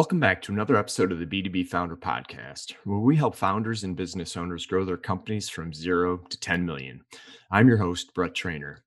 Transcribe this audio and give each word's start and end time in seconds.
Welcome 0.00 0.18
back 0.18 0.40
to 0.42 0.52
another 0.52 0.76
episode 0.76 1.12
of 1.12 1.18
the 1.18 1.26
B2B 1.26 1.68
Founder 1.68 1.94
Podcast, 1.94 2.72
where 2.84 3.00
we 3.00 3.16
help 3.16 3.34
founders 3.36 3.84
and 3.84 3.94
business 3.94 4.34
owners 4.34 4.64
grow 4.64 4.82
their 4.82 4.96
companies 4.96 5.50
from 5.50 5.74
zero 5.74 6.16
to 6.16 6.40
10 6.40 6.64
million. 6.64 7.02
I'm 7.50 7.68
your 7.68 7.76
host, 7.76 8.14
Brett 8.14 8.34
Trainer. 8.34 8.82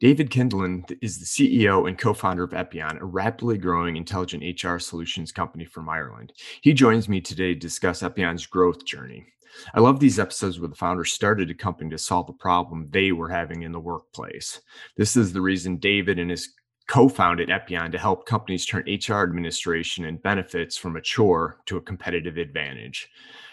David 0.00 0.28
Kindlin 0.28 0.84
is 1.00 1.18
the 1.18 1.24
CEO 1.24 1.88
and 1.88 1.96
co 1.96 2.12
founder 2.12 2.42
of 2.42 2.52
Epion, 2.52 2.98
a 3.00 3.06
rapidly 3.06 3.56
growing 3.56 3.96
intelligent 3.96 4.62
HR 4.62 4.76
solutions 4.76 5.32
company 5.32 5.64
from 5.64 5.88
Ireland. 5.88 6.34
He 6.60 6.74
joins 6.74 7.08
me 7.08 7.22
today 7.22 7.54
to 7.54 7.58
discuss 7.58 8.02
Epion's 8.02 8.44
growth 8.44 8.84
journey. 8.84 9.24
I 9.72 9.80
love 9.80 9.98
these 9.98 10.18
episodes 10.18 10.60
where 10.60 10.68
the 10.68 10.76
founders 10.76 11.10
started 11.10 11.50
a 11.50 11.54
company 11.54 11.88
to 11.88 11.98
solve 11.98 12.28
a 12.28 12.34
problem 12.34 12.86
they 12.90 13.12
were 13.12 13.30
having 13.30 13.62
in 13.62 13.72
the 13.72 13.80
workplace. 13.80 14.60
This 14.98 15.16
is 15.16 15.32
the 15.32 15.40
reason 15.40 15.78
David 15.78 16.18
and 16.18 16.30
his 16.30 16.50
co-founded 16.90 17.50
Epion 17.50 17.92
to 17.92 17.98
help 17.98 18.26
companies 18.26 18.66
turn 18.66 18.82
HR 18.82 19.22
administration 19.22 20.06
and 20.06 20.20
benefits 20.20 20.76
from 20.76 20.96
a 20.96 21.00
chore 21.00 21.60
to 21.66 21.76
a 21.76 21.80
competitive 21.80 22.36
advantage. 22.36 23.08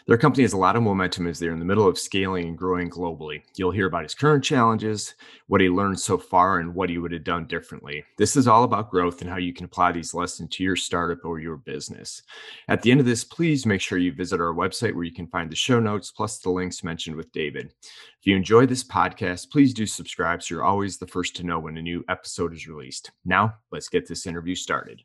Their 0.07 0.17
company 0.17 0.43
has 0.43 0.53
a 0.53 0.57
lot 0.57 0.77
of 0.77 0.83
momentum 0.83 1.27
as 1.27 1.37
they're 1.37 1.51
in 1.51 1.59
the 1.59 1.65
middle 1.65 1.85
of 1.85 1.99
scaling 1.99 2.47
and 2.47 2.57
growing 2.57 2.89
globally. 2.89 3.41
You'll 3.57 3.71
hear 3.71 3.87
about 3.87 4.03
his 4.03 4.15
current 4.15 4.41
challenges, 4.41 5.15
what 5.47 5.59
he 5.59 5.67
learned 5.67 5.99
so 5.99 6.17
far, 6.17 6.59
and 6.59 6.73
what 6.73 6.89
he 6.89 6.97
would 6.97 7.11
have 7.11 7.25
done 7.25 7.45
differently. 7.45 8.05
This 8.17 8.37
is 8.37 8.47
all 8.47 8.63
about 8.63 8.89
growth 8.89 9.19
and 9.19 9.29
how 9.29 9.35
you 9.35 9.53
can 9.53 9.65
apply 9.65 9.91
these 9.91 10.13
lessons 10.13 10.55
to 10.55 10.63
your 10.63 10.77
startup 10.77 11.25
or 11.25 11.41
your 11.41 11.57
business. 11.57 12.21
At 12.69 12.81
the 12.81 12.91
end 12.91 13.01
of 13.01 13.05
this, 13.05 13.25
please 13.25 13.65
make 13.65 13.81
sure 13.81 13.97
you 13.97 14.13
visit 14.13 14.39
our 14.39 14.53
website 14.53 14.95
where 14.95 15.03
you 15.03 15.13
can 15.13 15.27
find 15.27 15.51
the 15.51 15.57
show 15.57 15.81
notes 15.81 16.09
plus 16.09 16.39
the 16.39 16.51
links 16.51 16.85
mentioned 16.85 17.17
with 17.17 17.29
David. 17.33 17.73
If 17.81 18.25
you 18.25 18.37
enjoy 18.37 18.65
this 18.65 18.85
podcast, 18.85 19.51
please 19.51 19.73
do 19.73 19.85
subscribe 19.85 20.41
so 20.41 20.55
you're 20.55 20.63
always 20.63 20.97
the 20.97 21.07
first 21.07 21.35
to 21.35 21.45
know 21.45 21.59
when 21.59 21.75
a 21.75 21.81
new 21.81 22.05
episode 22.07 22.53
is 22.53 22.65
released. 22.65 23.11
Now, 23.25 23.55
let's 23.73 23.89
get 23.89 24.07
this 24.07 24.25
interview 24.25 24.55
started. 24.55 25.01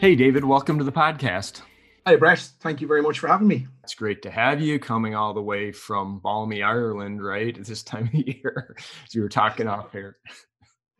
Hey, 0.00 0.16
David, 0.16 0.46
welcome 0.46 0.78
to 0.78 0.84
the 0.84 0.90
podcast. 0.90 1.60
Hi, 2.06 2.16
Brett. 2.16 2.38
Thank 2.60 2.80
you 2.80 2.86
very 2.86 3.02
much 3.02 3.18
for 3.18 3.28
having 3.28 3.46
me. 3.46 3.66
It's 3.84 3.92
great 3.92 4.22
to 4.22 4.30
have 4.30 4.58
you 4.58 4.78
coming 4.78 5.14
all 5.14 5.34
the 5.34 5.42
way 5.42 5.72
from 5.72 6.20
balmy 6.20 6.62
Ireland, 6.62 7.22
right? 7.22 7.54
At 7.54 7.66
this 7.66 7.82
time 7.82 8.06
of 8.06 8.14
year, 8.26 8.76
as 9.06 9.14
we 9.14 9.20
were 9.20 9.28
talking 9.28 9.68
off 9.68 9.92
here. 9.92 10.16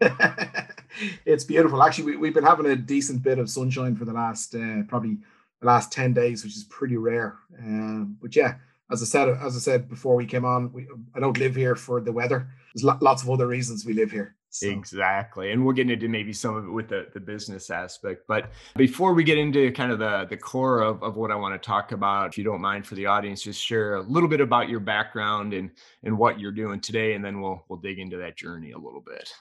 it's 1.24 1.44
beautiful. 1.44 1.82
Actually, 1.82 2.18
we, 2.18 2.28
have 2.28 2.34
been 2.34 2.44
having 2.44 2.66
a 2.66 2.76
decent 2.76 3.22
bit 3.22 3.38
of 3.38 3.48
sunshine 3.48 3.96
for 3.96 4.04
the 4.04 4.12
last 4.12 4.54
uh, 4.54 4.82
probably 4.86 5.16
the 5.62 5.66
last 5.66 5.90
10 5.92 6.12
days, 6.12 6.44
which 6.44 6.54
is 6.54 6.64
pretty 6.64 6.98
rare. 6.98 7.38
Um, 7.58 8.18
but 8.20 8.36
yeah, 8.36 8.56
as 8.92 9.00
I 9.00 9.06
said, 9.06 9.30
as 9.30 9.56
I 9.56 9.60
said 9.60 9.88
before 9.88 10.14
we 10.14 10.26
came 10.26 10.44
on, 10.44 10.74
we, 10.74 10.86
I 11.14 11.20
don't 11.20 11.38
live 11.38 11.56
here 11.56 11.74
for 11.74 12.02
the 12.02 12.12
weather. 12.12 12.50
There's 12.74 12.84
lots 12.84 13.22
of 13.22 13.30
other 13.30 13.46
reasons 13.46 13.86
we 13.86 13.94
live 13.94 14.10
here. 14.10 14.36
So. 14.50 14.68
Exactly. 14.68 15.52
And 15.52 15.64
we'll 15.64 15.74
get 15.74 15.88
into 15.88 16.08
maybe 16.08 16.32
some 16.32 16.56
of 16.56 16.64
it 16.64 16.70
with 16.70 16.88
the, 16.88 17.06
the 17.14 17.20
business 17.20 17.70
aspect. 17.70 18.24
But 18.26 18.50
before 18.76 19.14
we 19.14 19.22
get 19.22 19.38
into 19.38 19.70
kind 19.70 19.92
of 19.92 20.00
the, 20.00 20.26
the 20.28 20.36
core 20.36 20.80
of, 20.80 21.02
of 21.04 21.16
what 21.16 21.30
I 21.30 21.36
want 21.36 21.60
to 21.60 21.64
talk 21.64 21.92
about, 21.92 22.30
if 22.30 22.38
you 22.38 22.42
don't 22.42 22.60
mind 22.60 22.84
for 22.84 22.96
the 22.96 23.06
audience, 23.06 23.42
just 23.42 23.62
share 23.62 23.94
a 23.94 24.02
little 24.02 24.28
bit 24.28 24.40
about 24.40 24.68
your 24.68 24.80
background 24.80 25.54
and, 25.54 25.70
and 26.02 26.18
what 26.18 26.40
you're 26.40 26.50
doing 26.50 26.80
today. 26.80 27.14
And 27.14 27.24
then 27.24 27.40
we'll, 27.40 27.64
we'll 27.68 27.78
dig 27.78 28.00
into 28.00 28.16
that 28.16 28.36
journey 28.36 28.72
a 28.72 28.78
little 28.78 29.00
bit. 29.00 29.32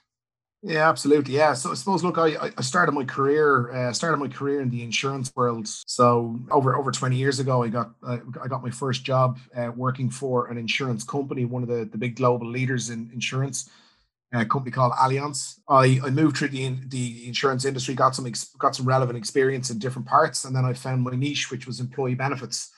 Yeah, 0.62 0.90
absolutely. 0.90 1.36
Yeah. 1.36 1.54
So 1.54 1.72
I 1.72 1.74
suppose, 1.74 2.04
look, 2.04 2.18
I, 2.18 2.52
I 2.58 2.62
started 2.62 2.92
my 2.92 3.06
career, 3.06 3.72
uh, 3.72 3.94
started 3.94 4.18
my 4.18 4.28
career 4.28 4.60
in 4.60 4.70
the 4.70 4.84
insurance 4.84 5.34
world. 5.34 5.68
So 5.68 6.38
over 6.52 6.76
over 6.76 6.92
20 6.92 7.16
years 7.16 7.40
ago, 7.40 7.64
I 7.64 7.70
got 7.70 7.92
uh, 8.06 8.18
I 8.44 8.48
got 8.50 8.62
my 8.62 8.70
first 8.70 9.06
job 9.06 9.40
uh, 9.56 9.72
working 9.74 10.10
for 10.10 10.48
an 10.48 10.58
insurance 10.58 11.06
company, 11.06 11.46
one 11.46 11.64
of 11.64 11.70
the, 11.70 11.86
the 11.86 11.98
big 11.98 12.18
global 12.18 12.50
leaders 12.50 12.90
in 12.90 13.10
insurance 13.14 13.70
a 14.32 14.46
company 14.46 14.72
called 14.72 14.94
Allianz. 14.94 15.60
I, 15.68 16.00
I 16.04 16.10
moved 16.12 16.38
through 16.38 16.50
the, 16.50 16.76
the 16.88 17.28
insurance 17.28 17.66
industry, 17.66 17.96
got 17.96 18.16
some 18.16 18.28
ex, 18.28 18.46
got 18.60 18.76
some 18.76 18.86
relevant 18.86 19.18
experience 19.18 19.70
in 19.70 19.80
different 19.80 20.08
parts, 20.08 20.46
and 20.46 20.56
then 20.56 20.66
I 20.66 20.74
found 20.74 21.02
my 21.02 21.16
niche, 21.16 21.50
which 21.50 21.66
was 21.66 21.80
employee 21.80 22.16
benefits. 22.16 22.72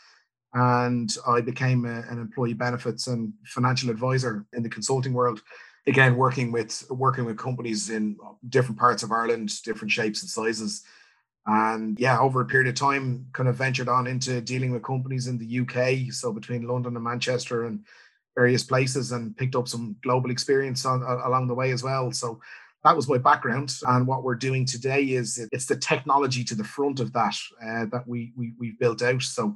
And 0.54 1.14
I 1.28 1.42
became 1.42 1.86
a, 1.86 2.04
an 2.10 2.20
employee 2.20 2.54
benefits 2.54 3.08
and 3.08 3.34
financial 3.46 3.90
advisor 3.90 4.46
in 4.54 4.64
the 4.64 4.70
consulting 4.70 5.14
world. 5.14 5.42
Again, 5.88 6.16
working 6.16 6.52
with 6.52 6.86
working 6.92 7.26
with 7.26 7.38
companies 7.38 7.90
in 7.90 8.18
different 8.48 8.80
parts 8.80 9.02
of 9.04 9.12
Ireland, 9.12 9.52
different 9.64 9.92
shapes 9.92 10.22
and 10.22 10.30
sizes. 10.30 10.84
And 11.48 12.00
yeah, 12.00 12.20
over 12.20 12.42
a 12.42 12.46
period 12.46 12.70
of 12.70 12.76
time, 12.76 13.26
kind 13.34 13.50
of 13.50 13.56
ventured 13.56 13.90
on 13.90 14.08
into 14.08 14.42
dealing 14.42 14.72
with 14.72 14.84
companies 14.84 15.28
in 15.28 15.40
the 15.40 15.60
UK. 15.62 16.14
So 16.14 16.32
between 16.32 16.68
London 16.68 16.96
and 16.96 17.04
Manchester 17.04 17.66
and 17.66 17.84
various 18.36 18.64
places 18.64 19.12
and 19.12 19.36
picked 19.36 19.56
up 19.56 19.68
some 19.68 19.96
global 20.04 20.32
experience 20.32 20.86
on, 20.86 21.04
uh, 21.04 21.28
along 21.28 21.48
the 21.48 21.54
way 21.54 21.72
as 21.72 21.84
well. 21.84 22.12
So 22.12 22.40
that 22.84 22.96
was 22.96 23.08
my 23.08 23.18
background. 23.18 23.76
And 23.88 24.08
what 24.08 24.24
we're 24.24 24.36
doing 24.36 24.66
today 24.66 25.04
is 25.04 25.48
it's 25.52 25.66
the 25.66 25.76
technology 25.76 26.44
to 26.46 26.56
the 26.56 26.64
front 26.64 27.00
of 27.00 27.14
that 27.14 27.36
uh, 27.64 27.86
that 27.92 28.04
we, 28.08 28.34
we 28.36 28.54
we've 28.60 28.80
built 28.80 29.02
out. 29.02 29.22
So 29.22 29.56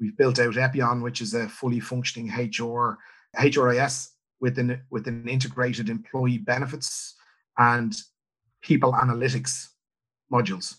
we've 0.00 0.16
built 0.16 0.38
out 0.38 0.56
Epion, 0.56 1.02
which 1.02 1.20
is 1.20 1.34
a 1.34 1.48
fully 1.48 1.80
functioning 1.80 2.28
HR 2.28 2.98
HRIS 3.38 4.08
with 4.40 4.58
an 4.58 4.82
with 4.90 5.06
an 5.06 5.28
integrated 5.28 5.88
employee 5.88 6.38
benefits 6.38 7.14
and 7.58 7.94
people 8.62 8.92
analytics 8.92 9.68
modules. 10.32 10.76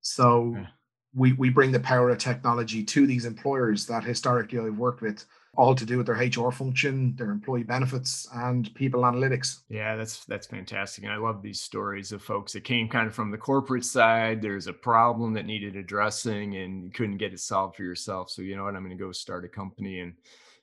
So 0.00 0.56
okay. 0.56 0.68
we 1.14 1.32
we 1.34 1.50
bring 1.50 1.70
the 1.70 1.80
power 1.80 2.10
of 2.10 2.18
technology 2.18 2.82
to 2.82 3.06
these 3.06 3.26
employers 3.26 3.86
that 3.86 4.02
historically 4.02 4.58
I've 4.58 4.76
worked 4.76 5.02
with 5.02 5.24
all 5.54 5.74
to 5.74 5.84
do 5.84 5.98
with 5.98 6.06
their 6.06 6.16
HR 6.16 6.50
function, 6.50 7.14
their 7.16 7.30
employee 7.30 7.62
benefits, 7.62 8.26
and 8.34 8.74
people 8.74 9.02
analytics. 9.02 9.60
Yeah, 9.68 9.96
that's 9.96 10.24
that's 10.24 10.46
fantastic, 10.46 11.04
and 11.04 11.12
I 11.12 11.16
love 11.16 11.42
these 11.42 11.60
stories 11.60 12.12
of 12.12 12.22
folks 12.22 12.52
that 12.54 12.64
came 12.64 12.88
kind 12.88 13.06
of 13.06 13.14
from 13.14 13.30
the 13.30 13.38
corporate 13.38 13.84
side. 13.84 14.40
There's 14.40 14.66
a 14.66 14.72
problem 14.72 15.34
that 15.34 15.44
needed 15.44 15.76
addressing, 15.76 16.56
and 16.56 16.84
you 16.84 16.90
couldn't 16.90 17.18
get 17.18 17.34
it 17.34 17.40
solved 17.40 17.76
for 17.76 17.82
yourself. 17.82 18.30
So 18.30 18.40
you 18.40 18.56
know 18.56 18.64
what, 18.64 18.74
I'm 18.74 18.84
going 18.84 18.96
to 18.96 19.04
go 19.04 19.12
start 19.12 19.44
a 19.44 19.48
company 19.48 20.00
and 20.00 20.14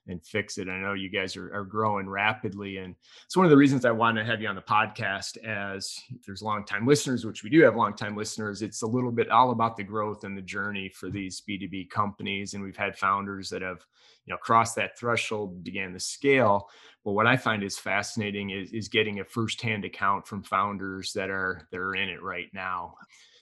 and 0.08 0.26
fix 0.26 0.58
it. 0.58 0.68
I 0.68 0.80
know 0.80 0.94
you 0.94 1.10
guys 1.10 1.38
are, 1.38 1.54
are 1.54 1.64
growing 1.64 2.10
rapidly. 2.10 2.78
And 2.78 2.96
it's 3.26 3.38
one 3.38 3.46
of 3.46 3.50
the 3.52 3.58
reasons 3.58 3.86
I 3.86 3.92
want 3.92 4.18
to 4.18 4.26
have 4.26 4.42
you 4.42 4.48
on 4.48 4.56
the 4.56 4.62
podcast 4.62 5.38
as 5.46 5.96
there's 6.26 6.42
longtime 6.42 6.88
listeners, 6.88 7.26
which 7.26 7.44
we 7.44 7.50
do 7.50 7.62
have 7.62 7.76
longtime 7.76 8.16
listeners. 8.16 8.62
It's 8.62 8.82
a 8.82 8.88
little 8.88 9.12
bit 9.12 9.30
all 9.30 9.52
about 9.52 9.78
the 9.78 9.84
growth 9.84 10.24
and 10.24 10.38
the 10.38 10.42
journey 10.42 10.90
for 10.90 11.08
mm-hmm. 11.08 11.18
these 11.18 11.42
B2B 11.48 11.90
companies. 11.90 12.54
And 12.54 12.64
we've 12.64 12.76
had 12.76 12.98
founders 12.98 13.50
that 13.50 13.62
have, 13.62 13.86
you 14.26 14.34
know, 14.34 14.38
crossed 14.38 14.76
that 14.76 14.98
threshold, 14.98 15.64
began 15.64 15.94
the 15.94 16.00
scale. 16.00 16.70
But 17.06 17.12
what 17.12 17.28
I 17.28 17.38
find 17.38 17.64
is 17.64 17.78
fascinating 17.78 18.50
is, 18.50 18.72
is 18.72 18.88
getting 18.88 19.20
a 19.20 19.26
firsthand 19.26 19.86
account 19.86 20.28
from 20.28 20.44
founders 20.44 21.14
that 21.14 21.30
are 21.30 21.68
that 21.72 21.80
are 21.80 21.96
in 21.96 22.10
it 22.10 22.22
right 22.22 22.50
now. 22.54 22.96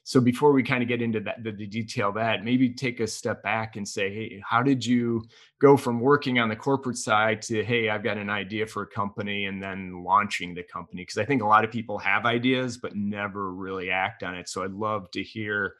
So 0.07 0.21
before 0.21 0.53
we 0.53 0.63
kind 0.63 0.81
of 0.81 0.87
get 0.87 1.01
into 1.01 1.19
that, 1.19 1.43
the, 1.43 1.51
the 1.51 1.67
detail 1.67 2.13
that, 2.13 2.45
maybe 2.45 2.69
take 2.69 3.01
a 3.01 3.07
step 3.07 3.43
back 3.43 3.75
and 3.75 3.85
say, 3.85 4.09
hey, 4.09 4.41
how 4.41 4.63
did 4.63 4.85
you 4.85 5.25
go 5.59 5.75
from 5.75 5.99
working 5.99 6.39
on 6.39 6.47
the 6.47 6.55
corporate 6.55 6.95
side 6.95 7.41
to, 7.41 7.61
hey, 7.61 7.89
I've 7.89 8.05
got 8.05 8.15
an 8.15 8.29
idea 8.29 8.67
for 8.67 8.83
a 8.83 8.87
company 8.87 9.47
and 9.47 9.61
then 9.61 10.05
launching 10.05 10.55
the 10.55 10.63
company? 10.63 11.01
Because 11.01 11.17
I 11.17 11.25
think 11.25 11.41
a 11.41 11.45
lot 11.45 11.65
of 11.65 11.71
people 11.71 11.97
have 11.97 12.25
ideas 12.25 12.77
but 12.77 12.95
never 12.95 13.51
really 13.51 13.91
act 13.91 14.23
on 14.23 14.33
it. 14.33 14.47
So 14.47 14.63
I'd 14.63 14.71
love 14.71 15.11
to 15.11 15.21
hear 15.21 15.73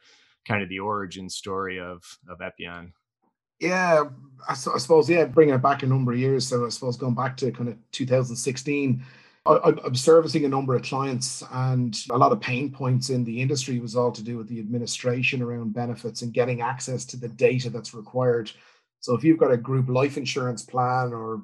kind 0.46 0.62
of 0.62 0.68
the 0.68 0.80
origin 0.80 1.30
story 1.30 1.80
of 1.80 2.02
of 2.28 2.42
Epion. 2.42 2.92
Yeah, 3.60 4.10
I, 4.46 4.52
I 4.52 4.54
suppose 4.54 5.08
yeah, 5.08 5.24
bringing 5.24 5.54
it 5.54 5.62
back 5.62 5.84
a 5.84 5.86
number 5.86 6.12
of 6.12 6.18
years. 6.18 6.46
So 6.46 6.66
I 6.66 6.68
suppose 6.68 6.98
going 6.98 7.14
back 7.14 7.38
to 7.38 7.50
kind 7.50 7.70
of 7.70 7.78
2016 7.92 9.02
I, 9.48 9.86
am 9.86 9.94
servicing 9.94 10.44
a 10.44 10.48
number 10.48 10.74
of 10.74 10.82
clients, 10.82 11.42
and 11.52 11.98
a 12.10 12.18
lot 12.18 12.32
of 12.32 12.40
pain 12.40 12.70
points 12.70 13.10
in 13.10 13.24
the 13.24 13.40
industry 13.40 13.78
was 13.78 13.96
all 13.96 14.12
to 14.12 14.22
do 14.22 14.36
with 14.36 14.48
the 14.48 14.60
administration 14.60 15.42
around 15.42 15.74
benefits 15.74 16.22
and 16.22 16.32
getting 16.32 16.60
access 16.60 17.04
to 17.06 17.16
the 17.16 17.28
data 17.28 17.70
that's 17.70 17.94
required. 17.94 18.50
So, 19.00 19.14
if 19.14 19.24
you've 19.24 19.38
got 19.38 19.52
a 19.52 19.56
group 19.56 19.88
life 19.88 20.16
insurance 20.16 20.62
plan 20.62 21.12
or 21.12 21.42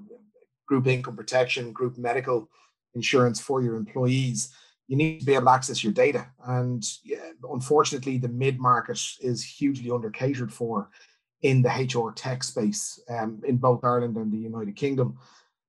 group 0.67 0.87
income 0.87 1.17
protection, 1.17 1.73
group 1.73 1.97
medical 1.99 2.49
insurance 2.95 3.41
for 3.41 3.63
your 3.63 3.77
employees, 3.77 4.55
you 4.89 4.97
need 4.97 5.21
to 5.21 5.27
be 5.27 5.35
able 5.35 5.47
to 5.47 5.51
access 5.51 5.83
your 5.83 5.93
data. 5.93 6.27
And 6.47 6.85
yeah, 7.05 7.31
unfortunately, 7.51 8.19
the 8.19 8.29
mid 8.29 8.61
market 8.61 9.01
is 9.21 9.43
hugely 9.43 9.91
under 9.91 10.11
catered 10.11 10.53
for 10.53 10.91
in 11.43 11.63
the 11.63 11.69
HR 11.69 12.13
tech 12.13 12.43
space 12.43 12.99
um, 13.09 13.43
in 13.47 13.57
both 13.57 13.85
Ireland 13.85 14.17
and 14.17 14.33
the 14.33 14.39
United 14.39 14.77
Kingdom. 14.77 15.19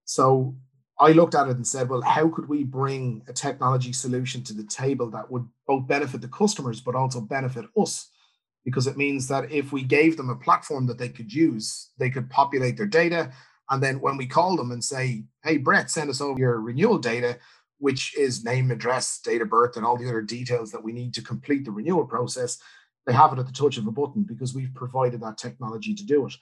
So 0.05 0.55
I 0.99 1.11
looked 1.11 1.35
at 1.35 1.47
it 1.47 1.57
and 1.57 1.67
said, 1.67 1.89
well, 1.89 2.01
how 2.01 2.29
could 2.29 2.47
we 2.47 2.63
bring 2.63 3.23
a 3.27 3.33
technology 3.33 3.91
solution 3.91 4.43
to 4.43 4.53
the 4.53 4.63
table 4.63 5.09
that 5.11 5.29
would 5.29 5.45
both 5.67 5.87
benefit 5.87 6.21
the 6.21 6.29
customers, 6.29 6.79
but 6.79 6.95
also 6.95 7.19
benefit 7.19 7.65
us? 7.77 8.09
Because 8.63 8.87
it 8.87 8.97
means 8.97 9.27
that 9.27 9.51
if 9.51 9.73
we 9.73 9.83
gave 9.83 10.15
them 10.15 10.29
a 10.29 10.35
platform 10.35 10.87
that 10.87 10.97
they 10.97 11.09
could 11.09 11.33
use, 11.33 11.89
they 11.99 12.09
could 12.09 12.29
populate 12.29 12.77
their 12.77 12.85
data. 12.87 13.31
And 13.69 13.83
then 13.83 13.99
when 13.99 14.15
we 14.15 14.25
call 14.25 14.55
them 14.55 14.71
and 14.71 14.83
say, 14.83 15.25
hey, 15.43 15.57
Brett, 15.57 15.91
send 15.91 16.09
us 16.09 16.21
over 16.21 16.39
your 16.39 16.61
renewal 16.61 16.97
data, 16.97 17.39
which 17.79 18.17
is 18.17 18.45
name, 18.45 18.71
address, 18.71 19.19
date 19.19 19.41
of 19.41 19.49
birth, 19.49 19.75
and 19.75 19.85
all 19.85 19.97
the 19.97 20.07
other 20.07 20.21
details 20.21 20.71
that 20.71 20.83
we 20.83 20.93
need 20.93 21.13
to 21.15 21.21
complete 21.21 21.65
the 21.65 21.71
renewal 21.71 22.05
process, 22.05 22.57
they 23.05 23.13
have 23.13 23.33
it 23.33 23.39
at 23.39 23.45
the 23.45 23.51
touch 23.51 23.77
of 23.77 23.85
a 23.85 23.91
button 23.91 24.23
because 24.23 24.55
we've 24.55 24.73
provided 24.73 25.21
that 25.21 25.37
technology 25.37 25.93
to 25.93 26.05
do 26.05 26.25
it. 26.25 26.33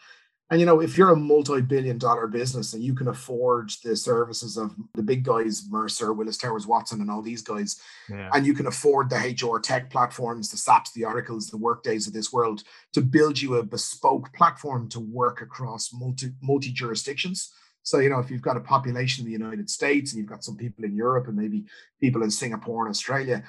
And 0.52 0.60
you 0.60 0.66
know, 0.66 0.82
if 0.82 0.98
you're 0.98 1.12
a 1.12 1.16
multi-billion 1.16 1.98
dollar 1.98 2.28
business 2.28 2.74
and 2.74 2.84
you 2.84 2.94
can 2.94 3.08
afford 3.08 3.72
the 3.84 3.96
services 3.96 4.58
of 4.58 4.76
the 4.94 5.02
big 5.02 5.24
guys, 5.24 5.64
Mercer, 5.70 6.14
Willis 6.14 6.38
Towers 6.38 6.68
Watson, 6.68 7.02
and 7.02 7.10
all 7.10 7.22
these 7.22 7.42
guys, 7.42 7.82
yeah. 8.10 8.30
and 8.34 8.46
you 8.46 8.54
can 8.54 8.68
afford 8.68 9.10
the 9.10 9.16
HR 9.16 9.60
tech 9.60 9.90
platforms, 9.90 10.52
the 10.52 10.58
SAPs, 10.58 10.92
the 10.92 11.06
Oracles, 11.06 11.48
the 11.48 11.58
Workdays 11.58 12.08
of 12.08 12.14
this 12.14 12.32
world 12.32 12.64
to 12.92 13.02
build 13.02 13.42
you 13.42 13.56
a 13.56 13.64
bespoke 13.64 14.32
platform 14.34 14.90
to 14.90 15.00
work 15.00 15.42
across 15.42 15.92
multi 15.94 16.32
multi 16.42 16.72
jurisdictions. 16.72 17.54
So, 17.82 18.00
you 18.00 18.10
know, 18.10 18.20
if 18.20 18.30
you've 18.30 18.42
got 18.42 18.58
a 18.58 18.62
population 18.62 19.26
in 19.26 19.26
the 19.26 19.38
United 19.38 19.70
States 19.70 20.12
and 20.12 20.20
you've 20.20 20.30
got 20.30 20.44
some 20.44 20.56
people 20.56 20.86
in 20.86 20.96
Europe 20.96 21.28
and 21.28 21.36
maybe 21.36 21.66
people 22.00 22.24
in 22.24 22.32
Singapore 22.32 22.86
and 22.86 22.92
Australia, 22.92 23.44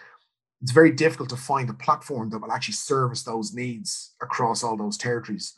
it's 0.60 0.72
very 0.72 0.90
difficult 0.90 1.28
to 1.28 1.36
find 1.36 1.68
a 1.68 1.74
platform 1.74 2.30
that 2.30 2.40
will 2.40 2.50
actually 2.50 2.74
service 2.74 3.22
those 3.22 3.52
needs 3.52 4.14
across 4.20 4.64
all 4.64 4.76
those 4.76 4.96
territories. 4.96 5.54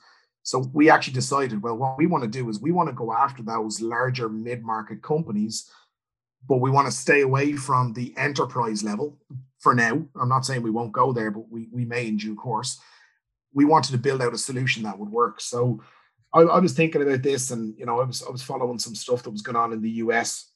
So 0.47 0.61
we 0.73 0.89
actually 0.91 1.15
decided, 1.15 1.61
well, 1.61 1.77
what 1.77 1.99
we 1.99 2.07
want 2.07 2.23
to 2.23 2.31
do 2.31 2.49
is 2.49 2.61
we 2.61 2.71
want 2.71 2.89
to 2.89 2.95
go 2.95 3.13
after 3.13 3.43
those 3.43 3.81
larger 3.81 4.29
mid-market 4.29 5.03
companies, 5.03 5.69
but 6.49 6.59
we 6.59 6.71
want 6.71 6.87
to 6.87 6.93
stay 6.93 7.23
away 7.23 7.55
from 7.55 7.93
the 7.95 8.15
enterprise 8.17 8.85
level 8.85 9.19
for 9.59 9.75
now. 9.75 10.07
I'm 10.15 10.29
not 10.29 10.47
saying 10.47 10.63
we 10.63 10.71
won't 10.71 10.93
go 10.93 11.13
there, 11.13 11.33
but 11.33 11.51
we, 11.51 11.67
we 11.73 11.85
may 11.85 12.07
in 12.07 12.17
due 12.17 12.37
course. 12.37 12.79
We 13.55 13.65
wanted 13.65 13.91
to 13.91 13.99
build 13.99 14.23
out 14.23 14.35
a 14.35 14.39
solution 14.39 14.85
that 14.85 14.97
would 14.97 15.11
work. 15.11 15.41
So 15.41 15.83
I, 16.33 16.43
I 16.43 16.61
was 16.61 16.75
thinking 16.75 17.03
about 17.03 17.23
this, 17.23 17.51
and 17.51 17.77
you 17.77 17.85
know, 17.85 18.01
I 18.01 18.05
was 18.05 18.23
I 18.23 18.31
was 18.31 18.43
following 18.43 18.79
some 18.79 18.95
stuff 18.95 19.25
that 19.25 19.31
was 19.31 19.43
going 19.43 19.57
on 19.57 19.73
in 19.73 19.83
the 19.83 19.99
US, 20.03 20.49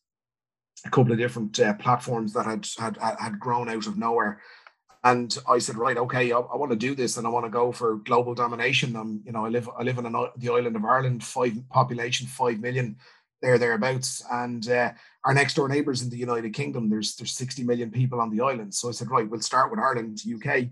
a 0.86 0.90
couple 0.90 1.10
of 1.10 1.18
different 1.18 1.58
uh, 1.58 1.74
platforms 1.74 2.32
that 2.34 2.46
had 2.46 2.64
had 2.78 2.96
had 3.18 3.40
grown 3.40 3.68
out 3.68 3.88
of 3.88 3.98
nowhere 3.98 4.40
and 5.02 5.36
I 5.48 5.58
said, 5.58 5.76
right, 5.76 5.96
okay, 5.96 6.30
I, 6.30 6.38
I, 6.38 6.56
want 6.56 6.72
to 6.72 6.76
do 6.76 6.94
this, 6.94 7.16
and 7.16 7.26
I 7.26 7.30
want 7.30 7.46
to 7.46 7.50
go 7.50 7.72
for 7.72 7.96
global 7.96 8.34
domination. 8.34 8.96
I'm, 8.96 9.22
you 9.24 9.32
know, 9.32 9.46
I 9.46 9.48
live, 9.48 9.68
I 9.78 9.82
live 9.82 9.98
on 9.98 10.06
an, 10.06 10.28
the 10.36 10.50
island 10.50 10.76
of 10.76 10.84
Ireland, 10.84 11.24
five 11.24 11.56
population, 11.70 12.26
five 12.26 12.60
million, 12.60 12.96
there 13.40 13.56
thereabouts, 13.56 14.22
and 14.30 14.68
uh, 14.68 14.92
our 15.24 15.32
next 15.32 15.54
door 15.54 15.68
neighbours 15.68 16.02
in 16.02 16.10
the 16.10 16.18
United 16.18 16.52
Kingdom, 16.52 16.90
there's 16.90 17.16
there's 17.16 17.32
60 17.32 17.64
million 17.64 17.90
people 17.90 18.20
on 18.20 18.30
the 18.30 18.42
island. 18.42 18.74
So 18.74 18.88
I 18.88 18.92
said, 18.92 19.10
right, 19.10 19.28
we'll 19.28 19.40
start 19.40 19.70
with 19.70 19.80
Ireland, 19.80 20.20
UK. 20.30 20.66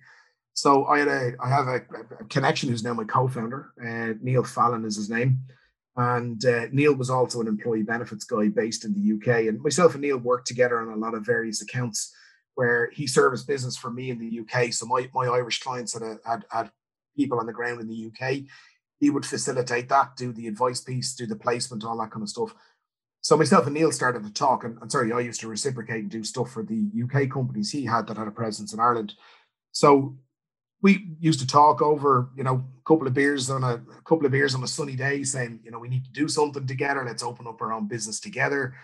So 0.52 0.84
I 0.86 0.98
had 0.98 1.08
a, 1.08 1.32
I 1.40 1.48
have 1.48 1.68
a, 1.68 1.80
a 2.20 2.24
connection 2.24 2.68
who's 2.68 2.84
now 2.84 2.92
my 2.92 3.04
co-founder, 3.04 3.72
uh, 3.80 4.14
Neil 4.20 4.44
Fallon 4.44 4.84
is 4.84 4.96
his 4.96 5.08
name. 5.08 5.40
And 5.96 6.44
uh, 6.44 6.66
Neil 6.70 6.94
was 6.94 7.10
also 7.10 7.40
an 7.40 7.48
employee 7.48 7.82
benefits 7.82 8.24
guy 8.24 8.48
based 8.48 8.84
in 8.84 8.92
the 8.92 9.14
UK. 9.14 9.48
And 9.48 9.60
myself 9.62 9.94
and 9.94 10.02
Neil 10.02 10.18
worked 10.18 10.46
together 10.46 10.80
on 10.80 10.88
a 10.88 10.96
lot 10.96 11.14
of 11.14 11.24
various 11.24 11.62
accounts 11.62 12.14
where 12.58 12.90
he 12.92 13.06
serviced 13.06 13.46
business 13.46 13.76
for 13.76 13.88
me 13.88 14.10
in 14.10 14.18
the 14.18 14.40
UK. 14.40 14.72
So 14.72 14.84
my, 14.84 15.08
my 15.14 15.26
Irish 15.26 15.60
clients 15.60 15.92
had, 15.92 16.02
a, 16.02 16.18
had, 16.26 16.44
had 16.50 16.72
people 17.16 17.38
on 17.38 17.46
the 17.46 17.52
ground 17.52 17.80
in 17.80 17.86
the 17.86 18.06
UK. 18.06 18.38
He 18.98 19.10
would 19.10 19.24
facilitate 19.24 19.88
that, 19.90 20.16
do 20.16 20.32
the 20.32 20.48
advice 20.48 20.80
piece, 20.80 21.14
do 21.14 21.24
the 21.24 21.36
placement, 21.36 21.84
all 21.84 21.96
that 21.98 22.10
kind 22.10 22.24
of 22.24 22.28
stuff. 22.28 22.52
So 23.20 23.36
myself 23.36 23.66
and 23.66 23.74
Neil 23.74 23.92
started 23.92 24.24
to 24.24 24.32
talk, 24.32 24.64
and, 24.64 24.76
and 24.82 24.90
sorry, 24.90 25.12
I 25.12 25.20
used 25.20 25.40
to 25.42 25.46
reciprocate 25.46 26.00
and 26.00 26.10
do 26.10 26.24
stuff 26.24 26.50
for 26.50 26.64
the 26.64 26.90
UK 27.00 27.30
companies 27.30 27.70
he 27.70 27.84
had 27.84 28.08
that 28.08 28.16
had 28.16 28.26
a 28.26 28.32
presence 28.32 28.72
in 28.72 28.80
Ireland. 28.80 29.14
So 29.70 30.16
we 30.82 31.14
used 31.20 31.38
to 31.38 31.46
talk 31.46 31.80
over, 31.80 32.30
you 32.36 32.42
know, 32.42 32.64
a 32.76 32.82
couple 32.84 33.06
of 33.06 33.14
beers 33.14 33.50
on 33.50 33.62
a, 33.62 33.74
a 33.74 34.02
couple 34.04 34.26
of 34.26 34.32
beers 34.32 34.56
on 34.56 34.64
a 34.64 34.68
sunny 34.68 34.96
day, 34.96 35.22
saying, 35.22 35.60
you 35.62 35.70
know, 35.70 35.78
we 35.78 35.88
need 35.88 36.06
to 36.06 36.10
do 36.10 36.26
something 36.26 36.66
together. 36.66 37.04
Let's 37.06 37.22
open 37.22 37.46
up 37.46 37.62
our 37.62 37.72
own 37.72 37.86
business 37.86 38.18
together 38.18 38.74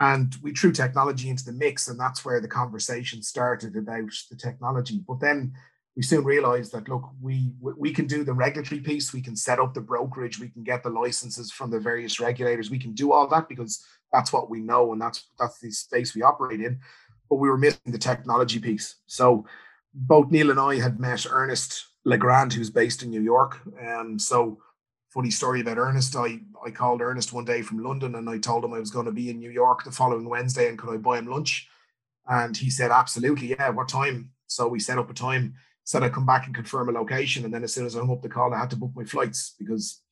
and 0.00 0.34
we 0.42 0.52
threw 0.52 0.72
technology 0.72 1.28
into 1.28 1.44
the 1.44 1.52
mix 1.52 1.88
and 1.88 1.98
that's 1.98 2.24
where 2.24 2.40
the 2.40 2.48
conversation 2.48 3.22
started 3.22 3.76
about 3.76 4.10
the 4.30 4.36
technology. 4.36 5.02
But 5.06 5.20
then 5.20 5.54
we 5.98 6.02
soon 6.02 6.24
realized 6.24 6.72
that 6.72 6.88
look 6.88 7.10
we 7.20 7.50
we 7.60 7.92
can 7.92 8.06
do 8.06 8.22
the 8.22 8.32
regulatory 8.32 8.80
piece 8.80 9.12
we 9.12 9.20
can 9.20 9.34
set 9.34 9.58
up 9.58 9.74
the 9.74 9.80
brokerage 9.80 10.38
we 10.38 10.48
can 10.48 10.62
get 10.62 10.84
the 10.84 10.88
licenses 10.88 11.50
from 11.50 11.72
the 11.72 11.80
various 11.80 12.20
regulators 12.20 12.70
we 12.70 12.78
can 12.78 12.92
do 12.92 13.10
all 13.12 13.26
that 13.26 13.48
because 13.48 13.84
that's 14.12 14.32
what 14.32 14.48
we 14.48 14.60
know 14.60 14.92
and 14.92 15.02
that's 15.02 15.28
that's 15.40 15.58
the 15.58 15.72
space 15.72 16.14
we 16.14 16.22
operate 16.22 16.60
in 16.60 16.78
but 17.28 17.36
we 17.36 17.48
were 17.48 17.58
missing 17.58 17.92
the 17.92 17.98
technology 17.98 18.58
piece. 18.58 18.96
So 19.06 19.44
both 19.92 20.30
neil 20.30 20.50
and 20.50 20.60
i 20.60 20.76
had 20.76 21.00
met 21.00 21.26
ernest 21.28 21.86
legrand 22.04 22.52
who's 22.52 22.70
based 22.70 23.02
in 23.02 23.10
new 23.10 23.22
york 23.22 23.58
and 23.80 24.20
so 24.22 24.58
funny 25.10 25.30
story 25.30 25.60
about 25.60 25.78
Ernest. 25.78 26.14
I, 26.16 26.40
I 26.64 26.70
called 26.70 27.00
Ernest 27.00 27.32
one 27.32 27.44
day 27.44 27.62
from 27.62 27.82
London 27.82 28.14
and 28.14 28.28
I 28.28 28.38
told 28.38 28.64
him 28.64 28.74
I 28.74 28.78
was 28.78 28.90
going 28.90 29.06
to 29.06 29.12
be 29.12 29.30
in 29.30 29.38
New 29.38 29.50
York 29.50 29.84
the 29.84 29.90
following 29.90 30.28
Wednesday 30.28 30.68
and 30.68 30.78
could 30.78 30.92
I 30.92 30.96
buy 30.98 31.18
him 31.18 31.26
lunch? 31.26 31.68
And 32.26 32.56
he 32.56 32.68
said, 32.68 32.90
absolutely, 32.90 33.48
yeah, 33.48 33.70
what 33.70 33.88
time? 33.88 34.32
So 34.46 34.68
we 34.68 34.80
set 34.80 34.98
up 34.98 35.10
a 35.10 35.14
time, 35.14 35.54
said 35.84 36.02
I'd 36.02 36.12
come 36.12 36.26
back 36.26 36.46
and 36.46 36.54
confirm 36.54 36.88
a 36.88 36.92
location. 36.92 37.44
And 37.44 37.54
then 37.54 37.64
as 37.64 37.72
soon 37.72 37.86
as 37.86 37.96
I 37.96 38.00
hung 38.00 38.10
up 38.10 38.22
the 38.22 38.28
call, 38.28 38.52
I 38.52 38.58
had 38.58 38.70
to 38.70 38.76
book 38.76 38.92
my 38.94 39.04
flights 39.04 39.54
because 39.58 40.02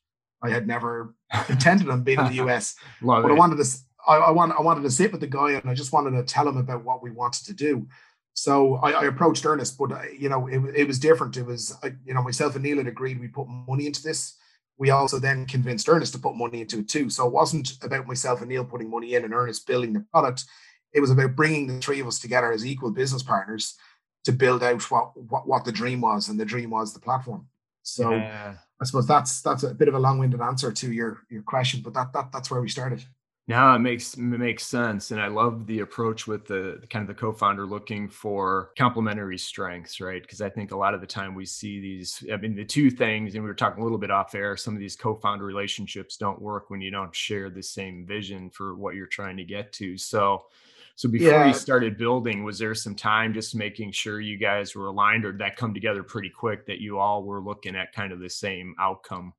I 0.43 0.49
had 0.51 0.67
never 0.67 1.15
intended 1.49 1.91
on 1.91 2.03
being 2.03 2.19
in 2.19 2.29
the 2.29 2.45
US. 2.47 2.77
but 3.03 3.25
it. 3.25 3.35
I 3.35 3.35
wanted 3.35 3.63
to 3.63 3.79
I, 4.07 4.17
I, 4.17 4.31
want, 4.31 4.53
I 4.57 4.63
wanted 4.63 4.83
to 4.83 4.91
sit 4.91 5.13
with 5.13 5.21
the 5.21 5.27
guy 5.27 5.53
and 5.53 5.69
I 5.69 5.75
just 5.75 5.93
wanted 5.93 6.13
to 6.13 6.23
tell 6.23 6.49
him 6.49 6.57
about 6.57 6.85
what 6.85 7.03
we 7.03 7.11
wanted 7.11 7.45
to 7.47 7.53
do. 7.53 7.89
So 8.35 8.77
I, 8.77 8.93
I 8.93 9.05
approached 9.07 9.45
Ernest, 9.45 9.77
but 9.79 9.93
uh, 9.93 10.03
you 10.17 10.29
know, 10.29 10.47
it, 10.47 10.61
it 10.77 10.87
was 10.87 10.99
different. 10.99 11.37
It 11.37 11.45
was, 11.45 11.77
you 12.05 12.15
know, 12.15 12.23
myself 12.23 12.55
and 12.55 12.63
Neil 12.63 12.77
had 12.77 12.87
agreed 12.87 13.19
we 13.19 13.29
put 13.29 13.49
money 13.49 13.87
into 13.87 14.03
this 14.03 14.37
we 14.79 14.91
also 14.91 15.19
then 15.19 15.47
convinced 15.47 15.89
Ernest 15.89 16.13
to 16.13 16.19
put 16.19 16.37
money 16.37 16.61
into 16.61 16.81
it 16.81 16.89
too. 16.89 17.09
So 17.09 17.27
it 17.27 17.33
wasn't 17.33 17.73
about 17.83 18.07
myself 18.07 18.41
and 18.41 18.49
Neil 18.49 18.65
putting 18.65 18.91
money 18.91 19.15
in 19.15 19.25
and 19.25 19.35
Ernest 19.35 19.67
building 19.67 19.93
the 19.93 20.05
product. 20.13 20.45
It 20.93 21.01
was 21.01 21.11
about 21.11 21.37
bringing 21.37 21.67
the 21.67 21.79
three 21.81 22.01
of 22.01 22.07
us 22.07 22.19
together 22.19 22.53
as 22.53 22.67
equal 22.67 22.91
business 22.91 23.23
partners 23.23 23.77
to 24.25 24.33
build 24.33 24.63
out 24.63 24.83
what 24.91 25.17
what, 25.17 25.47
what 25.47 25.65
the 25.65 25.73
dream 25.73 26.01
was, 26.01 26.29
and 26.29 26.39
the 26.39 26.45
dream 26.45 26.71
was 26.71 26.93
the 26.93 27.01
platform. 27.01 27.47
So 27.83 28.11
yeah. 28.11 28.55
I 28.81 28.85
suppose 28.85 29.07
that's 29.07 29.41
that's 29.43 29.63
a 29.63 29.75
bit 29.75 29.89
of 29.89 29.95
a 29.95 29.99
long-winded 29.99 30.41
answer 30.41 30.73
to 30.73 30.93
your 30.93 31.23
your 31.31 31.43
question, 31.43 31.81
but 31.83 31.95
that 31.95 32.13
that 32.13 32.33
that's 32.33 32.51
where 32.51 32.61
we 32.61 32.69
started. 32.69 33.05
Now 33.49 33.77
it 33.77 33.79
makes 33.79 34.15
it 34.15 34.21
makes 34.21 34.67
sense, 34.67 35.13
and 35.13 35.21
I 35.21 35.29
love 35.29 35.69
the 35.69 35.79
approach 35.79 36.27
with 36.27 36.47
the 36.47 36.83
kind 36.91 37.03
of 37.03 37.07
the 37.07 37.15
co-founder 37.15 37.65
looking 37.65 38.09
for 38.09 38.73
complementary 38.77 39.39
strengths, 39.39 40.01
right? 40.01 40.21
Because 40.21 40.41
I 40.41 40.51
think 40.51 40.73
a 40.73 40.77
lot 40.77 40.95
of 40.95 41.01
the 41.01 41.07
time 41.07 41.33
we 41.33 41.47
see 41.47 41.81
these. 41.81 42.25
I 42.33 42.39
mean, 42.39 42.57
the 42.57 42.65
two 42.65 42.91
things, 42.91 43.35
and 43.35 43.45
we 43.45 43.49
were 43.49 43.55
talking 43.55 43.83
a 43.83 43.85
little 43.85 43.99
bit 43.99 44.11
off 44.11 44.35
air. 44.35 44.57
Some 44.57 44.75
of 44.75 44.81
these 44.81 44.97
co-founder 44.97 45.45
relationships 45.45 46.17
don't 46.17 46.43
work 46.43 46.71
when 46.71 46.81
you 46.81 46.91
don't 46.91 47.15
share 47.15 47.49
the 47.49 47.63
same 47.63 48.05
vision 48.05 48.51
for 48.51 48.75
what 48.75 48.97
you're 48.97 49.07
trying 49.07 49.37
to 49.37 49.45
get 49.45 49.73
to. 49.75 49.97
So, 49.97 50.47
so 50.97 51.09
before 51.09 51.29
yeah. 51.29 51.47
you 51.47 51.55
started 51.55 51.97
building, 51.97 52.43
was 52.43 52.59
there 52.59 52.75
some 52.75 52.97
time 52.97 53.33
just 53.33 53.55
making 53.55 53.93
sure 53.93 54.21
you 54.21 54.39
guys 54.39 54.75
were 54.75 54.87
aligned, 54.87 55.25
or 55.25 55.31
did 55.31 55.43
that 55.43 55.57
come 55.57 55.73
together 55.73 56.03
pretty 56.03 56.31
quick 56.31 56.67
that 56.67 56.81
you 56.81 56.99
all 56.99 57.23
were 57.23 57.41
looking 57.41 57.77
at 57.77 57.93
kind 57.93 58.13
of 58.13 58.19
the 58.19 58.31
same 58.31 58.75
outcome? 58.81 59.35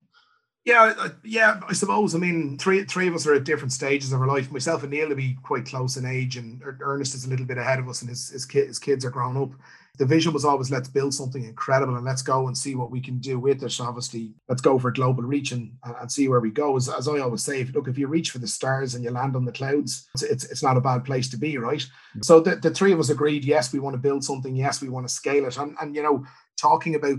Yeah, 0.67 0.93
yeah, 1.23 1.61
I 1.69 1.71
suppose. 1.71 2.13
I 2.13 2.17
mean, 2.17 2.57
three 2.57 2.83
three 2.83 3.07
of 3.07 3.15
us 3.15 3.25
are 3.25 3.33
at 3.33 3.45
different 3.45 3.71
stages 3.71 4.11
of 4.11 4.19
our 4.19 4.27
life. 4.27 4.51
Myself 4.51 4.83
and 4.83 4.91
Neil 4.91 5.07
will 5.07 5.15
be 5.15 5.37
quite 5.41 5.65
close 5.65 5.95
in 5.95 6.05
age, 6.05 6.35
and 6.35 6.61
Ernest 6.81 7.15
is 7.15 7.23
a 7.23 7.29
little 7.29 7.45
bit 7.45 7.57
ahead 7.57 7.79
of 7.79 7.87
us, 7.87 8.01
and 8.01 8.09
his 8.09 8.31
his, 8.31 8.45
his 8.51 8.77
kids 8.77 9.05
are 9.05 9.09
grown 9.09 9.37
up. 9.37 9.51
The 9.97 10.05
vision 10.05 10.33
was 10.33 10.43
always 10.43 10.69
let's 10.69 10.89
build 10.89 11.13
something 11.13 11.45
incredible 11.45 11.95
and 11.95 12.03
let's 12.03 12.21
go 12.21 12.47
and 12.47 12.57
see 12.57 12.75
what 12.75 12.91
we 12.91 12.99
can 12.99 13.17
do 13.19 13.39
with 13.39 13.63
it. 13.63 13.79
Obviously, 13.79 14.33
let's 14.49 14.61
go 14.61 14.77
for 14.77 14.91
global 14.91 15.23
reach 15.23 15.53
and, 15.53 15.71
and 15.85 16.11
see 16.11 16.27
where 16.27 16.41
we 16.41 16.51
go. 16.51 16.75
As, 16.75 16.89
as 16.89 17.07
I 17.07 17.19
always 17.19 17.43
say, 17.43 17.61
if, 17.61 17.73
look, 17.73 17.87
if 17.87 17.97
you 17.97 18.07
reach 18.07 18.31
for 18.31 18.39
the 18.39 18.47
stars 18.47 18.93
and 18.93 19.03
you 19.03 19.09
land 19.09 19.37
on 19.37 19.45
the 19.45 19.51
clouds, 19.53 20.07
it's, 20.13 20.23
it's, 20.23 20.43
it's 20.51 20.63
not 20.63 20.77
a 20.77 20.81
bad 20.81 21.05
place 21.05 21.29
to 21.29 21.37
be, 21.37 21.57
right? 21.57 21.79
Mm-hmm. 21.79 22.21
So 22.23 22.41
the, 22.41 22.57
the 22.57 22.69
three 22.71 22.91
of 22.91 22.99
us 22.99 23.09
agreed, 23.09 23.43
yes, 23.43 23.73
we 23.73 23.79
want 23.79 23.95
to 23.95 23.99
build 23.99 24.23
something. 24.23 24.55
Yes, 24.55 24.81
we 24.81 24.89
want 24.89 25.07
to 25.07 25.13
scale 25.13 25.45
it. 25.45 25.57
And, 25.57 25.75
and 25.81 25.95
you 25.95 26.03
know, 26.03 26.25
talking 26.57 26.93
about 26.93 27.17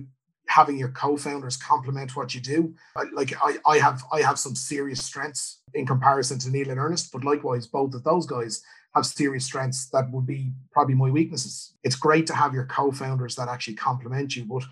having 0.49 0.79
your 0.79 0.89
co-founders 0.89 1.57
complement 1.57 2.17
what 2.17 2.35
you 2.35 2.41
do. 2.41 2.75
like 3.13 3.33
I, 3.43 3.59
I 3.67 3.79
have 3.79 4.03
I 4.13 4.21
have 4.23 4.39
some 4.39 4.55
serious 4.55 5.05
strengths 5.05 5.61
in 5.75 5.87
comparison 5.87 6.39
to 6.41 6.51
Neil 6.51 6.71
and 6.71 6.81
Ernest, 6.81 7.13
but 7.13 7.25
likewise, 7.25 7.67
both 7.67 7.95
of 7.95 8.03
those 8.03 8.27
guys 8.27 8.63
have 8.95 9.07
serious 9.07 9.45
strengths 9.45 9.89
that 9.91 10.11
would 10.11 10.27
be 10.27 10.53
probably 10.73 10.95
my 10.95 11.11
weaknesses. 11.11 11.75
It's 11.85 11.97
great 11.97 12.27
to 12.29 12.35
have 12.35 12.55
your 12.55 12.65
co-founders 12.65 13.37
that 13.37 13.49
actually 13.49 13.75
complement 13.75 14.35
you, 14.35 14.45
but 14.45 14.65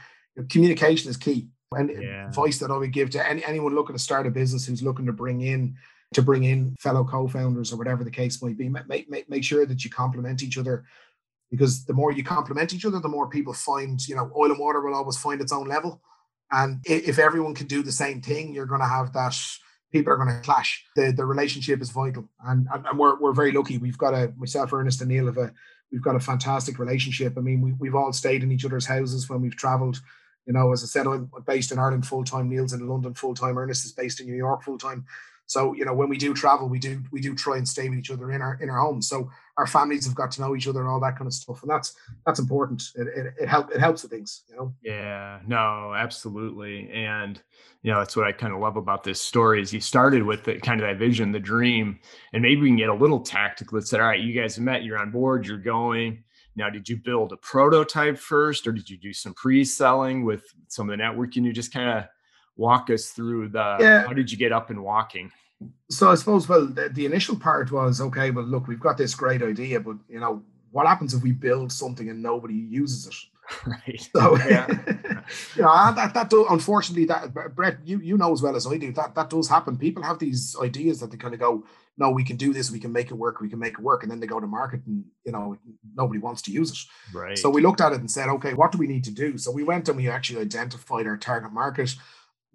communication 0.48 1.10
is 1.10 1.16
key. 1.16 1.48
And 1.72 1.90
yeah. 1.90 2.28
advice 2.28 2.58
that 2.58 2.70
I 2.70 2.76
would 2.76 2.92
give 2.92 3.10
to 3.10 3.28
any, 3.28 3.44
anyone 3.44 3.74
looking 3.74 3.96
to 3.96 4.02
start 4.02 4.26
a 4.26 4.30
business 4.30 4.66
who's 4.66 4.82
looking 4.82 5.06
to 5.06 5.12
bring 5.12 5.40
in 5.40 5.76
to 6.14 6.22
bring 6.22 6.44
in 6.44 6.76
fellow 6.78 7.04
co-founders 7.04 7.72
or 7.72 7.76
whatever 7.76 8.04
the 8.04 8.10
case 8.10 8.40
might 8.40 8.56
be, 8.56 8.68
make, 8.68 9.10
make, 9.10 9.28
make 9.28 9.42
sure 9.42 9.66
that 9.66 9.84
you 9.84 9.90
complement 9.90 10.42
each 10.42 10.56
other 10.56 10.84
because 11.56 11.84
the 11.84 11.92
more 11.92 12.12
you 12.12 12.22
complement 12.22 12.74
each 12.74 12.84
other, 12.84 13.00
the 13.00 13.08
more 13.08 13.28
people 13.28 13.52
find, 13.52 14.06
you 14.06 14.14
know, 14.14 14.30
oil 14.36 14.50
and 14.50 14.58
water 14.58 14.80
will 14.80 14.94
always 14.94 15.16
find 15.16 15.40
its 15.40 15.52
own 15.52 15.66
level. 15.66 16.00
And 16.50 16.80
if 16.84 17.18
everyone 17.18 17.54
can 17.54 17.66
do 17.66 17.82
the 17.82 17.92
same 17.92 18.20
thing, 18.20 18.52
you're 18.52 18.66
going 18.66 18.80
to 18.80 18.86
have 18.86 19.12
that 19.14 19.36
people 19.92 20.12
are 20.12 20.16
going 20.16 20.28
to 20.28 20.40
clash. 20.40 20.84
The 20.94 21.12
the 21.12 21.24
relationship 21.24 21.80
is 21.80 21.90
vital. 21.90 22.28
And, 22.44 22.68
and 22.72 22.98
we're, 22.98 23.18
we're 23.18 23.32
very 23.32 23.52
lucky. 23.52 23.78
We've 23.78 23.98
got 23.98 24.14
a, 24.14 24.32
myself, 24.36 24.72
Ernest 24.72 25.00
and 25.00 25.10
Neil 25.10 25.26
have 25.26 25.38
a, 25.38 25.52
we've 25.90 26.02
got 26.02 26.16
a 26.16 26.20
fantastic 26.20 26.78
relationship. 26.78 27.36
I 27.36 27.40
mean, 27.40 27.60
we, 27.60 27.72
we've 27.72 27.94
all 27.94 28.12
stayed 28.12 28.42
in 28.42 28.52
each 28.52 28.64
other's 28.64 28.86
houses 28.86 29.28
when 29.28 29.40
we've 29.40 29.56
traveled. 29.56 30.00
You 30.46 30.52
know, 30.52 30.72
as 30.72 30.84
I 30.84 30.86
said, 30.86 31.06
I'm 31.08 31.30
based 31.46 31.72
in 31.72 31.78
Ireland 31.78 32.06
full 32.06 32.22
time. 32.22 32.48
Neil's 32.48 32.72
in 32.72 32.86
London 32.86 33.14
full 33.14 33.34
time. 33.34 33.58
Ernest 33.58 33.84
is 33.84 33.92
based 33.92 34.20
in 34.20 34.26
New 34.26 34.36
York 34.36 34.62
full 34.62 34.78
time. 34.78 35.04
So 35.46 35.74
you 35.74 35.84
know, 35.84 35.94
when 35.94 36.08
we 36.08 36.18
do 36.18 36.34
travel, 36.34 36.68
we 36.68 36.78
do 36.78 37.02
we 37.12 37.20
do 37.20 37.34
try 37.34 37.56
and 37.56 37.66
stay 37.66 37.88
with 37.88 37.98
each 37.98 38.10
other 38.10 38.32
in 38.32 38.42
our 38.42 38.58
in 38.60 38.68
our 38.68 38.78
homes. 38.78 39.08
So 39.08 39.30
our 39.56 39.66
families 39.66 40.04
have 40.04 40.14
got 40.14 40.30
to 40.32 40.40
know 40.40 40.54
each 40.54 40.68
other 40.68 40.80
and 40.80 40.88
all 40.88 41.00
that 41.00 41.16
kind 41.16 41.26
of 41.26 41.32
stuff, 41.32 41.62
and 41.62 41.70
that's 41.70 41.94
that's 42.26 42.40
important. 42.40 42.82
It 42.96 43.06
it, 43.06 43.26
it 43.38 43.66
it 43.74 43.80
helps 43.80 44.02
with 44.02 44.10
things, 44.10 44.42
you 44.48 44.56
know. 44.56 44.74
Yeah, 44.82 45.40
no, 45.46 45.94
absolutely, 45.96 46.90
and 46.90 47.40
you 47.82 47.92
know 47.92 48.00
that's 48.00 48.16
what 48.16 48.26
I 48.26 48.32
kind 48.32 48.52
of 48.52 48.60
love 48.60 48.76
about 48.76 49.04
this 49.04 49.20
story 49.20 49.62
is 49.62 49.72
you 49.72 49.80
started 49.80 50.24
with 50.24 50.44
the 50.44 50.58
kind 50.58 50.80
of 50.80 50.86
that 50.86 50.98
vision, 50.98 51.32
the 51.32 51.40
dream, 51.40 52.00
and 52.32 52.42
maybe 52.42 52.62
we 52.62 52.68
can 52.68 52.76
get 52.76 52.88
a 52.88 52.94
little 52.94 53.20
tactical. 53.20 53.78
It 53.78 53.86
said, 53.86 54.00
all 54.00 54.08
right, 54.08 54.20
you 54.20 54.32
guys 54.32 54.58
met, 54.58 54.82
you're 54.82 54.98
on 54.98 55.10
board, 55.12 55.46
you're 55.46 55.58
going. 55.58 56.24
Now, 56.56 56.70
did 56.70 56.88
you 56.88 56.96
build 56.96 57.32
a 57.32 57.36
prototype 57.36 58.18
first, 58.18 58.66
or 58.66 58.72
did 58.72 58.88
you 58.88 58.96
do 58.96 59.12
some 59.12 59.34
pre-selling 59.34 60.24
with 60.24 60.42
some 60.68 60.88
of 60.88 60.96
the 60.96 61.02
networking? 61.02 61.44
You 61.44 61.52
just 61.52 61.72
kind 61.72 61.98
of 61.98 62.04
walk 62.56 62.90
us 62.90 63.10
through 63.10 63.48
the 63.48 63.76
yeah. 63.80 64.06
how 64.06 64.12
did 64.12 64.30
you 64.30 64.38
get 64.38 64.52
up 64.52 64.70
and 64.70 64.82
walking? 64.82 65.30
So 65.90 66.10
I 66.10 66.14
suppose 66.14 66.48
well 66.48 66.66
the, 66.66 66.88
the 66.88 67.06
initial 67.06 67.36
part 67.36 67.70
was 67.72 68.00
okay, 68.00 68.30
well 68.30 68.44
look, 68.44 68.66
we've 68.66 68.80
got 68.80 68.96
this 68.96 69.14
great 69.14 69.42
idea, 69.42 69.80
but 69.80 69.96
you 70.08 70.20
know, 70.20 70.42
what 70.70 70.86
happens 70.86 71.14
if 71.14 71.22
we 71.22 71.32
build 71.32 71.72
something 71.72 72.08
and 72.08 72.22
nobody 72.22 72.54
uses 72.54 73.06
it? 73.06 73.14
Right. 73.66 74.08
So 74.12 74.36
yeah, 74.48 74.66
you 75.54 75.62
know, 75.62 75.92
that 75.94 76.14
that 76.14 76.30
does, 76.30 76.46
unfortunately 76.50 77.04
that 77.06 77.32
Brett, 77.54 77.78
you 77.84 78.00
you 78.00 78.16
know 78.16 78.32
as 78.32 78.42
well 78.42 78.56
as 78.56 78.66
I 78.66 78.76
do 78.76 78.92
that 78.94 79.14
that 79.14 79.30
does 79.30 79.48
happen. 79.48 79.78
People 79.78 80.02
have 80.02 80.18
these 80.18 80.56
ideas 80.60 80.98
that 80.98 81.12
they 81.12 81.16
kind 81.16 81.32
of 81.32 81.38
go, 81.38 81.64
no, 81.98 82.10
we 82.10 82.24
can 82.24 82.36
do 82.36 82.52
this, 82.52 82.70
we 82.70 82.80
can 82.80 82.92
make 82.92 83.10
it 83.10 83.14
work, 83.14 83.40
we 83.40 83.48
can 83.48 83.58
make 83.58 83.74
it 83.74 83.80
work, 83.80 84.02
and 84.02 84.10
then 84.10 84.20
they 84.20 84.26
go 84.26 84.40
to 84.40 84.46
market 84.46 84.80
and 84.86 85.04
you 85.24 85.32
know 85.32 85.56
nobody 85.94 86.18
wants 86.18 86.42
to 86.42 86.50
use 86.50 86.70
it. 86.70 86.78
Right. 87.16 87.38
So 87.38 87.48
we 87.48 87.62
looked 87.62 87.80
at 87.80 87.92
it 87.92 88.00
and 88.00 88.10
said, 88.10 88.28
okay, 88.28 88.54
what 88.54 88.72
do 88.72 88.78
we 88.78 88.86
need 88.86 89.04
to 89.04 89.12
do? 89.12 89.38
So 89.38 89.50
we 89.50 89.62
went 89.62 89.88
and 89.88 89.96
we 89.96 90.08
actually 90.08 90.40
identified 90.40 91.06
our 91.06 91.16
target 91.16 91.52
market 91.52 91.94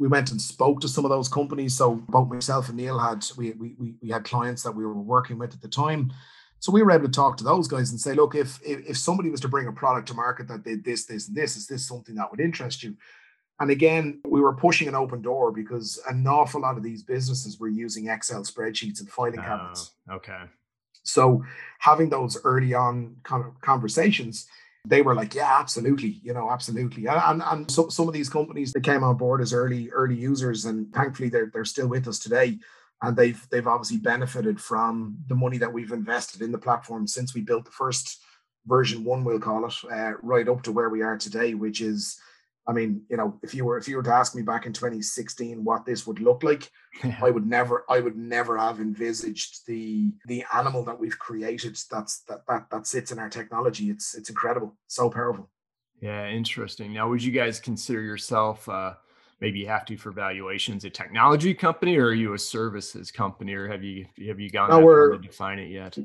we 0.02 0.08
went 0.08 0.32
and 0.32 0.42
spoke 0.42 0.82
to 0.82 0.88
some 0.88 1.06
of 1.06 1.12
those 1.12 1.30
companies. 1.30 1.78
So 1.78 2.02
both 2.10 2.28
myself 2.28 2.70
and 2.70 2.78
Neil 2.78 2.98
had 2.98 3.24
we 3.38 3.52
we 3.52 3.94
we 4.02 4.10
had 4.10 4.24
clients 4.24 4.64
that 4.64 4.72
we 4.72 4.84
were 4.84 4.94
working 4.96 5.38
with 5.38 5.54
at 5.54 5.62
the 5.62 5.68
time. 5.68 6.12
So 6.58 6.72
we 6.72 6.82
were 6.82 6.92
able 6.92 7.06
to 7.06 7.12
talk 7.12 7.38
to 7.38 7.44
those 7.44 7.68
guys 7.68 7.92
and 7.92 8.02
say, 8.02 8.16
look, 8.16 8.34
if 8.34 8.60
if, 8.64 8.98
somebody 8.98 9.30
was 9.30 9.42
to 9.42 9.48
bring 9.48 9.68
a 9.68 9.72
product 9.72 10.08
to 10.08 10.16
market 10.16 10.48
that 10.48 10.64
did 10.64 10.84
this, 10.84 11.06
this, 11.06 11.28
and 11.28 11.38
this, 11.38 11.56
is 11.56 11.68
this 11.68 11.88
something 11.88 12.16
that 12.16 12.32
would 12.32 12.40
interest 12.40 12.82
you? 12.82 12.96
And 13.60 13.70
again, 13.70 14.22
we 14.26 14.42
were 14.42 14.56
pushing 14.56 14.88
an 14.88 14.96
open 14.96 15.22
door 15.22 15.52
because 15.52 16.02
an 16.10 16.26
awful 16.26 16.62
lot 16.62 16.78
of 16.78 16.84
these 16.84 17.04
businesses 17.04 17.60
were 17.60 17.68
using 17.68 18.08
Excel 18.08 18.42
spreadsheets 18.42 19.02
and 19.02 19.10
filing 19.10 19.38
ah, 19.38 19.44
cabinets. 19.44 19.92
Oh, 20.10 20.16
okay. 20.16 20.46
So 21.04 21.46
having 21.78 22.10
those 22.10 22.44
early 22.44 22.74
on 22.74 23.18
kind 23.22 23.46
of 23.46 23.62
conversations 23.62 24.48
they 24.86 25.02
were 25.02 25.16
like, 25.16 25.36
yeah, 25.36 25.60
absolutely, 25.60 26.20
you 26.24 26.34
know, 26.34 26.50
absolutely. 26.50 27.08
And 27.08 27.44
and 27.46 27.70
so, 27.70 27.90
some 27.90 28.08
of 28.08 28.14
these 28.14 28.30
companies 28.30 28.74
they 28.74 28.82
came 28.82 29.04
on 29.04 29.18
board 29.18 29.42
as 29.42 29.54
early 29.54 29.90
early 29.92 30.16
users, 30.16 30.66
and 30.66 30.92
thankfully 30.94 31.30
they're 31.30 31.52
they're 31.54 31.66
still 31.66 31.88
with 31.88 32.08
us 32.08 32.20
today. 32.20 32.58
And 33.04 33.18
they've 33.18 33.48
they've 33.50 33.68
obviously 33.68 33.98
benefited 33.98 34.62
from 34.62 35.18
the 35.28 35.36
money 35.36 35.58
that 35.58 35.72
we've 35.72 35.92
invested 35.92 36.42
in 36.42 36.52
the 36.52 36.58
platform 36.58 37.08
since 37.08 37.34
we 37.34 37.42
built 37.42 37.66
the 37.66 37.72
first 37.72 38.22
version 38.68 39.04
one, 39.04 39.24
we'll 39.24 39.40
call 39.40 39.66
it, 39.66 39.74
uh, 39.92 40.14
right 40.22 40.48
up 40.48 40.62
to 40.64 40.72
where 40.72 40.90
we 40.90 41.02
are 41.02 41.18
today, 41.18 41.54
which 41.54 41.82
is 41.82 42.20
I 42.68 42.74
mean, 42.74 43.02
you 43.10 43.18
know, 43.18 43.40
if 43.42 43.56
you 43.56 43.66
were 43.66 43.78
if 43.78 43.88
you 43.88 43.98
were 43.98 44.04
to 44.04 44.14
ask 44.14 44.36
me 44.36 44.44
back 44.44 44.66
in 44.66 44.74
2016 44.74 45.64
what 45.64 45.86
this 45.86 46.06
would 46.06 46.20
look 46.20 46.44
like, 46.44 46.72
yeah. 47.04 47.18
I 47.22 47.32
would 47.32 47.46
never 47.46 47.86
I 47.90 48.00
would 48.00 48.16
never 48.16 48.58
have 48.58 48.80
envisaged 48.80 49.66
the 49.68 50.14
the 50.26 50.46
animal 50.54 50.84
that 50.86 51.00
we've 51.00 51.18
created 51.18 51.78
that's 51.90 52.22
that 52.24 52.46
that 52.48 52.70
that 52.70 52.88
sits 52.88 53.12
in 53.12 53.20
our 53.20 53.30
technology. 53.30 53.90
It's 53.90 54.14
it's 54.16 54.30
incredible, 54.30 54.78
so 54.88 55.10
powerful. 55.10 55.50
Yeah, 56.02 56.28
interesting. 56.28 56.94
Now, 56.94 57.10
would 57.10 57.24
you 57.24 57.32
guys 57.32 57.60
consider 57.60 58.02
yourself 58.02 58.70
uh 58.70 58.94
maybe 59.40 59.60
you 59.60 59.68
have 59.68 59.86
to 59.86 59.98
for 59.98 60.12
valuations 60.12 60.86
a 60.86 60.90
technology 60.90 61.54
company 61.54 61.98
or 61.98 62.08
are 62.08 62.14
you 62.14 62.34
a 62.34 62.40
services 62.40 63.10
company 63.10 63.54
or 63.54 63.68
have 63.68 63.84
you 63.84 64.06
have 64.28 64.40
you 64.40 64.52
gone 64.52 64.70
no, 64.70 64.80
that 64.80 65.18
to 65.18 65.28
define 65.28 65.58
it 65.58 65.72
yet? 65.72 65.98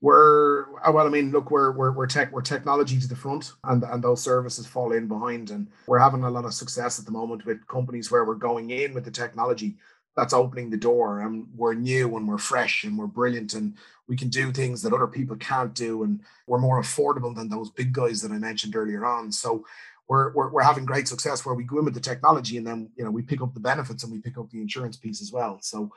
We're 0.00 0.78
uh, 0.86 0.92
well 0.92 1.06
i 1.06 1.10
mean 1.10 1.32
look 1.32 1.50
we're 1.50 1.72
we're, 1.72 1.90
we're 1.90 2.06
tech 2.06 2.30
we're 2.32 2.40
technology 2.40 3.00
to 3.00 3.08
the 3.08 3.16
front 3.16 3.52
and 3.64 3.82
and 3.82 4.02
those 4.02 4.22
services 4.22 4.66
fall 4.66 4.92
in 4.92 5.08
behind 5.08 5.50
and 5.50 5.66
we're 5.86 5.98
having 5.98 6.22
a 6.22 6.30
lot 6.30 6.44
of 6.44 6.54
success 6.54 6.98
at 6.98 7.04
the 7.04 7.10
moment 7.10 7.44
with 7.44 7.66
companies 7.66 8.10
where 8.10 8.24
we're 8.24 8.34
going 8.34 8.70
in 8.70 8.94
with 8.94 9.04
the 9.04 9.10
technology 9.10 9.76
that's 10.18 10.34
opening 10.34 10.68
the 10.68 10.76
door 10.76 11.20
and 11.20 11.46
we're 11.56 11.74
new 11.74 12.16
and 12.16 12.26
we're 12.26 12.38
fresh 12.38 12.82
and 12.82 12.98
we're 12.98 13.06
brilliant 13.06 13.54
and 13.54 13.74
we 14.08 14.16
can 14.16 14.28
do 14.28 14.50
things 14.50 14.82
that 14.82 14.92
other 14.92 15.06
people 15.06 15.36
can't 15.36 15.74
do 15.74 16.02
and 16.02 16.20
we're 16.48 16.58
more 16.58 16.82
affordable 16.82 17.32
than 17.32 17.48
those 17.48 17.70
big 17.70 17.92
guys 17.92 18.20
that 18.20 18.32
i 18.32 18.38
mentioned 18.38 18.74
earlier 18.74 19.06
on. 19.06 19.30
So 19.30 19.64
we're, 20.08 20.32
we're, 20.32 20.50
we're 20.50 20.62
having 20.62 20.86
great 20.86 21.06
success 21.06 21.46
where 21.46 21.54
we 21.54 21.62
go 21.62 21.78
in 21.78 21.84
with 21.84 21.94
the 21.94 22.00
technology 22.00 22.56
and 22.56 22.66
then 22.66 22.90
you 22.96 23.04
know 23.04 23.12
we 23.12 23.22
pick 23.22 23.42
up 23.42 23.54
the 23.54 23.60
benefits 23.60 24.02
and 24.02 24.12
we 24.12 24.18
pick 24.18 24.38
up 24.38 24.50
the 24.50 24.60
insurance 24.60 24.96
piece 24.96 25.22
as 25.22 25.30
well. 25.30 25.58
So 25.62 25.92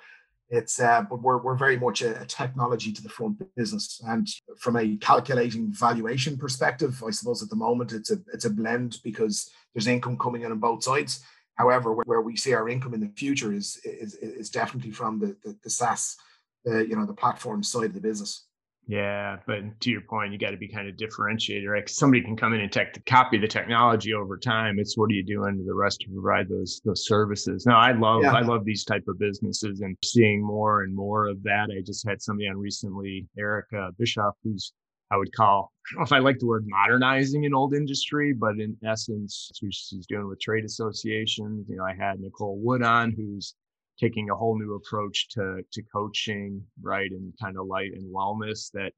it's 0.51 0.81
uh, 0.81 1.03
but 1.09 1.21
we're 1.21 1.37
we're 1.37 1.55
very 1.55 1.79
much 1.79 2.01
a, 2.01 2.21
a, 2.21 2.25
technology 2.25 2.91
to 2.91 3.01
the 3.01 3.09
front 3.09 3.41
business, 3.55 4.01
and 4.05 4.27
from 4.59 4.75
a 4.75 4.97
calculating 4.97 5.71
valuation 5.71 6.37
perspective, 6.37 7.01
I 7.07 7.11
suppose 7.11 7.41
at 7.41 7.49
the 7.49 7.55
moment 7.55 7.93
it's 7.93 8.11
a 8.11 8.17
it's 8.33 8.43
a 8.43 8.49
blend 8.49 8.97
because 9.01 9.49
there's 9.73 9.87
income 9.87 10.17
coming 10.17 10.41
in 10.41 10.51
on 10.51 10.59
both 10.59 10.83
sides. 10.83 11.23
However, 11.55 11.93
where, 11.93 12.03
where 12.05 12.21
we 12.21 12.35
see 12.35 12.53
our 12.53 12.67
income 12.67 12.93
in 12.93 12.99
the 12.99 13.13
future 13.15 13.53
is 13.53 13.79
is, 13.85 14.15
is 14.15 14.49
definitely 14.49 14.91
from 14.91 15.19
the, 15.19 15.37
the 15.41 15.57
the 15.63 15.69
SaaS, 15.69 16.17
the 16.65 16.85
you 16.85 16.97
know 16.97 17.05
the 17.05 17.13
platform 17.13 17.63
side 17.63 17.85
of 17.85 17.93
the 17.93 18.01
business. 18.01 18.45
Yeah, 18.91 19.37
but 19.47 19.79
to 19.79 19.89
your 19.89 20.01
point, 20.01 20.33
you 20.33 20.37
got 20.37 20.49
to 20.49 20.57
be 20.57 20.67
kind 20.67 20.89
of 20.89 20.97
differentiated, 20.97 21.69
right? 21.69 21.81
Because 21.81 21.97
somebody 21.97 22.21
can 22.21 22.35
come 22.35 22.53
in 22.53 22.59
and 22.59 22.69
tech, 22.69 22.93
copy 23.05 23.37
the 23.37 23.47
technology 23.47 24.13
over 24.13 24.37
time. 24.37 24.79
It's 24.79 24.97
what 24.97 25.09
are 25.09 25.13
you 25.13 25.23
doing 25.23 25.57
to 25.57 25.63
the 25.63 25.73
rest 25.73 26.01
to 26.01 26.11
provide 26.11 26.49
those 26.49 26.81
those 26.83 27.07
services? 27.07 27.65
No, 27.65 27.75
I 27.75 27.93
love 27.93 28.23
yeah. 28.23 28.33
I 28.33 28.41
love 28.41 28.65
these 28.65 28.83
type 28.83 29.05
of 29.07 29.17
businesses 29.17 29.79
and 29.79 29.95
seeing 30.03 30.43
more 30.43 30.83
and 30.83 30.93
more 30.93 31.27
of 31.27 31.41
that. 31.43 31.69
I 31.71 31.81
just 31.85 32.05
had 32.05 32.21
somebody 32.21 32.49
on 32.49 32.57
recently, 32.57 33.25
Erica 33.39 33.91
Bischoff, 33.97 34.35
who's 34.43 34.73
I 35.09 35.15
would 35.15 35.33
call 35.33 35.71
I 35.87 35.93
don't 35.93 36.01
know 36.01 36.03
if 36.03 36.11
I 36.11 36.19
like 36.19 36.39
the 36.39 36.47
word 36.47 36.65
modernizing 36.67 37.45
an 37.45 37.53
old 37.53 37.73
industry, 37.73 38.33
but 38.33 38.59
in 38.59 38.75
essence, 38.85 39.51
she's 39.57 40.05
doing 40.05 40.27
with 40.27 40.41
trade 40.41 40.65
associations. 40.65 41.65
You 41.69 41.77
know, 41.77 41.85
I 41.85 41.95
had 41.97 42.19
Nicole 42.19 42.59
Wood 42.59 42.83
on, 42.83 43.11
who's 43.11 43.55
taking 44.01 44.29
a 44.29 44.35
whole 44.35 44.57
new 44.57 44.73
approach 44.73 45.29
to 45.29 45.61
to 45.71 45.81
coaching, 45.93 46.63
right, 46.81 47.11
and 47.11 47.33
kind 47.39 47.57
of 47.57 47.67
light 47.67 47.91
and 47.93 48.13
wellness 48.13 48.71
that 48.71 48.91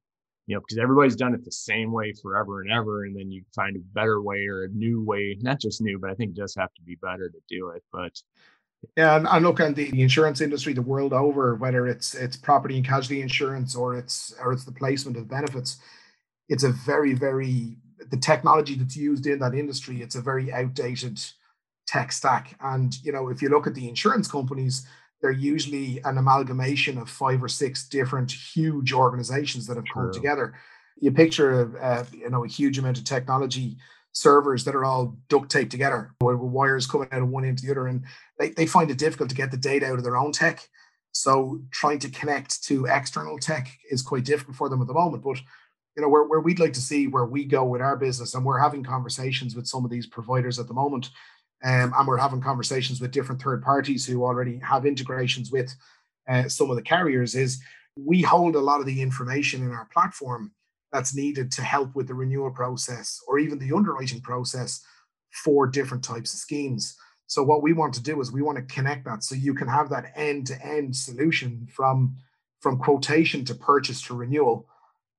you 0.48 0.56
know 0.56 0.62
because 0.62 0.82
everybody's 0.82 1.16
done 1.16 1.34
it 1.34 1.44
the 1.44 1.52
same 1.52 1.92
way 1.92 2.14
forever 2.22 2.62
and 2.62 2.72
ever, 2.72 3.04
and 3.04 3.16
then 3.16 3.30
you 3.30 3.44
find 3.54 3.76
a 3.76 3.80
better 3.94 4.22
way 4.22 4.48
or 4.48 4.64
a 4.64 4.70
new 4.70 5.04
way, 5.04 5.38
not 5.42 5.60
just 5.60 5.82
new, 5.82 6.00
but 6.00 6.10
I 6.10 6.16
think 6.16 6.32
it 6.32 6.38
does 6.38 6.56
have 6.56 6.74
to 6.74 6.82
be 6.82 6.96
better 6.96 7.30
to 7.30 7.40
do 7.50 7.70
it. 7.70 7.84
But 7.92 8.14
yeah, 8.98 9.18
and, 9.18 9.28
and 9.28 9.46
look 9.46 9.60
at 9.60 9.76
the, 9.76 9.92
the 9.92 10.02
insurance 10.02 10.42
industry 10.42 10.74
the 10.74 10.82
world 10.82 11.14
over, 11.14 11.56
whether 11.56 11.88
it's 11.88 12.16
it's 12.16 12.38
property 12.38 12.78
and 12.78 12.88
casualty 12.88 13.22
insurance 13.22 13.76
or 13.76 13.98
it's 13.98 14.34
or 14.42 14.54
it's 14.54 14.66
the 14.66 14.72
placement 14.72 15.18
of 15.18 15.28
benefits, 15.28 15.78
it's 16.50 16.64
a 16.64 16.72
very 16.72 17.14
very 17.14 17.78
the 18.10 18.18
technology 18.18 18.76
that's 18.76 18.98
used 18.98 19.28
in 19.28 19.40
that 19.40 19.54
industry. 19.54 20.02
It's 20.02 20.16
a 20.16 20.22
very 20.22 20.52
outdated 20.52 21.20
tech 21.88 22.12
stack. 22.12 22.56
And 22.62 22.94
you 23.04 23.12
know, 23.12 23.30
if 23.30 23.42
you 23.42 23.50
look 23.50 23.68
at 23.68 23.76
the 23.76 23.90
insurance 23.90 24.28
companies, 24.28 24.88
they're 25.22 25.32
usually 25.32 26.02
an 26.04 26.18
amalgamation 26.18 26.98
of 26.98 27.10
five 27.10 27.42
or 27.42 27.48
six 27.48 27.88
different 27.88 28.32
huge 28.32 28.92
organizations 28.92 29.68
that 29.68 29.78
have 29.78 29.86
True. 29.86 30.04
come 30.04 30.14
together. 30.14 30.54
You 31.00 31.12
picture, 31.12 31.78
uh, 31.82 32.04
you 32.12 32.30
know, 32.30 32.44
a 32.44 32.48
huge 32.48 32.78
amount 32.78 32.98
of 32.98 33.06
technology 33.06 33.78
servers 34.12 34.64
that 34.66 34.76
are 34.76 34.86
all 34.86 35.18
duct 35.30 35.50
taped 35.50 35.72
together 35.72 36.14
with 36.22 36.38
wires 36.38 36.86
coming 36.86 37.08
out 37.12 37.22
of 37.22 37.30
one 37.30 37.46
end 37.46 37.58
to 37.60 37.66
the 37.66 37.72
other, 37.72 37.88
and 37.88 38.04
they, 38.38 38.50
they 38.50 38.66
find 38.66 38.92
it 38.92 38.98
difficult 38.98 39.30
to 39.30 39.36
get 39.36 39.50
the 39.50 39.58
data 39.58 39.88
out 39.88 39.98
of 39.98 40.04
their 40.04 40.18
own 40.18 40.32
tech. 40.32 40.68
So 41.14 41.62
trying 41.72 42.00
to 42.00 42.10
connect 42.10 42.64
to 42.66 42.86
external 42.86 43.38
tech 43.38 43.68
is 43.90 44.02
quite 44.02 44.26
difficult 44.26 44.58
for 44.58 44.70
them 44.70 44.82
at 44.82 44.88
the 44.88 44.94
moment. 44.94 45.24
But 45.24 45.40
you 45.96 46.02
know, 46.02 46.10
where, 46.10 46.24
where 46.24 46.40
we'd 46.40 46.60
like 46.60 46.74
to 46.74 46.82
see 46.82 47.08
where 47.08 47.26
we 47.26 47.46
go 47.46 47.64
with 47.64 47.82
our 47.82 47.96
business, 47.96 48.34
and 48.34 48.44
we're 48.44 48.60
having 48.60 48.84
conversations 48.84 49.56
with 49.56 49.68
some 49.68 49.86
of 49.86 49.92
these 49.92 50.08
providers 50.08 50.60
at 50.60 50.68
the 50.68 50.74
moment 50.74 51.12
um, 51.64 51.94
and 51.98 52.08
we're 52.08 52.18
having 52.18 52.42
conversations 52.42 53.00
with 53.00 53.12
different 53.12 53.42
third 53.42 53.64
parties 53.64 54.06
who 54.06 54.24
already 54.24 54.60
have 54.60 54.86
integrations 54.86 55.52
with 55.52 55.74
uh, 56.28 56.48
some 56.48 56.70
of 56.70 56.76
the 56.76 56.82
carriers 56.82 57.36
is 57.36 57.62
we 57.98 58.22
hold 58.22 58.56
a 58.56 58.60
lot 58.60 58.80
of 58.80 58.86
the 58.86 59.02
information 59.02 59.62
in 59.62 59.72
our 59.72 59.88
platform 59.94 60.52
that's 60.92 61.16
needed 61.16 61.52
to 61.52 61.62
help 61.62 61.96
with 61.96 62.08
the 62.08 62.14
renewal 62.14 62.52
process 62.52 63.20
or 63.28 63.40
even 63.40 63.60
the 63.60 63.76
underwriting 63.76 64.22
process 64.22 64.82
for 65.44 65.66
different 65.68 66.04
types 66.04 66.34
of 66.34 66.40
schemes. 66.40 66.96
So 67.28 67.44
what 67.44 67.64
we 67.64 67.74
want 67.74 67.94
to 67.96 68.04
do 68.04 68.22
is 68.22 68.32
we 68.32 68.42
want 68.42 68.58
to 68.58 68.74
connect 68.74 69.06
that 69.06 69.24
so 69.24 69.34
you 69.34 69.54
can 69.54 69.68
have 69.68 69.90
that 69.90 70.12
end-to-end 70.16 70.96
solution 70.96 71.68
from 71.72 72.18
from 72.62 72.78
quotation 72.78 73.44
to 73.44 73.56
purchase 73.56 74.02
to 74.04 74.14
renewal. 74.14 74.70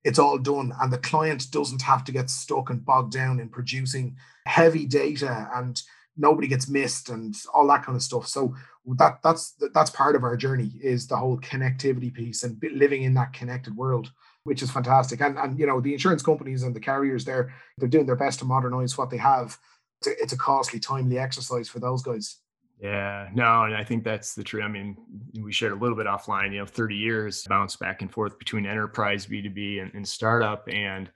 It's 0.02 0.18
all 0.18 0.38
done 0.38 0.72
and 0.80 0.92
the 0.92 0.98
client 0.98 1.50
doesn't 1.50 1.82
have 1.82 2.04
to 2.04 2.12
get 2.12 2.30
stuck 2.30 2.70
and 2.70 2.84
bogged 2.84 3.12
down 3.12 3.38
in 3.38 3.48
producing 3.50 4.16
heavy 4.46 4.86
data 4.86 5.50
and 5.54 5.82
nobody 6.16 6.46
gets 6.46 6.68
missed 6.68 7.08
and 7.08 7.34
all 7.52 7.66
that 7.68 7.84
kind 7.84 7.96
of 7.96 8.02
stuff. 8.02 8.26
So 8.26 8.54
that 8.96 9.20
that's 9.22 9.54
that's 9.72 9.90
part 9.90 10.16
of 10.16 10.24
our 10.24 10.36
journey 10.36 10.72
is 10.80 11.06
the 11.06 11.16
whole 11.16 11.38
connectivity 11.40 12.12
piece 12.12 12.44
and 12.44 12.62
living 12.72 13.02
in 13.02 13.14
that 13.14 13.32
connected 13.32 13.76
world, 13.76 14.12
which 14.44 14.62
is 14.62 14.70
fantastic. 14.70 15.20
And 15.20 15.38
and 15.38 15.58
you 15.58 15.66
know 15.66 15.80
the 15.80 15.92
insurance 15.92 16.22
companies 16.22 16.62
and 16.62 16.74
the 16.74 16.80
carriers 16.80 17.24
there 17.24 17.52
they're 17.78 17.88
doing 17.88 18.06
their 18.06 18.16
best 18.16 18.38
to 18.40 18.44
modernize 18.44 18.96
what 18.96 19.10
they 19.10 19.16
have. 19.16 19.58
it's 20.00 20.08
a, 20.08 20.22
it's 20.22 20.32
a 20.32 20.38
costly, 20.38 20.80
timely 20.80 21.18
exercise 21.18 21.68
for 21.68 21.80
those 21.80 22.02
guys. 22.02 22.38
Yeah, 22.80 23.28
no, 23.32 23.64
and 23.64 23.74
I 23.74 23.84
think 23.84 24.04
that's 24.04 24.34
the 24.34 24.42
truth. 24.42 24.64
I 24.64 24.68
mean, 24.68 24.96
we 25.40 25.52
shared 25.52 25.72
a 25.72 25.76
little 25.76 25.96
bit 25.96 26.06
offline, 26.06 26.52
you 26.52 26.58
know, 26.58 26.66
30 26.66 26.96
years 26.96 27.46
bounce 27.48 27.76
back 27.76 28.02
and 28.02 28.12
forth 28.12 28.38
between 28.38 28.66
enterprise 28.66 29.26
B2B 29.26 29.80
and, 29.80 29.94
and 29.94 30.06
startup. 30.06 30.68
And 30.68 31.08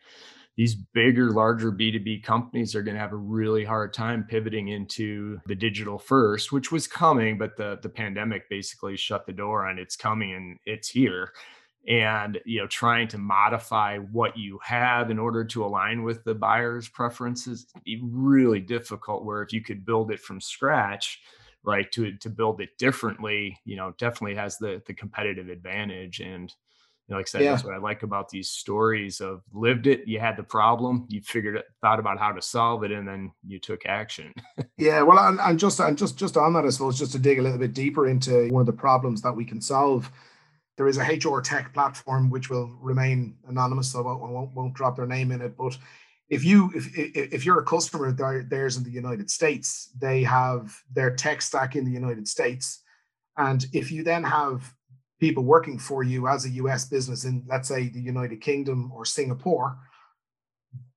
these 0.58 0.74
bigger, 0.74 1.30
larger 1.30 1.70
B2B 1.70 2.24
companies 2.24 2.74
are 2.74 2.82
going 2.82 2.96
to 2.96 3.00
have 3.00 3.12
a 3.12 3.16
really 3.16 3.64
hard 3.64 3.94
time 3.94 4.26
pivoting 4.28 4.66
into 4.66 5.38
the 5.46 5.54
digital 5.54 6.00
first, 6.00 6.50
which 6.50 6.72
was 6.72 6.88
coming, 6.88 7.38
but 7.38 7.56
the, 7.56 7.78
the 7.80 7.88
pandemic 7.88 8.50
basically 8.50 8.96
shut 8.96 9.24
the 9.24 9.32
door 9.32 9.68
on 9.68 9.78
it's 9.78 9.94
coming 9.94 10.34
and 10.34 10.58
it's 10.66 10.88
here. 10.88 11.32
And 11.86 12.40
you 12.44 12.60
know, 12.60 12.66
trying 12.66 13.06
to 13.08 13.18
modify 13.18 13.98
what 13.98 14.36
you 14.36 14.58
have 14.64 15.12
in 15.12 15.18
order 15.20 15.44
to 15.44 15.64
align 15.64 16.02
with 16.02 16.24
the 16.24 16.34
buyer's 16.34 16.88
preferences 16.88 17.68
really 18.02 18.60
difficult. 18.60 19.24
Where 19.24 19.42
if 19.42 19.52
you 19.52 19.62
could 19.62 19.86
build 19.86 20.10
it 20.10 20.18
from 20.18 20.40
scratch, 20.40 21.20
right, 21.62 21.90
to 21.92 22.14
to 22.16 22.28
build 22.28 22.60
it 22.60 22.76
differently, 22.78 23.56
you 23.64 23.76
know, 23.76 23.94
definitely 23.96 24.34
has 24.34 24.58
the 24.58 24.82
the 24.86 24.92
competitive 24.92 25.48
advantage. 25.48 26.18
And 26.18 26.52
know, 27.14 27.16
like 27.16 27.28
I 27.28 27.30
said, 27.30 27.42
yeah. 27.42 27.52
that's 27.52 27.64
what 27.64 27.74
I 27.74 27.78
like 27.78 28.02
about 28.02 28.28
these 28.28 28.50
stories 28.50 29.20
of 29.20 29.42
lived 29.52 29.86
it, 29.86 30.06
you 30.06 30.20
had 30.20 30.36
the 30.36 30.42
problem, 30.42 31.06
you 31.08 31.22
figured 31.22 31.56
it, 31.56 31.64
thought 31.80 31.98
about 31.98 32.18
how 32.18 32.32
to 32.32 32.42
solve 32.42 32.84
it, 32.84 32.92
and 32.92 33.08
then 33.08 33.32
you 33.46 33.58
took 33.58 33.86
action. 33.86 34.34
yeah, 34.78 35.00
well, 35.02 35.18
and, 35.18 35.40
and 35.40 35.58
just 35.58 35.80
and 35.80 35.96
just 35.96 36.18
just 36.18 36.36
on 36.36 36.52
that, 36.52 36.66
I 36.66 36.68
suppose, 36.68 36.98
just 36.98 37.12
to 37.12 37.18
dig 37.18 37.38
a 37.38 37.42
little 37.42 37.58
bit 37.58 37.72
deeper 37.72 38.08
into 38.08 38.48
one 38.48 38.60
of 38.60 38.66
the 38.66 38.72
problems 38.72 39.22
that 39.22 39.34
we 39.34 39.44
can 39.44 39.60
solve. 39.60 40.10
There 40.76 40.86
is 40.86 40.98
a 40.98 41.02
HR 41.02 41.40
tech 41.40 41.72
platform 41.72 42.30
which 42.30 42.50
will 42.50 42.76
remain 42.80 43.36
anonymous, 43.48 43.90
so 43.90 44.00
I 44.00 44.12
won't, 44.12 44.54
won't, 44.54 44.74
drop 44.74 44.96
their 44.96 45.06
name 45.06 45.32
in 45.32 45.40
it. 45.40 45.56
But 45.56 45.76
if 46.28 46.44
you 46.44 46.70
if 46.74 46.90
if 46.94 47.46
you're 47.46 47.58
a 47.58 47.64
customer 47.64 48.08
of 48.08 48.16
theirs 48.50 48.76
in 48.76 48.84
the 48.84 48.90
United 48.90 49.30
States, 49.30 49.90
they 49.98 50.22
have 50.24 50.78
their 50.92 51.16
tech 51.16 51.40
stack 51.40 51.74
in 51.74 51.86
the 51.86 51.90
United 51.90 52.28
States, 52.28 52.82
and 53.38 53.64
if 53.72 53.90
you 53.90 54.04
then 54.04 54.24
have 54.24 54.74
people 55.18 55.42
working 55.42 55.78
for 55.78 56.02
you 56.02 56.28
as 56.28 56.44
a 56.44 56.50
US 56.50 56.84
business 56.86 57.24
in, 57.24 57.44
let's 57.48 57.68
say, 57.68 57.88
the 57.88 58.00
United 58.00 58.40
Kingdom 58.40 58.92
or 58.92 59.04
Singapore, 59.04 59.78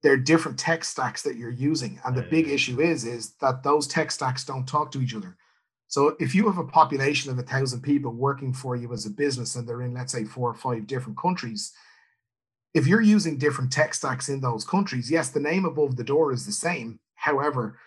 there 0.04 0.14
are 0.14 0.18
different 0.18 0.60
tech 0.60 0.84
stacks 0.84 1.24
that 1.24 1.36
you're 1.36 1.50
using. 1.50 2.00
And 2.06 2.16
the 2.16 2.24
big 2.24 2.48
issue 2.48 2.82
is, 2.82 3.06
is 3.06 3.34
that 3.42 3.64
those 3.64 3.88
tech 3.88 4.12
stacks 4.12 4.44
don't 4.44 4.68
talk 4.68 4.92
to 4.92 5.02
each 5.02 5.16
other. 5.16 5.38
So 5.88 6.16
if 6.20 6.34
you 6.34 6.48
have 6.48 6.58
a 6.58 6.64
population 6.64 7.32
of 7.32 7.38
a 7.38 7.44
thousand 7.44 7.82
people 7.82 8.12
working 8.12 8.54
for 8.54 8.76
you 8.76 8.94
as 8.94 9.06
a 9.06 9.10
business 9.10 9.56
and 9.56 9.68
they're 9.68 9.82
in, 9.82 9.94
let's 9.94 10.14
say, 10.14 10.24
four 10.24 10.50
or 10.50 10.54
five 10.54 10.88
different 10.88 11.18
countries, 11.18 11.74
if 12.74 12.88
you're 12.88 13.02
using 13.02 13.38
different 13.38 13.72
tech 13.72 13.94
stacks 13.94 14.30
in 14.30 14.40
those 14.40 14.64
countries, 14.64 15.12
yes, 15.12 15.30
the 15.30 15.40
name 15.40 15.66
above 15.66 15.98
the 15.98 16.04
door 16.04 16.32
is 16.32 16.46
the 16.46 16.52
same. 16.52 17.00
However, 17.16 17.78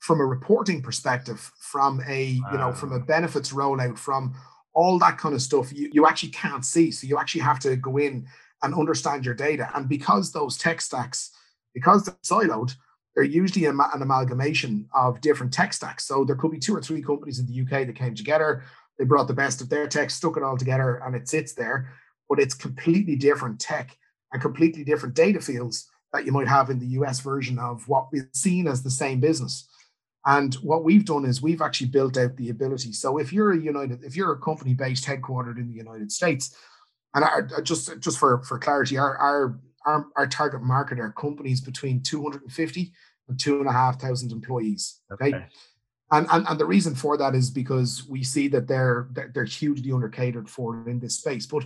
from 0.00 0.20
a 0.20 0.26
reporting 0.26 0.82
perspective, 0.82 1.52
from 1.56 2.02
a, 2.06 2.24
you 2.24 2.58
know, 2.58 2.72
from 2.72 2.92
a 2.92 2.98
benefits 2.98 3.52
rollout, 3.52 3.98
from 3.98 4.34
all 4.74 4.98
that 4.98 5.18
kind 5.18 5.34
of 5.34 5.42
stuff 5.42 5.72
you, 5.72 5.88
you 5.92 6.06
actually 6.06 6.30
can't 6.30 6.64
see. 6.64 6.90
So 6.90 7.06
you 7.06 7.18
actually 7.18 7.42
have 7.42 7.60
to 7.60 7.76
go 7.76 7.96
in 7.96 8.26
and 8.62 8.74
understand 8.74 9.24
your 9.24 9.34
data. 9.34 9.70
And 9.74 9.88
because 9.88 10.32
those 10.32 10.58
tech 10.58 10.80
stacks, 10.80 11.30
because 11.72 12.04
they're 12.04 12.16
siloed, 12.24 12.74
they're 13.14 13.24
usually 13.24 13.66
an 13.66 13.80
amalgamation 13.94 14.88
of 14.94 15.20
different 15.20 15.52
tech 15.52 15.72
stacks. 15.72 16.04
So 16.04 16.24
there 16.24 16.36
could 16.36 16.50
be 16.50 16.58
two 16.58 16.74
or 16.74 16.82
three 16.82 17.02
companies 17.02 17.38
in 17.38 17.46
the 17.46 17.60
UK 17.62 17.86
that 17.86 17.94
came 17.96 18.14
together. 18.14 18.64
They 18.98 19.04
brought 19.04 19.28
the 19.28 19.34
best 19.34 19.60
of 19.60 19.68
their 19.68 19.86
tech, 19.86 20.10
stuck 20.10 20.36
it 20.36 20.42
all 20.42 20.56
together, 20.56 21.00
and 21.04 21.14
it 21.14 21.28
sits 21.28 21.52
there. 21.52 21.92
But 22.28 22.40
it's 22.40 22.54
completely 22.54 23.16
different 23.16 23.60
tech 23.60 23.96
and 24.32 24.42
completely 24.42 24.82
different 24.82 25.14
data 25.14 25.40
fields 25.40 25.88
that 26.12 26.26
you 26.26 26.32
might 26.32 26.48
have 26.48 26.70
in 26.70 26.78
the 26.78 26.86
US 26.98 27.20
version 27.20 27.58
of 27.58 27.86
what 27.88 28.08
is 28.12 28.24
seen 28.32 28.66
as 28.66 28.82
the 28.82 28.90
same 28.90 29.20
business. 29.20 29.68
And 30.26 30.54
what 30.56 30.84
we've 30.84 31.04
done 31.04 31.24
is 31.24 31.42
we've 31.42 31.60
actually 31.60 31.88
built 31.88 32.16
out 32.16 32.36
the 32.36 32.48
ability. 32.48 32.92
So 32.92 33.18
if 33.18 33.32
you're 33.32 33.52
a 33.52 33.60
United, 33.60 34.02
if 34.04 34.16
you're 34.16 34.32
a 34.32 34.38
company 34.38 34.72
based 34.72 35.04
headquartered 35.04 35.58
in 35.58 35.68
the 35.68 35.76
United 35.76 36.10
States, 36.10 36.56
and 37.14 37.24
our, 37.24 37.42
just 37.62 38.00
just 38.00 38.18
for 38.18 38.42
for 38.42 38.58
clarity, 38.58 38.96
our 38.96 39.16
our 39.18 39.60
our, 39.86 40.06
our 40.16 40.26
target 40.26 40.62
market 40.62 40.98
are 40.98 41.12
companies 41.12 41.60
between 41.60 42.02
250 42.02 42.92
and 43.28 43.38
two 43.38 43.58
and 43.58 43.68
a 43.68 43.72
half 43.72 44.00
thousand 44.00 44.32
employees. 44.32 45.00
Okay. 45.12 45.28
okay. 45.28 45.46
And, 46.10 46.26
and, 46.30 46.46
and 46.48 46.60
the 46.60 46.66
reason 46.66 46.94
for 46.94 47.16
that 47.16 47.34
is 47.34 47.50
because 47.50 48.06
we 48.08 48.22
see 48.22 48.48
that 48.48 48.66
they're 48.68 49.08
they're 49.34 49.44
hugely 49.44 49.90
undercatered 49.90 50.48
for 50.48 50.88
in 50.88 51.00
this 51.00 51.16
space. 51.16 51.46
But 51.46 51.64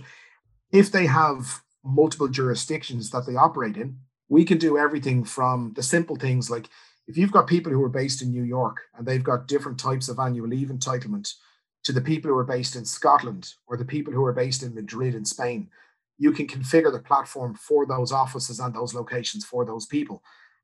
if 0.71 0.91
they 0.91 1.05
have 1.05 1.61
multiple 1.83 2.27
jurisdictions 2.27 3.09
that 3.11 3.25
they 3.25 3.35
operate 3.35 3.77
in, 3.77 3.99
we 4.27 4.45
can 4.45 4.57
do 4.57 4.77
everything 4.77 5.23
from 5.23 5.73
the 5.75 5.83
simple 5.83 6.15
things 6.15 6.49
like 6.49 6.69
if 7.09 7.17
you've 7.17 7.31
got 7.31 7.47
people 7.47 7.71
who 7.71 7.83
are 7.83 7.89
based 7.89 8.21
in 8.21 8.31
New 8.31 8.43
York 8.43 8.81
and 8.95 9.05
they've 9.05 9.23
got 9.23 9.47
different 9.47 9.79
types 9.79 10.09
of 10.09 10.19
annual 10.19 10.47
leave 10.47 10.67
entitlement 10.67 11.33
to 11.83 11.91
the 11.91 12.01
people 12.01 12.29
who 12.29 12.37
are 12.37 12.43
based 12.43 12.75
in 12.75 12.85
Scotland 12.85 13.55
or 13.65 13.77
the 13.77 13.83
people 13.83 14.13
who 14.13 14.23
are 14.23 14.33
based 14.33 14.61
in 14.61 14.75
Madrid 14.75 15.15
in 15.15 15.25
Spain, 15.25 15.69
you 16.19 16.31
can 16.31 16.45
configure 16.45 16.91
the 16.91 16.99
platform 16.99 17.55
for 17.55 17.87
those 17.87 18.11
offices 18.11 18.59
and 18.59 18.75
those 18.75 18.93
locations 18.93 19.43
for 19.43 19.65
those 19.65 19.87
people. 19.87 20.21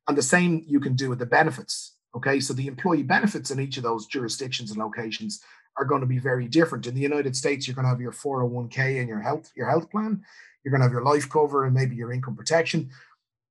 And 0.07 0.15
the 0.15 0.21
same 0.21 0.63
you 0.67 0.79
can 0.79 0.93
do 0.93 1.09
with 1.09 1.17
the 1.17 1.25
benefits. 1.25 1.95
Okay, 2.15 2.39
so 2.39 2.53
the 2.53 2.67
employee 2.67 3.01
benefits 3.01 3.49
in 3.49 3.59
each 3.59 3.77
of 3.77 3.83
those 3.83 4.05
jurisdictions 4.05 4.69
and 4.69 4.79
locations 4.79 5.41
are 5.79 5.85
going 5.85 6.01
to 6.01 6.07
be 6.07 6.19
very 6.19 6.47
different. 6.47 6.85
In 6.85 6.93
the 6.93 7.01
United 7.01 7.35
States, 7.35 7.67
you're 7.67 7.75
going 7.75 7.85
to 7.85 7.89
have 7.89 7.99
your 7.99 8.11
401k 8.11 8.99
and 8.99 9.09
your 9.09 9.19
health, 9.19 9.51
your 9.55 9.67
health 9.67 9.89
plan. 9.89 10.23
You're 10.63 10.71
going 10.71 10.81
to 10.81 10.85
have 10.85 10.93
your 10.93 11.03
life 11.03 11.27
cover 11.27 11.65
and 11.65 11.73
maybe 11.73 11.95
your 11.95 12.13
income 12.13 12.35
protection 12.35 12.91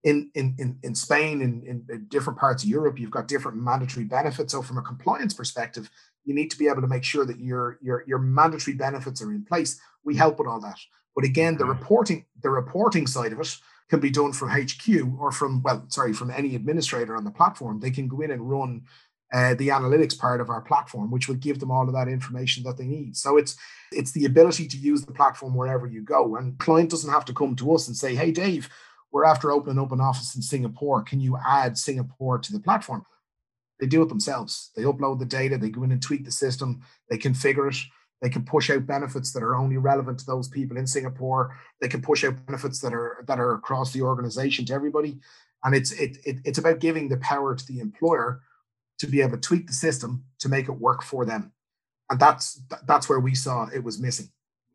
in 0.04 0.30
in 0.34 0.54
in, 0.58 0.78
in 0.82 0.94
Spain 0.94 1.40
in, 1.40 1.62
in 1.88 2.06
different 2.08 2.38
parts 2.38 2.62
of 2.62 2.68
Europe, 2.68 2.98
you've 2.98 3.10
got 3.10 3.26
different 3.26 3.58
mandatory 3.58 4.04
benefits. 4.04 4.52
So 4.52 4.62
from 4.62 4.78
a 4.78 4.82
compliance 4.82 5.34
perspective, 5.34 5.90
you 6.24 6.34
need 6.34 6.50
to 6.50 6.58
be 6.58 6.68
able 6.68 6.82
to 6.82 6.88
make 6.88 7.04
sure 7.04 7.24
that 7.24 7.40
your 7.40 7.78
your 7.82 8.04
your 8.06 8.18
mandatory 8.18 8.76
benefits 8.76 9.22
are 9.22 9.32
in 9.32 9.44
place. 9.44 9.80
We 10.04 10.14
help 10.14 10.38
with 10.38 10.46
all 10.46 10.60
that. 10.60 10.78
But 11.16 11.24
again, 11.24 11.56
the 11.56 11.64
reporting 11.64 12.26
the 12.42 12.50
reporting 12.50 13.06
side 13.06 13.32
of 13.32 13.40
it 13.40 13.56
can 13.88 14.00
be 14.00 14.10
done 14.10 14.32
from 14.32 14.50
HQ 14.50 14.88
or 15.18 15.32
from 15.32 15.62
well, 15.62 15.84
sorry, 15.88 16.12
from 16.12 16.30
any 16.30 16.54
administrator 16.54 17.16
on 17.16 17.24
the 17.24 17.30
platform. 17.30 17.80
They 17.80 17.90
can 17.90 18.06
go 18.06 18.20
in 18.20 18.30
and 18.30 18.48
run 18.48 18.82
uh, 19.32 19.54
the 19.54 19.68
analytics 19.68 20.18
part 20.18 20.40
of 20.40 20.50
our 20.50 20.60
platform, 20.60 21.10
which 21.10 21.28
will 21.28 21.34
give 21.34 21.58
them 21.58 21.70
all 21.70 21.88
of 21.88 21.94
that 21.94 22.08
information 22.08 22.62
that 22.64 22.76
they 22.76 22.86
need. 22.86 23.16
So 23.16 23.38
it's 23.38 23.56
it's 23.90 24.12
the 24.12 24.26
ability 24.26 24.68
to 24.68 24.76
use 24.76 25.04
the 25.04 25.12
platform 25.12 25.54
wherever 25.54 25.86
you 25.86 26.02
go. 26.02 26.36
And 26.36 26.58
client 26.58 26.90
doesn't 26.90 27.10
have 27.12 27.24
to 27.24 27.32
come 27.32 27.56
to 27.56 27.74
us 27.74 27.88
and 27.88 27.96
say, 27.96 28.14
"Hey, 28.14 28.32
Dave, 28.32 28.68
we're 29.14 29.24
after 29.24 29.52
opening 29.52 29.78
up 29.78 29.92
an 29.92 30.00
office 30.00 30.34
in 30.34 30.42
Singapore. 30.42 31.00
Can 31.02 31.20
you 31.20 31.38
add 31.46 31.78
Singapore 31.78 32.36
to 32.36 32.52
the 32.52 32.58
platform? 32.58 33.06
They 33.78 33.86
do 33.86 34.02
it 34.02 34.08
themselves. 34.08 34.72
They 34.74 34.82
upload 34.82 35.20
the 35.20 35.24
data, 35.24 35.56
they 35.56 35.70
go 35.70 35.84
in 35.84 35.92
and 35.92 36.02
tweak 36.02 36.24
the 36.24 36.32
system, 36.32 36.82
they 37.08 37.16
configure 37.16 37.70
it, 37.70 37.78
they 38.20 38.28
can 38.28 38.44
push 38.44 38.70
out 38.70 38.88
benefits 38.88 39.32
that 39.32 39.42
are 39.44 39.54
only 39.54 39.76
relevant 39.76 40.18
to 40.18 40.26
those 40.26 40.48
people 40.48 40.76
in 40.76 40.86
Singapore. 40.86 41.56
They 41.80 41.86
can 41.86 42.02
push 42.02 42.24
out 42.24 42.44
benefits 42.46 42.80
that 42.80 42.92
are 42.92 43.24
that 43.28 43.38
are 43.38 43.54
across 43.54 43.92
the 43.92 44.02
organization 44.02 44.64
to 44.66 44.74
everybody. 44.74 45.20
And 45.62 45.76
it's 45.76 45.92
it, 45.92 46.16
it 46.24 46.38
it's 46.44 46.58
about 46.58 46.80
giving 46.80 47.08
the 47.08 47.18
power 47.18 47.54
to 47.54 47.66
the 47.66 47.78
employer 47.78 48.42
to 48.98 49.06
be 49.06 49.20
able 49.20 49.32
to 49.32 49.38
tweak 49.38 49.68
the 49.68 49.72
system 49.72 50.24
to 50.40 50.48
make 50.48 50.68
it 50.68 50.72
work 50.72 51.02
for 51.02 51.24
them. 51.24 51.52
And 52.10 52.18
that's 52.18 52.60
that's 52.86 53.08
where 53.08 53.20
we 53.20 53.36
saw 53.36 53.68
it 53.72 53.84
was 53.84 54.00
missing. 54.00 54.30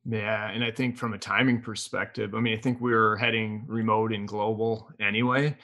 Yeah, 0.10 0.50
and 0.50 0.64
I 0.64 0.72
think 0.72 0.98
from 0.98 1.14
a 1.14 1.20
timing 1.20 1.62
perspective, 1.62 2.34
I 2.34 2.40
mean, 2.40 2.58
I 2.58 2.62
think 2.62 2.82
we 2.82 2.94
are 2.94 3.16
heading 3.16 3.64
remote 3.68 4.12
and 4.12 4.28
global 4.28 4.90
anyway, 5.00 5.56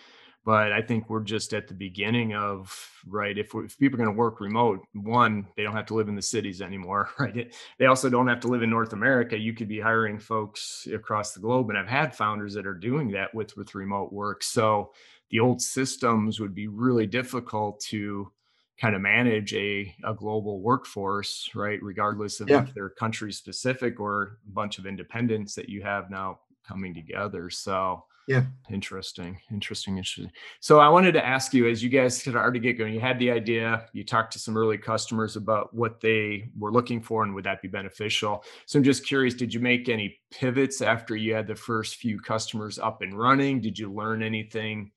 but 0.43 0.71
I 0.71 0.84
think 0.84 1.10
we're 1.10 1.23
just 1.23 1.53
at 1.53 1.67
the 1.67 1.73
beginning 1.73 2.36
of 2.36 2.91
right. 3.08 3.36
If, 3.36 3.55
if 3.55 3.77
people 3.79 3.99
are 3.99 4.03
going 4.03 4.15
to 4.15 4.19
work 4.19 4.39
remote, 4.41 4.81
one, 4.93 5.47
they 5.58 5.63
don't 5.63 5.75
have 5.75 5.88
to 5.88 5.95
live 5.95 6.10
in 6.10 6.15
the 6.15 6.21
cities 6.21 6.62
anymore, 6.62 7.10
right? 7.19 7.55
They 7.79 7.88
also 7.88 8.08
don't 8.08 8.27
have 8.27 8.41
to 8.41 8.47
live 8.47 8.62
in 8.62 8.69
North 8.69 8.93
America. 8.93 9.36
You 9.36 9.53
could 9.53 9.67
be 9.67 9.79
hiring 9.79 10.19
folks 10.19 10.88
across 10.93 11.34
the 11.34 11.39
globe, 11.39 11.69
and 11.69 11.77
I've 11.77 11.88
had 11.88 12.15
founders 12.15 12.53
that 12.53 12.67
are 12.67 12.75
doing 12.75 13.10
that 13.12 13.34
with 13.34 13.58
with 13.58 13.73
remote 13.73 14.13
work. 14.13 14.43
So 14.43 14.91
the 15.31 15.39
old 15.39 15.60
systems 15.60 16.39
would 16.39 16.53
be 16.53 16.67
really 16.67 17.08
difficult 17.08 17.79
to 17.88 18.31
kind 18.79 18.95
of 18.95 19.01
manage 19.01 19.53
a, 19.53 19.93
a 20.03 20.13
global 20.13 20.59
workforce, 20.61 21.49
right? 21.55 21.81
Regardless 21.81 22.41
of 22.41 22.49
yeah. 22.49 22.63
if 22.63 22.73
they're 22.73 22.89
country 22.89 23.31
specific 23.31 23.99
or 23.99 24.39
a 24.47 24.51
bunch 24.51 24.77
of 24.79 24.85
independents 24.85 25.55
that 25.55 25.69
you 25.69 25.81
have 25.81 26.09
now 26.09 26.39
coming 26.67 26.93
together. 26.93 27.49
So 27.49 28.03
yeah, 28.27 28.43
interesting, 28.71 29.39
interesting, 29.51 29.97
interesting. 29.97 30.31
So 30.59 30.79
I 30.79 30.89
wanted 30.89 31.11
to 31.11 31.23
ask 31.23 31.53
you, 31.53 31.69
as 31.69 31.83
you 31.83 31.89
guys 31.89 32.17
started 32.17 32.53
to 32.53 32.59
get 32.59 32.77
going, 32.77 32.93
you 32.93 32.99
had 32.99 33.19
the 33.19 33.29
idea, 33.29 33.88
you 33.93 34.03
talked 34.03 34.33
to 34.33 34.39
some 34.39 34.57
early 34.57 34.79
customers 34.79 35.35
about 35.35 35.71
what 35.75 36.01
they 36.01 36.49
were 36.57 36.71
looking 36.71 37.01
for 37.01 37.23
and 37.23 37.35
would 37.35 37.43
that 37.43 37.61
be 37.61 37.67
beneficial. 37.67 38.43
So 38.65 38.79
I'm 38.79 38.83
just 38.83 39.05
curious, 39.05 39.35
did 39.35 39.53
you 39.53 39.59
make 39.59 39.89
any 39.89 40.17
pivots 40.31 40.81
after 40.81 41.15
you 41.15 41.35
had 41.35 41.45
the 41.45 41.55
first 41.55 41.97
few 41.97 42.19
customers 42.19 42.79
up 42.79 43.03
and 43.03 43.17
running? 43.17 43.61
Did 43.61 43.77
you 43.77 43.93
learn 43.93 44.23
anything 44.23 44.91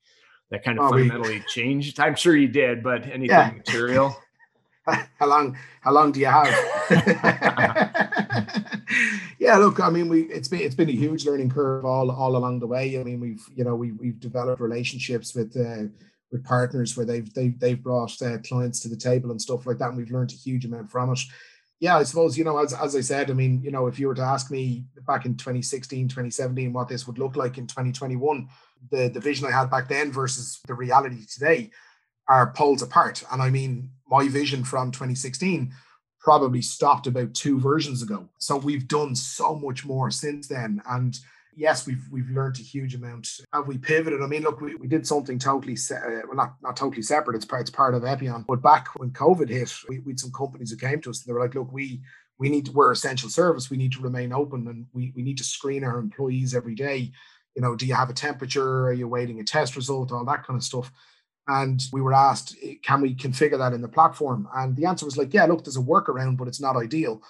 that 0.51 0.63
kind 0.63 0.79
of 0.79 0.85
oh, 0.85 0.89
fundamentally 0.89 1.39
we, 1.39 1.43
changed? 1.47 1.99
I'm 1.99 2.15
sure 2.15 2.35
you 2.35 2.47
did, 2.47 2.83
but 2.83 3.03
anything 3.03 3.29
yeah. 3.29 3.51
material? 3.55 4.15
how 4.85 5.27
long? 5.27 5.57
How 5.81 5.91
long 5.91 6.11
do 6.11 6.19
you 6.19 6.25
have? 6.25 6.47
yeah, 9.39 9.57
look, 9.57 9.79
I 9.79 9.89
mean, 9.89 10.09
we 10.09 10.23
it's 10.23 10.47
been 10.47 10.61
it's 10.61 10.75
been 10.75 10.89
a 10.89 10.93
huge 10.93 11.25
learning 11.25 11.49
curve 11.49 11.85
all 11.85 12.11
all 12.11 12.35
along 12.35 12.59
the 12.59 12.67
way. 12.67 12.99
I 12.99 13.03
mean, 13.03 13.19
we've 13.19 13.43
you 13.55 13.63
know 13.63 13.75
we 13.75 13.91
we've 13.91 14.19
developed 14.19 14.61
relationships 14.61 15.35
with 15.35 15.55
uh, 15.55 15.89
with 16.31 16.43
partners 16.43 16.95
where 16.95 17.05
they've 17.05 17.31
they've, 17.33 17.59
they've 17.59 17.81
brought 17.81 18.21
uh, 18.21 18.37
clients 18.39 18.79
to 18.81 18.89
the 18.89 18.97
table 18.97 19.31
and 19.31 19.41
stuff 19.41 19.65
like 19.65 19.77
that, 19.79 19.89
and 19.89 19.97
we've 19.97 20.11
learned 20.11 20.31
a 20.31 20.35
huge 20.35 20.65
amount 20.65 20.89
from 20.89 21.11
it. 21.11 21.19
Yeah, 21.79 21.97
I 21.97 22.03
suppose 22.03 22.37
you 22.37 22.43
know, 22.43 22.57
as 22.57 22.73
as 22.73 22.95
I 22.95 23.01
said, 23.01 23.31
I 23.31 23.33
mean, 23.33 23.61
you 23.63 23.71
know, 23.71 23.87
if 23.87 23.99
you 23.99 24.07
were 24.07 24.15
to 24.15 24.21
ask 24.21 24.51
me 24.51 24.85
back 25.07 25.25
in 25.25 25.37
2016, 25.37 26.07
2017, 26.07 26.73
what 26.73 26.87
this 26.87 27.07
would 27.07 27.19
look 27.19 27.35
like 27.35 27.57
in 27.57 27.67
2021, 27.67 28.47
the 28.91 29.09
the 29.09 29.19
vision 29.19 29.47
I 29.47 29.51
had 29.51 29.69
back 29.69 29.87
then 29.87 30.11
versus 30.11 30.59
the 30.67 30.73
reality 30.73 31.25
today 31.31 31.71
are 32.27 32.53
poles 32.53 32.81
apart. 32.81 33.23
And 33.31 33.41
I 33.41 33.49
mean, 33.49 33.89
my 34.07 34.27
vision 34.27 34.63
from 34.63 34.91
2016 34.91 35.73
probably 36.19 36.61
stopped 36.61 37.07
about 37.07 37.33
two 37.33 37.59
versions 37.59 38.03
ago. 38.03 38.29
So 38.37 38.57
we've 38.57 38.87
done 38.87 39.15
so 39.15 39.55
much 39.55 39.85
more 39.85 40.11
since 40.11 40.47
then. 40.47 40.81
And 40.87 41.17
yes, 41.55 41.87
we've 41.87 42.03
we've 42.11 42.29
learned 42.29 42.59
a 42.59 42.63
huge 42.63 42.95
amount. 42.95 43.27
Have 43.53 43.67
we 43.67 43.77
pivoted? 43.77 44.21
I 44.21 44.27
mean, 44.27 44.43
look, 44.43 44.61
we, 44.61 44.75
we 44.75 44.87
did 44.87 45.07
something 45.07 45.39
totally 45.39 45.75
se- 45.75 45.95
uh, 45.95 46.21
well, 46.27 46.35
not 46.35 46.55
not 46.61 46.77
totally 46.77 47.01
separate. 47.01 47.35
It's 47.35 47.45
part 47.45 47.61
it's 47.61 47.69
part 47.69 47.95
of 47.95 48.05
Epion. 48.05 48.45
But 48.47 48.61
back 48.61 48.89
when 48.95 49.11
COVID 49.11 49.49
hit, 49.49 49.73
we, 49.87 49.99
we 49.99 50.11
had 50.11 50.19
some 50.19 50.31
companies 50.31 50.71
who 50.71 50.77
came 50.77 51.01
to 51.01 51.09
us 51.09 51.21
and 51.21 51.29
they 51.29 51.33
were 51.33 51.41
like, 51.41 51.55
look, 51.55 51.71
we 51.71 52.01
we 52.37 52.49
need 52.49 52.65
to, 52.67 52.71
we're 52.71 52.91
essential 52.91 53.29
service. 53.29 53.69
We 53.69 53.77
need 53.77 53.91
to 53.93 54.01
remain 54.01 54.31
open 54.31 54.67
and 54.67 54.85
we 54.93 55.13
we 55.15 55.23
need 55.23 55.37
to 55.37 55.43
screen 55.43 55.83
our 55.83 55.99
employees 55.99 56.55
every 56.55 56.75
day. 56.75 57.11
You 57.55 57.61
know, 57.61 57.75
do 57.75 57.85
you 57.85 57.93
have 57.93 58.09
a 58.09 58.13
temperature? 58.13 58.87
Are 58.87 58.93
you 58.93 59.07
waiting 59.07 59.39
a 59.39 59.43
test 59.43 59.75
result? 59.75 60.11
All 60.11 60.25
that 60.25 60.45
kind 60.45 60.57
of 60.57 60.63
stuff. 60.63 60.91
And 61.47 61.81
we 61.91 62.01
were 62.01 62.13
asked, 62.13 62.55
eh, 62.63 62.75
can 62.83 63.01
we 63.01 63.15
configure 63.15 63.57
that 63.57 63.73
in 63.73 63.81
the 63.81 63.87
platform? 63.87 64.47
And 64.55 64.75
the 64.75 64.85
answer 64.85 65.05
was 65.05 65.17
like, 65.17 65.33
yeah, 65.33 65.45
look, 65.45 65.63
there's 65.63 65.77
a 65.77 65.81
workaround, 65.81 66.37
but 66.37 66.47
it's 66.47 66.61
not 66.61 66.77
ideal. 66.77 67.23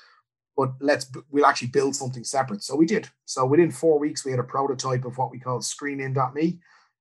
But 0.58 0.74
let's 0.82 1.10
we'll 1.32 1.46
actually 1.46 1.70
build 1.70 1.96
something 1.96 2.26
separate. 2.26 2.62
So 2.64 2.76
we 2.76 2.86
did. 2.86 3.10
So 3.26 3.46
within 3.46 3.72
four 3.72 3.98
weeks, 3.98 4.26
we 4.26 4.32
had 4.32 4.42
a 4.42 4.44
prototype 4.44 5.06
of 5.06 5.18
what 5.18 5.32
we 5.32 5.40
call 5.40 5.60
screenin.me. 5.60 6.60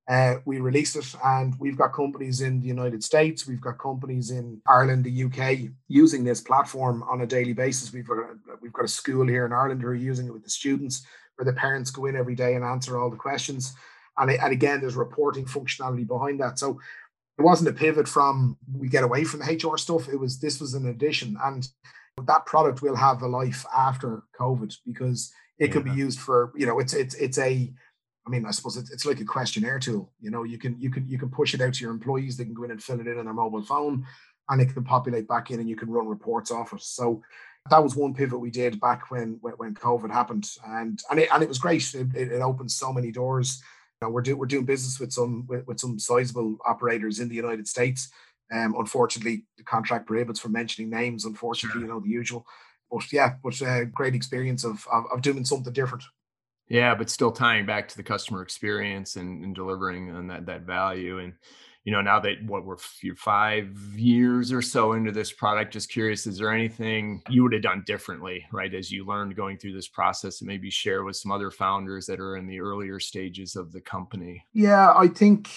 Uh, 0.09 0.37
we 0.47 0.59
released 0.59 0.97
it, 0.97 1.15
and 1.23 1.55
we've 1.59 1.77
got 1.77 1.93
companies 1.93 2.41
in 2.41 2.61
the 2.61 2.67
United 2.67 3.05
States, 3.05 3.47
we've 3.47 3.61
got 3.61 3.79
companies 3.79 4.31
in 4.31 4.59
Ireland, 4.67 5.05
the 5.05 5.25
UK, 5.25 5.71
using 5.87 6.25
this 6.25 6.41
platform 6.41 7.03
on 7.11 7.21
a 7.21 7.27
daily 7.27 7.53
basis. 7.53 7.93
We've 7.93 8.09
got 8.09 8.17
we've 8.63 8.73
got 8.73 8.87
a 8.87 8.89
school 8.89 9.29
here 9.29 9.45
in 9.45 9.53
Ireland 9.53 9.83
who 9.83 9.89
are 9.89 9.95
using 9.95 10.27
it 10.27 10.33
with 10.33 10.45
the 10.45 10.51
students, 10.51 11.07
where 11.39 11.47
the 11.47 11.59
parents 11.59 11.91
go 11.91 12.07
in 12.07 12.17
every 12.17 12.35
day 12.35 12.55
and 12.55 12.65
answer 12.65 12.99
all 12.99 13.11
the 13.11 13.17
questions. 13.17 13.73
And, 14.19 14.31
and 14.31 14.53
again, 14.53 14.81
there's 14.81 14.97
reporting 14.97 15.45
functionality 15.45 16.07
behind 16.07 16.41
that. 16.41 16.59
So 16.59 16.81
it 17.39 17.43
wasn't 17.43 17.69
a 17.69 17.73
pivot 17.73 18.09
from 18.09 18.59
we 18.77 18.89
get 18.89 19.05
away 19.05 19.23
from 19.23 19.41
the 19.41 19.47
HR 19.47 19.79
stuff. 19.79 20.09
It 20.09 20.17
was 20.17 20.41
this 20.41 20.61
was 20.61 20.75
an 20.75 20.89
addition, 20.89 21.37
and 21.45 21.69
that 22.27 22.47
product 22.47 22.83
will 22.83 22.97
have 22.97 23.23
a 23.23 23.29
life 23.29 23.65
after 23.75 24.25
COVID 24.39 24.75
because 24.85 25.33
it 25.61 25.67
yeah. 25.67 25.73
can 25.73 25.83
be 25.85 25.93
used 25.93 26.19
for 26.19 26.53
you 26.57 26.67
know 26.67 26.81
it's 26.81 26.95
it's 26.95 27.15
it's 27.15 27.39
a 27.39 27.73
I 28.27 28.31
mean 28.31 28.45
I 28.45 28.51
suppose 28.51 28.77
it's, 28.77 28.91
it's 28.91 29.07
like 29.07 29.21
a 29.21 29.25
questionnaire 29.25 29.79
tool. 29.79 30.13
You 30.21 30.33
know 30.33 30.43
you 30.43 30.59
can 30.59 30.81
you 30.81 30.91
can 30.91 31.07
you 31.07 31.17
can 31.17 31.31
push 31.31 31.55
it 31.55 31.61
out 31.61 31.75
to 31.75 31.85
your 31.85 31.93
employees. 31.93 32.37
They 32.37 32.45
can 32.45 32.55
go 32.55 32.65
in 32.65 32.73
and 32.73 32.83
fill 32.83 32.99
it 32.99 33.07
in 33.07 33.19
on 33.19 33.27
their 33.27 33.35
mobile 33.35 33.63
phone, 33.63 34.05
and 34.49 34.61
it 34.61 34.75
can 34.75 34.83
populate 34.83 35.29
back 35.29 35.53
in, 35.53 35.61
and 35.61 35.69
you 35.69 35.77
can 35.77 35.91
run 35.91 36.09
reports 36.09 36.51
off 36.51 36.73
it. 36.73 36.83
So 36.83 37.23
that 37.71 37.83
was 37.83 37.97
one 37.97 38.15
pivot 38.15 38.41
we 38.41 38.51
did 38.51 38.81
back 38.81 39.11
when 39.11 39.39
when, 39.43 39.75
COVID 39.75 40.11
happened, 40.11 40.49
and 40.67 41.01
and 41.11 41.21
it 41.21 41.29
and 41.33 41.43
it 41.43 41.49
was 41.49 41.59
great. 41.59 41.95
It, 41.95 42.09
it, 42.15 42.33
it 42.33 42.41
opened 42.41 42.71
so 42.71 42.93
many 42.93 43.13
doors 43.13 43.63
You 44.01 44.09
know, 44.09 44.13
we're 44.13 44.23
doing 44.23 44.39
we're 44.39 44.47
doing 44.47 44.65
business 44.65 45.01
with 45.01 45.13
some 45.13 45.47
with, 45.47 45.67
with 45.67 45.81
some 45.81 45.99
sizable 45.99 46.57
operators 46.67 47.21
in 47.21 47.29
the 47.29 47.35
United 47.35 47.67
States. 47.69 48.11
Um, 48.51 48.75
unfortunately, 48.79 49.45
the 49.59 49.65
contract 49.65 50.07
prohibits 50.07 50.41
from 50.41 50.53
mentioning 50.53 50.91
names. 50.91 51.25
Unfortunately, 51.25 51.83
you 51.83 51.89
know 51.89 52.01
the 52.01 52.09
usual. 52.09 52.47
But 52.91 53.13
yeah, 53.13 53.35
but 53.43 53.61
uh, 53.61 53.85
great 53.85 54.15
experience 54.15 54.65
of, 54.65 54.87
of, 54.91 55.05
of 55.13 55.21
doing 55.21 55.45
something 55.45 55.73
different. 55.73 56.05
Yeah, 56.69 56.95
but 56.95 57.11
still 57.11 57.33
tying 57.33 57.67
back 57.67 57.89
to 57.89 57.97
the 57.97 58.03
customer 58.03 58.43
experience 58.43 59.17
and, 59.17 59.45
and 59.45 59.55
delivering 59.55 60.11
on 60.11 60.29
that 60.29 60.47
that 60.47 60.63
value 60.63 61.19
and 61.19 61.35
you 61.89 61.93
know, 61.93 62.03
now 62.03 62.21
that 62.21 62.45
what 62.45 62.67
we're 62.67 62.77
five 63.17 63.75
years 63.97 64.53
or 64.53 64.61
so 64.61 64.93
into 64.93 65.11
this 65.11 65.33
product, 65.33 65.73
just 65.73 65.89
curious, 65.89 66.27
is 66.27 66.37
there 66.37 66.53
anything 66.53 67.23
you 67.31 67.43
would 67.43 67.55
have 67.55 67.63
done 67.63 67.83
differently, 67.87 68.45
right? 68.53 68.75
As 68.75 68.93
you 68.93 69.07
learned 69.07 69.35
going 69.37 69.57
through 69.57 69.73
this 69.73 69.89
process 69.89 70.43
and 70.43 70.49
maybe 70.49 70.69
share 70.69 71.03
with 71.03 71.17
some 71.17 71.33
other 71.33 71.51
founders 71.51 72.05
that 72.05 72.21
are 72.21 72.37
in 72.37 72.47
the 72.47 72.61
earlier 72.61 73.01
stages 73.01 73.57
of 73.57 73.73
the 73.73 73.81
company? 73.81 74.45
Yeah, 74.53 74.93
I 74.95 75.09
think 75.09 75.49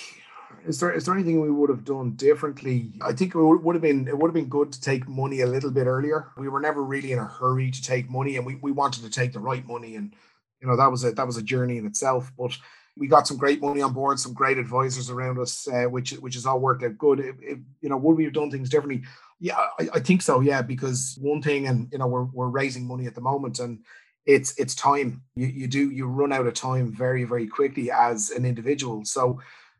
is 0.65 0.79
there 0.79 0.93
is 0.93 1.03
there 1.03 1.15
anything 1.15 1.41
we 1.41 1.51
would 1.51 1.69
have 1.69 1.83
done 1.83 2.11
differently? 2.11 2.93
I 3.01 3.11
think 3.11 3.35
it 3.35 3.37
would 3.37 3.75
have 3.75 3.81
been 3.81 4.07
it 4.07 4.17
would 4.17 4.29
have 4.29 4.33
been 4.33 4.47
good 4.47 4.71
to 4.71 4.79
take 4.79 5.09
money 5.09 5.41
a 5.41 5.47
little 5.47 5.69
bit 5.69 5.85
earlier. 5.85 6.29
We 6.37 6.47
were 6.47 6.61
never 6.61 6.81
really 6.81 7.11
in 7.11 7.19
a 7.19 7.25
hurry 7.25 7.71
to 7.71 7.81
take 7.83 8.09
money, 8.09 8.37
and 8.37 8.45
we, 8.45 8.55
we 8.55 8.71
wanted 8.71 9.03
to 9.03 9.09
take 9.09 9.33
the 9.33 9.41
right 9.41 9.67
money, 9.67 9.97
and 9.97 10.15
you 10.61 10.69
know 10.69 10.77
that 10.77 10.91
was 10.91 11.03
a 11.03 11.11
that 11.11 11.27
was 11.27 11.35
a 11.35 11.43
journey 11.43 11.77
in 11.77 11.85
itself. 11.85 12.31
But 12.37 12.57
we 12.97 13.07
got 13.07 13.27
some 13.27 13.37
great 13.37 13.61
money 13.61 13.81
on 13.81 13.93
board, 13.93 14.19
some 14.19 14.33
great 14.33 14.57
advisors 14.57 15.09
around 15.09 15.39
us, 15.39 15.67
uh, 15.67 15.85
which 15.85 16.11
which 16.13 16.35
has 16.35 16.45
all 16.45 16.59
worked 16.59 16.83
out 16.83 16.97
good. 16.97 17.19
If, 17.19 17.35
if, 17.41 17.59
you 17.81 17.89
know, 17.89 17.97
would 17.97 18.17
we 18.17 18.25
have 18.25 18.33
done 18.33 18.51
things 18.51 18.69
differently? 18.69 19.03
Yeah, 19.39 19.57
I, 19.79 19.89
I, 19.95 19.99
think 19.99 20.21
so. 20.21 20.39
Yeah, 20.39 20.61
because 20.61 21.17
one 21.19 21.41
thing, 21.41 21.67
and 21.67 21.87
you 21.91 21.97
know, 21.97 22.07
we're 22.07 22.25
we're 22.25 22.47
raising 22.47 22.85
money 22.85 23.07
at 23.07 23.15
the 23.15 23.21
moment, 23.21 23.59
and 23.59 23.79
it's 24.25 24.57
it's 24.59 24.75
time. 24.75 25.23
You 25.35 25.47
you 25.47 25.67
do 25.67 25.89
you 25.89 26.05
run 26.05 26.33
out 26.33 26.47
of 26.47 26.53
time 26.53 26.91
very 26.91 27.23
very 27.23 27.47
quickly 27.47 27.91
as 27.91 28.29
an 28.31 28.45
individual. 28.45 29.05
So 29.05 29.39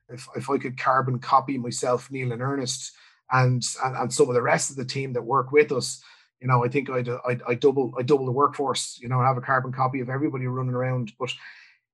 if 0.09 0.27
if 0.35 0.49
I 0.49 0.57
could 0.57 0.77
carbon 0.77 1.19
copy 1.19 1.57
myself, 1.57 2.09
Neil 2.11 2.31
and 2.31 2.41
Ernest, 2.41 2.93
and 3.31 3.63
and, 3.83 3.95
and 3.95 4.13
some 4.13 4.29
of 4.29 4.35
the 4.35 4.41
rest 4.41 4.69
of 4.69 4.77
the 4.77 4.85
team 4.85 5.13
that 5.13 5.21
work 5.21 5.51
with 5.51 5.71
us, 5.71 6.01
you 6.39 6.47
know, 6.47 6.65
I 6.65 6.69
think 6.69 6.89
I'd, 6.89 7.09
I'd, 7.27 7.41
I'd 7.47 7.59
double 7.59 7.93
I 7.97 8.03
double 8.03 8.25
the 8.25 8.31
workforce. 8.31 8.97
You 9.01 9.09
know, 9.09 9.21
have 9.21 9.37
a 9.37 9.41
carbon 9.41 9.71
copy 9.71 9.99
of 9.99 10.09
everybody 10.09 10.47
running 10.47 10.73
around, 10.73 11.13
but 11.19 11.31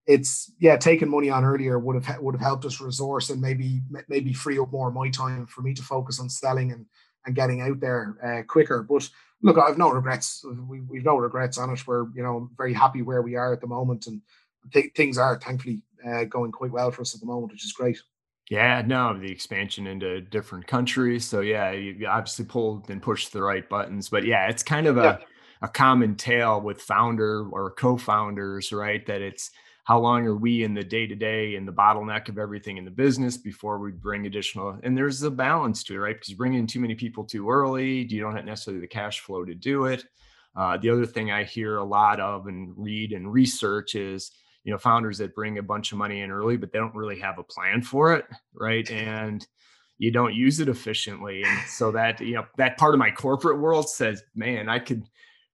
it's 0.08 0.52
yeah, 0.60 0.78
taking 0.78 1.10
money 1.10 1.30
on 1.30 1.44
earlier 1.44 1.78
would 1.78 2.02
have 2.02 2.20
would 2.22 2.34
have 2.34 2.42
helped 2.42 2.66
us 2.66 2.80
resource 2.80 3.30
and 3.30 3.42
maybe 3.42 3.82
maybe 4.08 4.34
free 4.34 4.58
up 4.58 4.72
more 4.72 4.88
of 4.88 4.96
my 4.96 5.10
time 5.10 5.46
for 5.46 5.62
me 5.62 5.74
to 5.74 5.84
focus 5.84 6.20
on 6.20 6.30
selling 6.30 6.72
and 6.72 6.86
and 7.26 7.36
getting 7.36 7.62
out 7.62 7.80
there 7.82 8.18
uh, 8.24 8.44
quicker. 8.44 8.82
But 8.84 9.10
look, 9.44 9.58
I've 9.58 9.78
no 9.78 9.92
regrets. 9.92 10.46
We, 10.68 10.80
we've 10.82 11.04
no 11.04 11.18
regrets 11.18 11.58
on 11.58 11.72
it. 11.72 11.86
We're 11.86 12.08
you 12.16 12.24
know 12.24 12.50
very 12.58 12.74
happy 12.74 13.02
where 13.02 13.22
we 13.22 13.36
are 13.36 13.52
at 13.54 13.60
the 13.60 13.68
moment, 13.68 14.08
and 14.08 14.22
th- 14.74 14.94
things 14.96 15.18
are 15.18 15.38
thankfully 15.40 15.84
uh, 16.08 16.24
going 16.24 16.54
quite 16.54 16.72
well 16.72 16.90
for 16.90 17.02
us 17.02 17.14
at 17.14 17.20
the 17.20 17.28
moment, 17.28 17.52
which 17.52 17.66
is 17.66 17.74
great. 17.74 18.02
Yeah, 18.50 18.82
no, 18.86 19.20
the 19.20 19.30
expansion 19.30 19.88
into 19.88 20.22
different 20.22 20.68
countries. 20.68 21.26
So 21.26 21.42
yeah, 21.42 21.72
you 21.72 22.08
obviously 22.08 22.46
pulled 22.46 22.90
and 22.90 23.02
pushed 23.02 23.34
the 23.34 23.44
right 23.44 23.68
buttons, 23.68 24.08
but 24.08 24.26
yeah, 24.26 24.48
it's 24.48 24.64
kind 24.64 24.88
of 24.88 24.98
a 24.98 25.02
yeah. 25.02 25.18
a 25.64 25.68
common 25.68 26.16
tale 26.16 26.62
with 26.62 26.82
founder 26.82 27.46
or 27.50 27.72
co-founders, 27.72 28.72
right? 28.72 29.06
That 29.06 29.22
it's 29.22 29.52
how 29.88 29.98
long 29.98 30.28
are 30.28 30.36
we 30.36 30.66
in 30.66 30.74
the 30.74 30.84
day 30.84 31.08
to 31.08 31.16
day 31.16 31.56
and 31.56 31.66
the 31.66 31.72
bottleneck 31.72 32.28
of 32.28 32.38
everything 32.38 32.76
in 32.76 32.84
the 32.84 32.92
business 32.92 33.38
before 33.38 33.80
we 33.80 33.90
bring 33.90 34.26
additional 34.26 34.78
and 34.84 34.98
there's 34.98 35.24
a 35.24 35.32
balance 35.32 35.82
to 35.82 35.94
it 35.94 35.98
right? 35.98 36.16
Because 36.18 36.28
you 36.28 36.36
bring 36.36 36.56
in 36.56 36.68
too 36.68 36.82
many 36.82 36.94
people 36.94 37.24
too 37.24 37.50
early 37.50 38.06
you 38.12 38.20
don't 38.20 38.36
have 38.36 38.44
necessarily 38.44 38.82
the 38.82 38.88
cash 38.88 39.22
flow 39.22 39.46
to 39.46 39.56
do 39.56 39.86
it. 39.86 40.04
Uh, 40.58 40.76
the 40.76 40.90
other 40.90 41.06
thing 41.06 41.32
i 41.32 41.42
hear 41.42 41.78
a 41.78 41.84
lot 41.84 42.20
of 42.20 42.48
and 42.48 42.74
read 42.76 43.14
and 43.14 43.32
research 43.32 43.96
is 43.96 44.32
you 44.66 44.74
know 44.74 44.78
founders 44.78 45.18
that 45.20 45.34
bring 45.34 45.58
a 45.58 45.64
bunch 45.64 45.94
of 45.94 45.98
money 45.98 46.20
in 46.20 46.32
early 46.32 46.58
but 46.58 46.74
they 46.74 46.80
don't 46.80 46.94
really 46.94 47.20
have 47.20 47.40
a 47.40 47.44
plan 47.44 47.82
for 47.82 48.14
it 48.14 48.26
right? 48.54 48.92
And 48.92 49.48
you 50.00 50.12
don't 50.12 50.36
use 50.36 50.60
it 50.60 50.68
efficiently. 50.68 51.44
And 51.44 51.68
so 51.70 51.92
that 51.94 52.20
you 52.20 52.34
know 52.34 52.46
that 52.58 52.78
part 52.78 52.94
of 52.94 53.00
my 53.00 53.10
corporate 53.10 53.60
world 53.60 53.90
says 53.90 54.22
man 54.36 54.68
i 54.68 54.80
could 54.80 55.08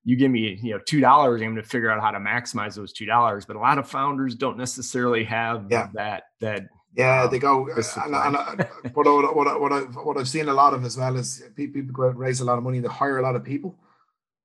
you 0.06 0.16
give 0.16 0.32
me 0.32 0.60
you 0.62 0.74
know 0.74 0.80
two 0.86 1.00
dollars 1.00 1.42
i'm 1.42 1.54
going 1.54 1.62
to 1.62 1.68
figure 1.68 1.90
out 1.90 2.02
how 2.02 2.12
to 2.12 2.20
maximize 2.20 2.76
those 2.76 2.94
two 2.94 3.06
dollars. 3.06 3.46
But 3.46 3.56
a 3.56 3.60
lot 3.60 3.78
of 3.78 3.88
founders 3.88 4.36
don't 4.36 4.58
necessarily 4.58 5.24
have 5.26 5.68
yeah. 5.70 5.90
that 5.94 6.24
that 6.42 6.64
yeah 6.96 7.24
um, 7.24 7.32
they 7.32 7.40
go 7.40 7.70
uh, 7.70 7.82
and, 8.06 8.16
and, 8.16 8.36
and 8.36 8.68
what, 8.94 9.08
I, 9.08 9.32
what, 9.32 9.62
what, 9.62 9.74
I, 9.74 9.80
what 9.80 10.18
i've 10.18 10.30
seen 10.30 10.48
a 10.48 10.54
lot 10.54 10.74
of 10.74 10.86
as 10.86 10.96
well 10.96 11.16
is 11.16 11.42
people 11.56 11.82
go 11.92 12.04
out 12.04 12.12
and 12.12 12.20
raise 12.20 12.40
a 12.40 12.46
lot 12.46 12.58
of 12.58 12.64
money 12.64 12.80
they 12.80 12.88
hire 12.88 13.18
a 13.18 13.24
lot 13.24 13.36
of 13.36 13.44
people 13.44 13.76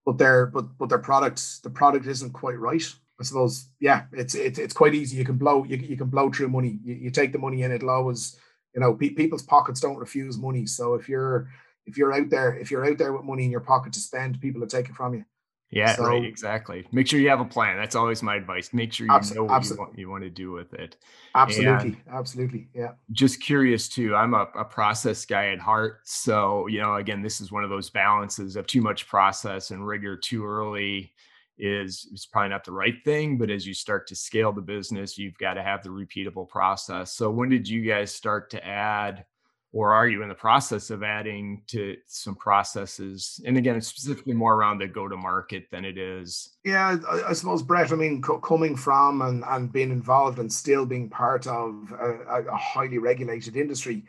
but 0.09 0.17
their 0.17 0.47
but 0.47 0.79
but 0.79 0.89
their 0.89 0.99
products 0.99 1.61
the 1.61 1.69
product 1.69 2.07
isn't 2.07 2.33
quite 2.33 2.59
right. 2.59 2.83
I 3.21 3.25
suppose 3.25 3.69
yeah 3.79 4.05
it's 4.11 4.35
it's, 4.35 4.59
it's 4.59 4.73
quite 4.73 4.95
easy. 4.95 5.19
You 5.19 5.25
can 5.27 5.37
blow 5.37 5.65
you, 5.65 5.77
you 5.77 5.99
can 5.99 6.09
blow 6.09 6.31
through 6.31 6.49
money. 6.49 6.79
You, 6.83 6.95
you 6.95 7.11
take 7.11 7.31
the 7.31 7.39
money 7.39 7.63
in 7.63 7.73
it'll 7.73 7.91
always 7.91 8.39
you 8.75 8.81
know 8.81 8.95
pe- 8.95 9.11
people's 9.11 9.43
pockets 9.43 9.81
don't 9.81 9.99
refuse 9.99 10.39
money. 10.39 10.65
So 10.65 10.95
if 10.95 11.11
you're 11.11 11.51
if 11.85 11.99
you're 11.99 12.15
out 12.15 12.31
there 12.31 12.57
if 12.57 12.71
you're 12.71 12.87
out 12.87 12.97
there 12.97 13.13
with 13.13 13.27
money 13.27 13.45
in 13.45 13.51
your 13.51 13.61
pocket 13.61 13.93
to 13.93 14.01
spend 14.01 14.41
people 14.41 14.63
will 14.63 14.67
take 14.67 14.89
it 14.89 14.95
from 14.95 15.13
you 15.13 15.27
yeah, 15.71 15.97
so, 15.97 16.07
right. 16.07 16.25
Exactly. 16.25 16.87
Make 16.93 17.07
sure 17.07 17.21
you 17.21 17.29
have 17.29 17.41
a 17.41 17.45
plan. 17.45 17.77
That's 17.77 17.95
always 17.95 18.23
my 18.23 18.37
advice. 18.37 18.73
Make 18.73 18.93
sure 18.93 19.07
you 19.07 19.13
abso- 19.13 19.37
know 19.37 19.45
what 19.45 19.65
you 19.65 19.77
want, 19.77 19.99
you 19.99 20.11
want, 20.11 20.25
to 20.25 20.31
do 20.31 20.51
with 20.51 20.73
it. 20.73 20.97
Absolutely. 21.35 21.91
And 21.91 21.97
absolutely. 22.11 22.69
Yeah. 22.75 22.93
Just 23.13 23.43
curious 23.43 23.89
too. 23.89 24.15
I'm 24.15 24.33
a, 24.33 24.49
a 24.57 24.65
process 24.65 25.27
guy 25.27 25.49
at 25.49 25.59
heart. 25.59 26.01
So, 26.05 26.67
you 26.69 26.81
know, 26.81 26.95
again, 26.95 27.23
this 27.23 27.41
is 27.41 27.53
one 27.53 27.65
of 27.65 27.71
those 27.71 27.91
balances 27.91 28.57
of 28.57 28.67
too 28.67 28.81
much 28.81 29.07
process 29.07 29.71
and 29.71 29.87
rigor 29.87 30.17
too 30.17 30.47
early 30.47 31.13
is 31.59 32.09
is 32.15 32.25
probably 32.25 32.51
not 32.51 32.65
the 32.65 32.73
right 32.73 33.05
thing. 33.05 33.37
But 33.37 33.51
as 33.51 33.67
you 33.67 33.75
start 33.75 34.07
to 34.09 34.17
scale 34.17 34.53
the 34.53 34.63
business, 34.63 35.19
you've 35.19 35.39
got 35.39 35.55
to 35.55 35.63
have 35.63 35.83
the 35.83 35.91
repeatable 35.91 36.49
process. 36.49 37.13
So 37.13 37.31
when 37.31 37.51
did 37.51 37.69
you 37.69 37.83
guys 37.83 38.15
start 38.15 38.49
to 38.51 38.67
add 38.67 39.27
or 39.73 39.93
are 39.93 40.09
you 40.09 40.23
in 40.23 40.29
the 40.29 40.35
process 40.35 40.91
of 40.91 41.03
adding 41.03 41.63
to 41.67 41.97
some 42.07 42.35
processes 42.35 43.41
and 43.45 43.57
again 43.57 43.77
it's 43.77 43.89
specifically 43.89 44.33
more 44.33 44.55
around 44.55 44.79
the 44.79 44.87
go 44.87 45.09
to 45.09 45.17
market 45.17 45.67
than 45.71 45.85
it 45.85 45.99
is 45.99 46.57
yeah 46.65 46.97
i, 47.11 47.31
I 47.31 47.33
suppose 47.35 47.63
brett 47.63 47.93
i 47.93 47.97
mean 47.97 48.23
co- 48.23 48.41
coming 48.41 48.77
from 48.77 49.23
and, 49.23 49.45
and 49.47 49.73
being 49.73 49.91
involved 49.91 50.39
and 50.39 50.53
still 50.53 50.87
being 50.87 51.11
part 51.11 51.47
of 51.47 51.93
a, 52.01 52.45
a 52.47 52.57
highly 52.57 52.99
regulated 52.99 53.57
industry 53.57 54.05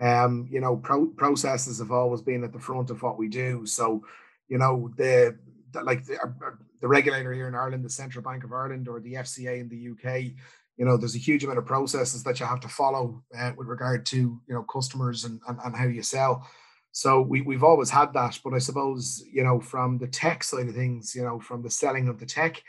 Um, 0.00 0.48
you 0.50 0.60
know, 0.60 0.76
pro- 0.76 1.12
processes 1.14 1.78
have 1.78 1.92
always 1.92 2.22
been 2.22 2.42
at 2.42 2.52
the 2.52 2.58
front 2.58 2.90
of 2.90 3.02
what 3.02 3.18
we 3.18 3.28
do. 3.28 3.66
So, 3.66 4.02
you 4.48 4.56
know, 4.56 4.90
the, 4.96 5.36
the 5.72 5.82
like 5.82 6.06
the, 6.06 6.16
uh, 6.18 6.56
the 6.80 6.88
regulator 6.88 7.34
here 7.34 7.48
in 7.48 7.54
Ireland, 7.54 7.84
the 7.84 7.90
Central 7.90 8.24
Bank 8.24 8.42
of 8.42 8.52
Ireland, 8.52 8.88
or 8.88 9.00
the 9.00 9.14
FCA 9.14 9.60
in 9.60 9.68
the 9.68 9.90
UK, 9.92 10.32
you 10.80 10.86
know, 10.86 10.96
there's 10.96 11.14
a 11.14 11.18
huge 11.18 11.44
amount 11.44 11.58
of 11.58 11.66
processes 11.66 12.24
that 12.24 12.40
you 12.40 12.46
have 12.46 12.60
to 12.60 12.68
follow 12.68 13.22
uh, 13.38 13.52
with 13.54 13.68
regard 13.68 14.06
to 14.06 14.16
you 14.16 14.54
know 14.54 14.62
customers 14.62 15.26
and, 15.26 15.38
and, 15.46 15.58
and 15.62 15.76
how 15.76 15.84
you 15.84 16.02
sell. 16.02 16.48
So 16.92 17.20
we, 17.20 17.42
we've 17.42 17.62
always 17.62 17.90
had 17.90 18.14
that, 18.14 18.40
but 18.42 18.54
I 18.54 18.58
suppose 18.58 19.22
you 19.30 19.44
know 19.44 19.60
from 19.60 19.98
the 19.98 20.08
tech 20.08 20.42
side 20.42 20.68
of 20.68 20.74
things, 20.74 21.14
you 21.14 21.22
know, 21.22 21.38
from 21.38 21.62
the 21.62 21.70
selling 21.70 22.08
of 22.08 22.18
the 22.18 22.24
tech, 22.24 22.62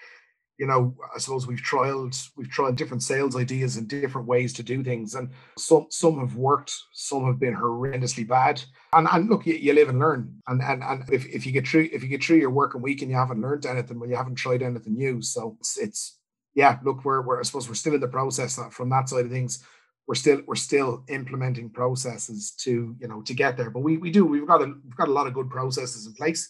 you 0.59 0.67
know, 0.67 0.93
I 1.15 1.19
suppose 1.19 1.47
we've 1.47 1.61
trialed 1.61 2.21
we've 2.35 2.49
tried 2.49 2.75
different 2.75 3.01
sales 3.01 3.37
ideas 3.37 3.77
and 3.77 3.87
different 3.87 4.27
ways 4.27 4.51
to 4.53 4.63
do 4.63 4.83
things, 4.83 5.15
and 5.15 5.29
some 5.57 5.87
some 5.89 6.19
have 6.19 6.35
worked, 6.35 6.73
some 6.91 7.25
have 7.27 7.39
been 7.39 7.55
horrendously 7.55 8.27
bad. 8.27 8.61
And 8.91 9.07
and 9.09 9.29
look, 9.29 9.45
you, 9.45 9.53
you 9.53 9.71
live 9.71 9.87
and 9.87 9.99
learn, 9.99 10.41
and 10.49 10.61
and 10.61 10.83
and 10.83 11.09
if, 11.09 11.25
if 11.27 11.45
you 11.45 11.53
get 11.53 11.65
through 11.65 11.87
if 11.93 12.03
you 12.03 12.09
get 12.09 12.21
through 12.21 12.39
your 12.39 12.51
working 12.51 12.81
week 12.81 13.01
and 13.01 13.09
you 13.09 13.15
haven't 13.15 13.41
learned 13.41 13.65
anything, 13.65 14.01
well, 14.01 14.09
you 14.09 14.17
haven't 14.17 14.35
tried 14.35 14.61
anything 14.61 14.97
new. 14.97 15.21
So 15.21 15.55
it's, 15.61 15.77
it's 15.77 16.17
yeah, 16.53 16.79
look, 16.83 17.05
we're 17.05 17.21
we're 17.21 17.39
I 17.39 17.43
suppose 17.43 17.67
we're 17.67 17.75
still 17.75 17.95
in 17.95 18.01
the 18.01 18.07
process 18.07 18.59
from 18.71 18.89
that 18.89 19.09
side 19.09 19.25
of 19.25 19.31
things. 19.31 19.63
We're 20.07 20.15
still 20.15 20.41
we're 20.45 20.55
still 20.55 21.03
implementing 21.07 21.69
processes 21.69 22.51
to 22.59 22.95
you 22.99 23.07
know 23.07 23.21
to 23.21 23.33
get 23.33 23.57
there, 23.57 23.69
but 23.69 23.81
we 23.81 23.97
we 23.97 24.11
do 24.11 24.25
we've 24.25 24.47
got 24.47 24.61
a 24.61 24.65
we've 24.65 24.95
got 24.95 25.07
a 25.07 25.13
lot 25.13 25.27
of 25.27 25.33
good 25.33 25.49
processes 25.49 26.07
in 26.07 26.13
place 26.13 26.49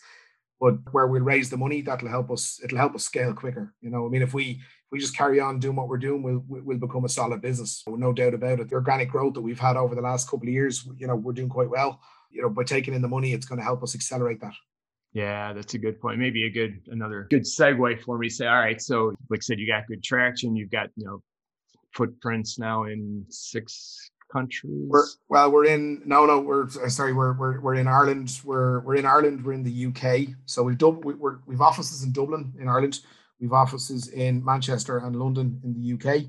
but 0.62 0.76
where 0.92 1.08
we'll 1.08 1.24
raise 1.24 1.50
the 1.50 1.58
money 1.58 1.82
that'll 1.82 2.08
help 2.08 2.32
us 2.32 2.62
it'll 2.64 2.78
help 2.78 2.96
us 2.96 3.04
scale 3.04 3.34
quicker 3.34 3.74
you 3.82 3.90
know? 3.90 4.06
I 4.06 4.10
mean 4.10 4.22
if 4.22 4.34
we 4.34 4.52
if 4.52 4.92
we 4.92 5.00
just 5.00 5.18
carry 5.18 5.40
on 5.40 5.60
doing 5.60 5.76
what 5.76 5.90
we're 5.90 5.98
doing 5.98 6.22
we'll 6.22 6.44
we'll 6.48 6.78
become 6.78 7.04
a 7.04 7.10
solid 7.10 7.42
business 7.42 7.84
no 7.88 8.14
doubt 8.14 8.36
about 8.36 8.62
it. 8.62 8.70
The 8.70 8.76
organic 8.76 9.10
growth 9.10 9.34
that 9.34 9.42
we've 9.42 9.60
had 9.60 9.76
over 9.76 9.96
the 9.96 10.02
last 10.02 10.30
couple 10.30 10.48
of 10.48 10.54
years 10.54 10.88
you 10.98 11.08
know 11.08 11.16
we're 11.16 11.34
doing 11.34 11.50
quite 11.50 11.70
well 11.70 12.00
you 12.30 12.42
know 12.42 12.50
by 12.50 12.64
taking 12.64 12.94
in 12.94 13.02
the 13.02 13.08
money 13.08 13.34
it's 13.34 13.48
going 13.48 13.60
to 13.60 13.66
help 13.66 13.84
us 13.84 13.96
accelerate 13.96 14.40
that 14.42 14.54
yeah, 15.14 15.54
that's 15.54 15.74
a 15.74 15.78
good 15.78 16.00
point. 16.00 16.20
Maybe 16.20 16.46
a 16.46 16.50
good 16.50 16.82
another 16.88 17.28
good 17.30 17.44
segue 17.44 18.02
for 18.02 18.18
me. 18.18 18.30
Say, 18.30 18.48
all 18.48 18.60
right, 18.60 18.82
so 18.82 19.14
like 19.30 19.40
I 19.40 19.42
said, 19.42 19.60
you 19.60 19.68
got 19.68 19.88
good 19.88 20.04
traction. 20.04 20.56
You've 20.56 20.72
got 20.72 20.90
you 20.96 21.06
know 21.06 21.22
footprints 21.94 22.58
now 22.58 22.86
in 22.86 23.26
six 23.30 24.12
countries? 24.32 24.88
We're, 24.88 25.06
well, 25.30 25.52
we're 25.52 25.66
in 25.66 26.02
no, 26.06 26.26
no. 26.26 26.40
We're 26.40 26.64
uh, 26.64 26.90
sorry. 26.90 27.14
We're, 27.14 27.34
we're 27.34 27.60
we're 27.60 27.76
in 27.76 27.88
Ireland. 27.88 28.40
We're 28.44 28.80
we're 28.82 28.96
in 28.96 29.06
Ireland. 29.06 29.44
We're 29.44 29.54
in 29.54 29.64
the 29.64 29.86
UK. 29.88 30.36
So 30.46 30.64
we've 30.64 30.78
dub, 30.78 31.04
we, 31.06 31.14
we're 31.14 31.40
we've 31.46 31.62
offices 31.62 32.04
in 32.04 32.12
Dublin 32.12 32.54
in 32.60 32.68
Ireland. 32.68 33.02
We've 33.40 33.54
offices 33.54 34.08
in 34.10 34.44
Manchester 34.46 35.00
and 35.00 35.16
London 35.16 35.60
in 35.64 35.74
the 35.74 35.94
UK, 35.94 36.26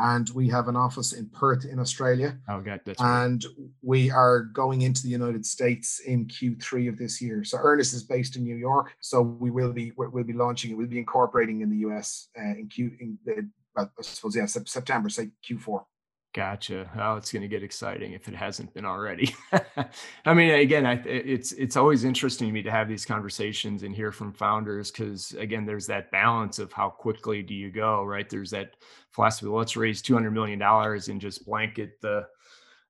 and 0.00 0.30
we 0.30 0.48
have 0.48 0.68
an 0.68 0.76
office 0.76 1.12
in 1.12 1.28
Perth 1.28 1.64
in 1.64 1.78
Australia. 1.78 2.38
Oh, 2.48 2.60
God, 2.60 2.80
that's 2.84 3.00
and 3.00 3.44
right. 3.44 3.68
we 3.82 4.10
are 4.10 4.40
going 4.40 4.82
into 4.82 5.02
the 5.02 5.10
United 5.10 5.44
States 5.44 6.00
in 6.00 6.26
Q3 6.26 6.88
of 6.88 6.98
this 6.98 7.20
year. 7.20 7.44
So 7.44 7.58
Ernest 7.60 7.92
is 7.92 8.02
based 8.02 8.36
in 8.36 8.42
New 8.42 8.56
York. 8.56 8.94
So 9.00 9.20
we 9.20 9.50
will 9.50 9.72
be 9.72 9.92
we'll 9.96 10.24
be 10.24 10.32
launching 10.32 10.70
it. 10.70 10.74
We'll 10.74 10.86
be 10.86 10.98
incorporating 10.98 11.60
in 11.60 11.70
the 11.70 11.88
US 11.88 12.28
uh, 12.38 12.42
in 12.42 12.68
Q 12.68 12.92
in 12.98 13.18
the, 13.24 13.48
I 13.76 13.86
suppose 14.00 14.34
yeah 14.34 14.46
September, 14.46 15.10
say 15.10 15.30
Q4. 15.48 15.84
Gotcha. 16.32 16.88
Oh, 16.96 17.16
it's 17.16 17.32
going 17.32 17.42
to 17.42 17.48
get 17.48 17.64
exciting 17.64 18.12
if 18.12 18.28
it 18.28 18.36
hasn't 18.36 18.72
been 18.72 18.84
already. 18.84 19.34
I 20.24 20.32
mean, 20.32 20.50
again, 20.60 20.86
I, 20.86 20.92
it's 21.04 21.50
it's 21.50 21.76
always 21.76 22.04
interesting 22.04 22.46
to 22.46 22.52
me 22.52 22.62
to 22.62 22.70
have 22.70 22.88
these 22.88 23.04
conversations 23.04 23.82
and 23.82 23.92
hear 23.92 24.12
from 24.12 24.32
founders 24.32 24.92
because, 24.92 25.32
again, 25.32 25.66
there's 25.66 25.88
that 25.88 26.12
balance 26.12 26.60
of 26.60 26.72
how 26.72 26.88
quickly 26.88 27.42
do 27.42 27.52
you 27.52 27.72
go, 27.72 28.04
right? 28.04 28.30
There's 28.30 28.50
that 28.52 28.76
philosophy. 29.10 29.48
Let's 29.48 29.76
raise 29.76 30.02
two 30.02 30.14
hundred 30.14 30.30
million 30.30 30.60
dollars 30.60 31.08
and 31.08 31.20
just 31.20 31.44
blanket 31.44 32.00
the 32.00 32.26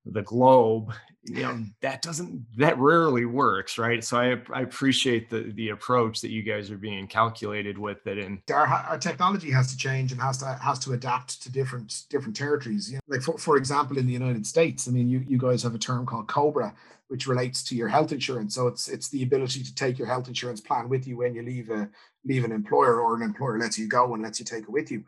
the 0.06 0.22
globe 0.22 0.92
you 1.24 1.42
know 1.42 1.62
that 1.82 2.00
doesn't 2.00 2.46
that 2.56 2.78
rarely 2.78 3.26
works 3.26 3.76
right? 3.76 4.02
So 4.02 4.18
i, 4.18 4.36
I 4.52 4.62
appreciate 4.62 5.28
the 5.28 5.52
the 5.54 5.68
approach 5.70 6.22
that 6.22 6.30
you 6.30 6.42
guys 6.42 6.70
are 6.70 6.78
being 6.78 7.06
calculated 7.06 7.76
with 7.76 8.06
it 8.06 8.18
and 8.18 8.40
our, 8.50 8.66
our 8.66 8.98
technology 8.98 9.50
has 9.50 9.70
to 9.70 9.76
change 9.76 10.12
and 10.12 10.20
has 10.20 10.38
to 10.38 10.46
has 10.46 10.78
to 10.80 10.92
adapt 10.94 11.42
to 11.42 11.52
different 11.52 12.04
different 12.08 12.34
territories 12.34 12.90
you 12.90 12.96
know, 12.96 13.00
like 13.08 13.20
for, 13.20 13.36
for 13.36 13.56
example 13.58 13.98
in 13.98 14.06
the 14.06 14.12
united 14.12 14.46
states 14.46 14.88
i 14.88 14.90
mean 14.90 15.10
you 15.10 15.22
you 15.28 15.36
guys 15.36 15.62
have 15.62 15.74
a 15.74 15.78
term 15.78 16.06
called 16.06 16.26
cobra 16.26 16.74
which 17.10 17.26
relates 17.26 17.64
to 17.64 17.74
your 17.74 17.88
health 17.88 18.12
insurance. 18.12 18.54
So 18.54 18.68
it's 18.68 18.86
it's 18.86 19.08
the 19.08 19.24
ability 19.24 19.64
to 19.64 19.74
take 19.74 19.98
your 19.98 20.06
health 20.06 20.28
insurance 20.28 20.60
plan 20.60 20.88
with 20.88 21.08
you 21.08 21.16
when 21.16 21.34
you 21.34 21.42
leave 21.42 21.68
a 21.68 21.90
leave 22.24 22.44
an 22.44 22.52
employer 22.52 23.00
or 23.00 23.16
an 23.16 23.22
employer 23.22 23.58
lets 23.58 23.76
you 23.76 23.88
go 23.88 24.14
and 24.14 24.22
lets 24.22 24.38
you 24.38 24.46
take 24.46 24.62
it 24.62 24.70
with 24.70 24.92
you 24.92 25.02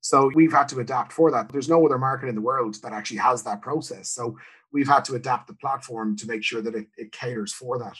so 0.00 0.30
we've 0.34 0.52
had 0.52 0.68
to 0.68 0.80
adapt 0.80 1.12
for 1.12 1.30
that. 1.30 1.48
There's 1.50 1.68
no 1.68 1.84
other 1.84 1.98
market 1.98 2.28
in 2.28 2.34
the 2.34 2.40
world 2.40 2.76
that 2.82 2.92
actually 2.92 3.18
has 3.18 3.42
that 3.42 3.60
process. 3.60 4.08
So 4.08 4.38
we've 4.72 4.88
had 4.88 5.04
to 5.06 5.14
adapt 5.14 5.48
the 5.48 5.54
platform 5.54 6.16
to 6.16 6.26
make 6.26 6.44
sure 6.44 6.62
that 6.62 6.74
it, 6.74 6.86
it 6.96 7.12
caters 7.12 7.52
for 7.52 7.78
that. 7.78 7.96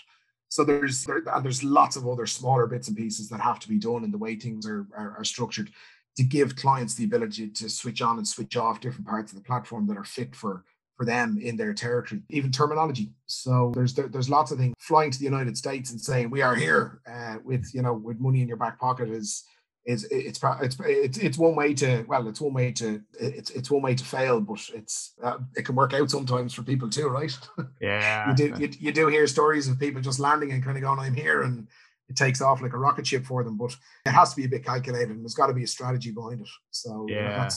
So 0.48 0.64
there's 0.64 1.04
there, 1.04 1.22
and 1.26 1.44
there's 1.44 1.64
lots 1.64 1.96
of 1.96 2.06
other 2.06 2.26
smaller 2.26 2.66
bits 2.66 2.88
and 2.88 2.96
pieces 2.96 3.28
that 3.30 3.40
have 3.40 3.58
to 3.60 3.68
be 3.68 3.78
done 3.78 4.04
in 4.04 4.12
the 4.12 4.18
way 4.18 4.36
things 4.36 4.66
are, 4.66 4.86
are, 4.96 5.16
are 5.18 5.24
structured 5.24 5.70
to 6.16 6.22
give 6.22 6.56
clients 6.56 6.94
the 6.94 7.04
ability 7.04 7.48
to 7.48 7.68
switch 7.68 8.00
on 8.00 8.16
and 8.18 8.26
switch 8.26 8.56
off 8.56 8.80
different 8.80 9.06
parts 9.06 9.32
of 9.32 9.38
the 9.38 9.44
platform 9.44 9.86
that 9.86 9.96
are 9.96 10.04
fit 10.04 10.34
for 10.34 10.64
for 10.96 11.04
them 11.04 11.38
in 11.42 11.58
their 11.58 11.74
territory, 11.74 12.22
even 12.30 12.50
terminology. 12.50 13.12
So 13.26 13.70
there's 13.74 13.92
there, 13.92 14.08
there's 14.08 14.30
lots 14.30 14.50
of 14.50 14.58
things. 14.58 14.74
Flying 14.78 15.10
to 15.10 15.18
the 15.18 15.24
United 15.24 15.58
States 15.58 15.90
and 15.90 16.00
saying 16.00 16.30
we 16.30 16.40
are 16.40 16.54
here 16.54 17.02
uh, 17.06 17.36
with 17.44 17.70
you 17.74 17.82
know 17.82 17.92
with 17.92 18.18
money 18.18 18.40
in 18.40 18.48
your 18.48 18.56
back 18.56 18.80
pocket 18.80 19.10
is 19.10 19.44
is 19.86 20.04
it's 20.10 20.40
it's 20.60 20.76
it's 20.80 21.18
it's 21.18 21.38
one 21.38 21.54
way 21.54 21.72
to 21.72 22.04
well 22.08 22.26
it's 22.26 22.40
one 22.40 22.52
way 22.52 22.72
to 22.72 23.00
it's 23.20 23.50
it's 23.50 23.70
one 23.70 23.82
way 23.82 23.94
to 23.94 24.04
fail 24.04 24.40
but 24.40 24.60
it's 24.74 25.14
uh, 25.22 25.38
it 25.56 25.64
can 25.64 25.76
work 25.76 25.94
out 25.94 26.10
sometimes 26.10 26.52
for 26.52 26.62
people 26.62 26.90
too 26.90 27.08
right? 27.08 27.38
Yeah 27.80 28.28
you 28.30 28.34
do 28.34 28.54
you, 28.58 28.70
you 28.80 28.92
do 28.92 29.06
hear 29.06 29.26
stories 29.26 29.68
of 29.68 29.78
people 29.78 30.02
just 30.02 30.18
landing 30.18 30.50
and 30.50 30.64
kind 30.64 30.76
of 30.76 30.82
going 30.82 30.98
i'm 30.98 31.14
here 31.14 31.42
and 31.42 31.68
it 32.08 32.16
takes 32.16 32.40
off 32.40 32.62
like 32.62 32.72
a 32.72 32.78
rocket 32.78 33.06
ship 33.06 33.24
for 33.24 33.44
them 33.44 33.56
but 33.56 33.76
it 34.04 34.10
has 34.10 34.30
to 34.30 34.36
be 34.36 34.44
a 34.44 34.48
bit 34.48 34.64
calculated 34.64 35.10
and 35.10 35.22
there's 35.22 35.34
got 35.34 35.46
to 35.46 35.54
be 35.54 35.64
a 35.64 35.68
strategy 35.68 36.10
behind 36.10 36.40
it. 36.40 36.48
So 36.70 37.06
yeah 37.08 37.14
you 37.14 37.22
know, 37.22 37.42
I 37.44 37.48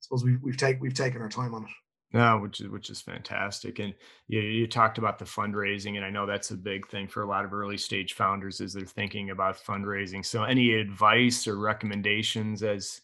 suppose 0.00 0.24
we've, 0.24 0.40
we've 0.42 0.56
taken 0.56 0.80
we've 0.80 0.94
taken 0.94 1.20
our 1.20 1.28
time 1.28 1.54
on 1.54 1.64
it 1.64 1.70
no, 2.12 2.38
which 2.38 2.60
is 2.60 2.68
which 2.68 2.90
is 2.90 3.00
fantastic. 3.00 3.78
And 3.78 3.94
you, 4.28 4.40
you 4.40 4.66
talked 4.66 4.98
about 4.98 5.18
the 5.18 5.24
fundraising, 5.24 5.96
and 5.96 6.04
I 6.04 6.10
know 6.10 6.26
that's 6.26 6.50
a 6.50 6.56
big 6.56 6.86
thing 6.88 7.08
for 7.08 7.22
a 7.22 7.28
lot 7.28 7.44
of 7.44 7.54
early 7.54 7.78
stage 7.78 8.12
founders 8.12 8.60
as 8.60 8.74
they're 8.74 8.84
thinking 8.84 9.30
about 9.30 9.56
fundraising. 9.56 10.24
So, 10.24 10.44
any 10.44 10.74
advice 10.74 11.46
or 11.46 11.56
recommendations 11.56 12.62
as 12.62 13.00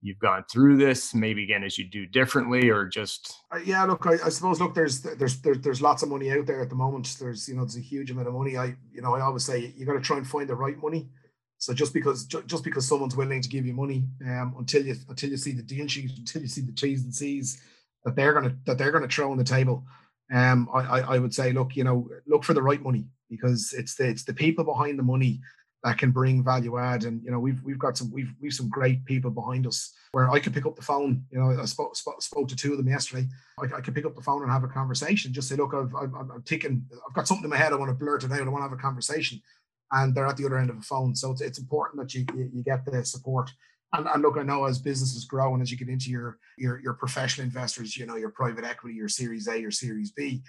you've 0.00 0.18
gone 0.18 0.44
through 0.50 0.78
this? 0.78 1.14
Maybe 1.14 1.42
again 1.42 1.64
as 1.64 1.76
you 1.76 1.84
do 1.84 2.06
differently, 2.06 2.70
or 2.70 2.86
just 2.86 3.34
uh, 3.52 3.58
yeah. 3.58 3.84
Look, 3.84 4.06
I, 4.06 4.14
I, 4.24 4.30
suppose 4.30 4.58
look, 4.58 4.74
there's 4.74 5.02
there's 5.02 5.40
there's 5.42 5.58
there's 5.58 5.82
lots 5.82 6.02
of 6.02 6.08
money 6.08 6.32
out 6.32 6.46
there 6.46 6.62
at 6.62 6.70
the 6.70 6.76
moment. 6.76 7.14
There's 7.20 7.46
you 7.48 7.56
know 7.56 7.62
there's 7.62 7.76
a 7.76 7.80
huge 7.80 8.10
amount 8.10 8.28
of 8.28 8.34
money. 8.34 8.56
I 8.56 8.74
you 8.90 9.02
know 9.02 9.14
I 9.14 9.20
always 9.20 9.44
say 9.44 9.74
you 9.76 9.84
got 9.84 9.94
to 9.94 10.00
try 10.00 10.16
and 10.16 10.26
find 10.26 10.48
the 10.48 10.54
right 10.54 10.80
money. 10.80 11.10
So 11.58 11.74
just 11.74 11.92
because 11.92 12.24
just 12.24 12.64
because 12.64 12.88
someone's 12.88 13.16
willing 13.16 13.42
to 13.42 13.48
give 13.50 13.66
you 13.66 13.74
money, 13.74 14.04
um, 14.26 14.54
until 14.58 14.84
you 14.84 14.94
until 15.10 15.28
you 15.28 15.36
see 15.36 15.52
the 15.52 15.62
deal 15.62 15.86
sheet, 15.88 16.10
until 16.16 16.40
you 16.40 16.48
see 16.48 16.62
the 16.62 16.72
T's 16.72 17.04
and 17.04 17.14
C's 17.14 17.60
that 18.06 18.16
they're 18.16 18.40
to 18.40 18.56
that 18.64 18.78
they're 18.78 18.92
to 18.92 19.08
throw 19.08 19.30
on 19.30 19.36
the 19.36 19.44
table. 19.44 19.84
Um, 20.32 20.68
I, 20.72 20.80
I 20.80 21.00
I 21.00 21.18
would 21.18 21.34
say, 21.34 21.52
look, 21.52 21.76
you 21.76 21.84
know, 21.84 22.08
look 22.26 22.44
for 22.44 22.54
the 22.54 22.62
right 22.62 22.80
money 22.80 23.04
because 23.28 23.74
it's 23.76 23.96
the 23.96 24.08
it's 24.08 24.24
the 24.24 24.32
people 24.32 24.64
behind 24.64 24.98
the 24.98 25.02
money 25.02 25.40
that 25.82 25.98
can 25.98 26.12
bring 26.12 26.42
value 26.42 26.78
add. 26.78 27.04
And 27.04 27.22
you 27.24 27.30
know, 27.30 27.40
we've 27.40 27.60
we've 27.62 27.78
got 27.78 27.98
some 27.98 28.10
we've 28.12 28.32
we've 28.40 28.54
some 28.54 28.70
great 28.70 29.04
people 29.04 29.30
behind 29.30 29.66
us 29.66 29.92
where 30.12 30.30
I 30.30 30.38
could 30.38 30.54
pick 30.54 30.66
up 30.66 30.76
the 30.76 30.82
phone. 30.82 31.24
You 31.30 31.40
know, 31.40 31.60
I 31.60 31.64
spoke 31.64 31.96
spoke, 31.96 32.22
spoke 32.22 32.48
to 32.48 32.56
two 32.56 32.72
of 32.72 32.78
them 32.78 32.88
yesterday. 32.88 33.26
I, 33.60 33.76
I 33.76 33.80
could 33.80 33.94
pick 33.94 34.06
up 34.06 34.14
the 34.14 34.22
phone 34.22 34.42
and 34.42 34.50
have 34.50 34.64
a 34.64 34.68
conversation. 34.68 35.32
Just 35.32 35.48
say, 35.48 35.56
look, 35.56 35.74
I've, 35.74 35.94
I've 35.94 36.14
I'm 36.14 36.42
thinking, 36.46 36.86
I've 37.06 37.14
got 37.14 37.26
something 37.26 37.44
in 37.44 37.50
my 37.50 37.56
head. 37.56 37.72
I 37.72 37.76
want 37.76 37.90
to 37.90 38.04
blurt 38.04 38.22
it 38.22 38.32
out. 38.32 38.40
I 38.40 38.48
want 38.48 38.58
to 38.64 38.68
have 38.68 38.78
a 38.78 38.82
conversation, 38.82 39.42
and 39.90 40.14
they're 40.14 40.26
at 40.26 40.36
the 40.36 40.46
other 40.46 40.58
end 40.58 40.70
of 40.70 40.76
the 40.76 40.82
phone. 40.82 41.16
So 41.16 41.32
it's, 41.32 41.40
it's 41.40 41.58
important 41.58 42.00
that 42.00 42.14
you, 42.14 42.24
you 42.36 42.50
you 42.54 42.62
get 42.62 42.84
the 42.84 43.04
support 43.04 43.50
and, 43.92 44.06
and 44.06 44.22
look, 44.22 44.36
I 44.36 44.42
know 44.42 44.64
as 44.64 44.78
businesses 44.78 45.24
grow 45.24 45.54
and 45.54 45.62
as 45.62 45.70
you 45.70 45.76
get 45.76 45.88
into 45.88 46.10
your, 46.10 46.38
your 46.58 46.80
your 46.80 46.94
professional 46.94 47.46
investors, 47.46 47.96
you 47.96 48.06
know, 48.06 48.16
your 48.16 48.30
private 48.30 48.64
equity, 48.64 48.96
your 48.96 49.08
Series 49.08 49.48
A, 49.48 49.58
your 49.58 49.70
Series 49.70 50.10
B, 50.10 50.42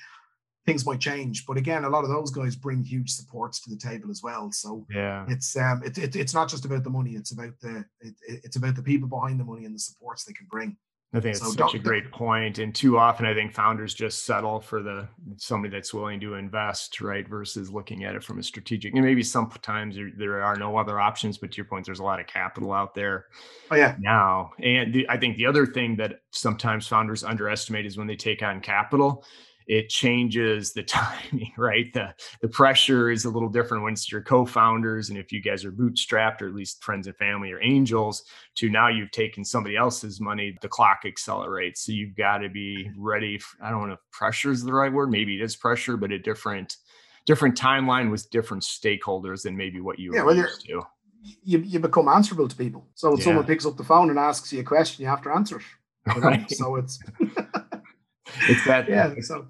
things 0.65 0.85
might 0.85 0.99
change. 0.99 1.45
But 1.45 1.57
again, 1.57 1.85
a 1.85 1.89
lot 1.89 2.03
of 2.03 2.09
those 2.09 2.29
guys 2.29 2.55
bring 2.55 2.83
huge 2.83 3.11
supports 3.11 3.61
to 3.61 3.69
the 3.69 3.77
table 3.77 4.11
as 4.11 4.21
well. 4.21 4.51
So 4.51 4.85
yeah, 4.89 5.25
it's 5.29 5.55
um, 5.55 5.81
it, 5.83 5.97
it 5.97 6.15
it's 6.15 6.33
not 6.33 6.49
just 6.49 6.65
about 6.65 6.83
the 6.83 6.89
money; 6.89 7.11
it's 7.11 7.31
about 7.31 7.53
the 7.61 7.85
it, 8.01 8.15
it's 8.27 8.57
about 8.57 8.75
the 8.75 8.83
people 8.83 9.07
behind 9.07 9.39
the 9.39 9.45
money 9.45 9.65
and 9.65 9.73
the 9.73 9.79
supports 9.79 10.23
they 10.23 10.33
can 10.33 10.47
bring. 10.49 10.77
I 11.13 11.21
think 11.21 11.35
it's 11.35 11.45
so 11.45 11.51
such 11.51 11.73
a 11.73 11.79
great 11.79 12.11
point. 12.11 12.59
And 12.59 12.75
too 12.75 12.97
often, 12.97 13.25
I 13.25 13.33
think 13.33 13.53
founders 13.53 13.93
just 13.93 14.25
settle 14.25 14.59
for 14.59 14.83
the 14.83 15.07
somebody 15.37 15.71
that's 15.71 15.93
willing 15.93 16.19
to 16.19 16.33
invest, 16.33 16.99
right? 16.99 17.25
Versus 17.27 17.71
looking 17.71 18.03
at 18.03 18.13
it 18.13 18.23
from 18.23 18.39
a 18.39 18.43
strategic. 18.43 18.93
And 18.93 19.05
maybe 19.05 19.23
sometimes 19.23 19.95
there, 19.95 20.11
there 20.17 20.43
are 20.43 20.57
no 20.57 20.77
other 20.77 20.99
options, 20.99 21.37
but 21.37 21.51
to 21.51 21.57
your 21.57 21.65
point, 21.65 21.85
there's 21.85 21.99
a 21.99 22.03
lot 22.03 22.19
of 22.19 22.27
capital 22.27 22.73
out 22.73 22.93
there. 22.93 23.27
Oh 23.71 23.75
yeah. 23.75 23.95
Now, 23.99 24.51
and 24.61 24.93
the, 24.93 25.09
I 25.09 25.17
think 25.17 25.37
the 25.37 25.45
other 25.45 25.65
thing 25.65 25.95
that 25.95 26.19
sometimes 26.31 26.87
founders 26.87 27.23
underestimate 27.23 27.85
is 27.85 27.97
when 27.97 28.07
they 28.07 28.17
take 28.17 28.43
on 28.43 28.59
capital 28.59 29.23
it 29.67 29.89
changes 29.89 30.73
the 30.73 30.83
timing, 30.83 31.51
right? 31.57 31.91
The 31.93 32.13
the 32.41 32.47
pressure 32.47 33.11
is 33.11 33.25
a 33.25 33.29
little 33.29 33.49
different 33.49 33.83
when 33.83 33.93
it's 33.93 34.11
your 34.11 34.21
co-founders 34.21 35.09
and 35.09 35.17
if 35.17 35.31
you 35.31 35.41
guys 35.41 35.65
are 35.65 35.71
bootstrapped 35.71 36.41
or 36.41 36.47
at 36.47 36.55
least 36.55 36.83
friends 36.83 37.07
and 37.07 37.15
family 37.17 37.51
or 37.51 37.61
angels 37.61 38.23
to 38.55 38.69
now 38.69 38.87
you've 38.87 39.11
taken 39.11 39.43
somebody 39.43 39.75
else's 39.75 40.19
money, 40.19 40.57
the 40.61 40.69
clock 40.69 41.01
accelerates. 41.05 41.81
So 41.85 41.91
you've 41.91 42.15
got 42.15 42.39
to 42.39 42.49
be 42.49 42.89
ready. 42.97 43.37
For, 43.37 43.63
I 43.63 43.69
don't 43.69 43.87
know 43.87 43.95
if 43.95 44.11
pressure 44.11 44.51
is 44.51 44.63
the 44.63 44.73
right 44.73 44.91
word. 44.91 45.11
Maybe 45.11 45.35
it 45.35 45.43
is 45.43 45.55
pressure, 45.55 45.97
but 45.97 46.11
a 46.11 46.19
different 46.19 46.77
different 47.25 47.59
timeline 47.59 48.09
with 48.09 48.29
different 48.31 48.63
stakeholders 48.63 49.43
than 49.43 49.55
maybe 49.55 49.81
what 49.81 49.99
you 49.99 50.13
yeah, 50.13 50.21
were 50.21 50.27
well, 50.27 50.37
used 50.37 50.65
to. 50.65 50.81
You, 51.43 51.59
you 51.59 51.79
become 51.79 52.07
answerable 52.07 52.47
to 52.47 52.55
people. 52.55 52.87
So 52.95 53.09
when 53.09 53.17
yeah. 53.17 53.25
someone 53.25 53.45
picks 53.45 53.65
up 53.65 53.75
the 53.75 53.83
phone 53.83 54.09
and 54.09 54.17
asks 54.17 54.53
you 54.53 54.61
a 54.61 54.63
question, 54.63 55.03
you 55.03 55.09
have 55.09 55.21
to 55.23 55.31
answer 55.31 55.57
it. 55.57 55.63
You 56.15 56.21
know? 56.21 56.27
Right. 56.27 56.49
So 56.49 56.77
it's 56.77 56.99
it's 58.49 58.65
that 58.65 58.89
yeah. 58.89 59.13
So 59.21 59.47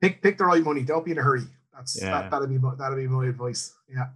pick 0.00 0.22
pick 0.22 0.38
the 0.38 0.44
right 0.44 0.62
money. 0.62 0.82
Don't 0.82 1.04
be 1.04 1.12
in 1.12 1.18
a 1.18 1.22
hurry. 1.22 1.42
That's 1.74 2.00
yeah. 2.00 2.22
that, 2.22 2.30
that'll 2.30 2.46
be 2.46 2.58
that'll 2.78 2.96
be 2.96 3.06
my 3.06 3.26
advice. 3.26 3.74
Yeah. 3.88 4.06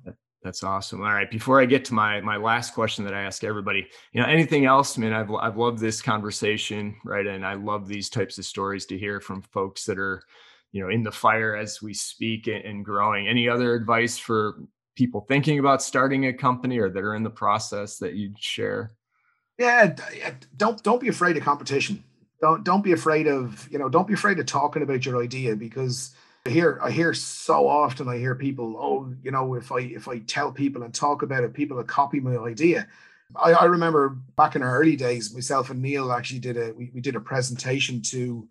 That's 0.44 0.62
awesome. 0.62 1.00
All 1.00 1.12
right. 1.12 1.30
Before 1.30 1.58
I 1.58 1.64
get 1.64 1.86
to 1.86 1.94
my 1.94 2.20
my 2.20 2.36
last 2.36 2.74
question 2.74 3.04
that 3.06 3.14
I 3.14 3.22
ask 3.22 3.44
everybody, 3.44 3.86
you 4.12 4.20
know, 4.20 4.28
anything 4.28 4.66
else? 4.66 4.98
I 4.98 5.00
mean, 5.00 5.14
I've 5.14 5.32
I've 5.32 5.56
loved 5.56 5.78
this 5.78 6.02
conversation, 6.02 6.94
right? 7.02 7.26
And 7.26 7.46
I 7.46 7.54
love 7.54 7.88
these 7.88 8.10
types 8.10 8.36
of 8.36 8.44
stories 8.44 8.84
to 8.86 8.98
hear 8.98 9.20
from 9.20 9.40
folks 9.40 9.86
that 9.86 9.98
are, 9.98 10.22
you 10.72 10.82
know, 10.82 10.90
in 10.90 11.02
the 11.02 11.10
fire 11.10 11.56
as 11.56 11.80
we 11.80 11.94
speak 11.94 12.46
and, 12.46 12.62
and 12.62 12.84
growing. 12.84 13.26
Any 13.26 13.48
other 13.48 13.74
advice 13.74 14.18
for 14.18 14.58
people 14.94 15.22
thinking 15.22 15.58
about 15.60 15.82
starting 15.82 16.26
a 16.26 16.32
company 16.32 16.78
or 16.78 16.90
that 16.90 17.02
are 17.02 17.14
in 17.14 17.22
the 17.22 17.30
process 17.30 17.96
that 17.98 18.12
you'd 18.12 18.38
share? 18.38 18.92
Yeah, 19.58 19.94
don't 20.58 20.82
don't 20.82 21.00
be 21.00 21.08
afraid 21.08 21.38
of 21.38 21.42
competition 21.42 22.04
don't 22.44 22.62
don't 22.62 22.84
be 22.84 22.92
afraid 22.92 23.26
of 23.26 23.66
you 23.70 23.78
know 23.78 23.88
don't 23.88 24.06
be 24.06 24.12
afraid 24.12 24.38
of 24.38 24.44
talking 24.44 24.82
about 24.82 25.06
your 25.06 25.22
idea 25.22 25.56
because 25.56 26.14
I 26.44 26.50
hear 26.50 26.78
I 26.82 26.90
hear 26.90 27.14
so 27.14 27.66
often 27.66 28.06
I 28.06 28.18
hear 28.18 28.34
people 28.34 28.76
oh 28.76 29.14
you 29.22 29.30
know 29.30 29.54
if 29.54 29.72
I 29.72 29.78
if 29.80 30.08
I 30.08 30.18
tell 30.18 30.52
people 30.52 30.82
and 30.82 30.92
talk 30.92 31.22
about 31.22 31.42
it 31.42 31.54
people 31.54 31.78
will 31.78 31.84
copy 31.84 32.20
my 32.20 32.36
idea. 32.36 32.86
I, 33.34 33.52
I 33.52 33.64
remember 33.64 34.10
back 34.36 34.56
in 34.56 34.62
our 34.62 34.78
early 34.78 34.94
days 34.94 35.32
myself 35.32 35.70
and 35.70 35.80
Neil 35.80 36.12
actually 36.12 36.40
did 36.40 36.58
a 36.58 36.74
we, 36.74 36.90
we 36.92 37.00
did 37.00 37.16
a 37.16 37.20
presentation 37.20 38.02
to 38.12 38.46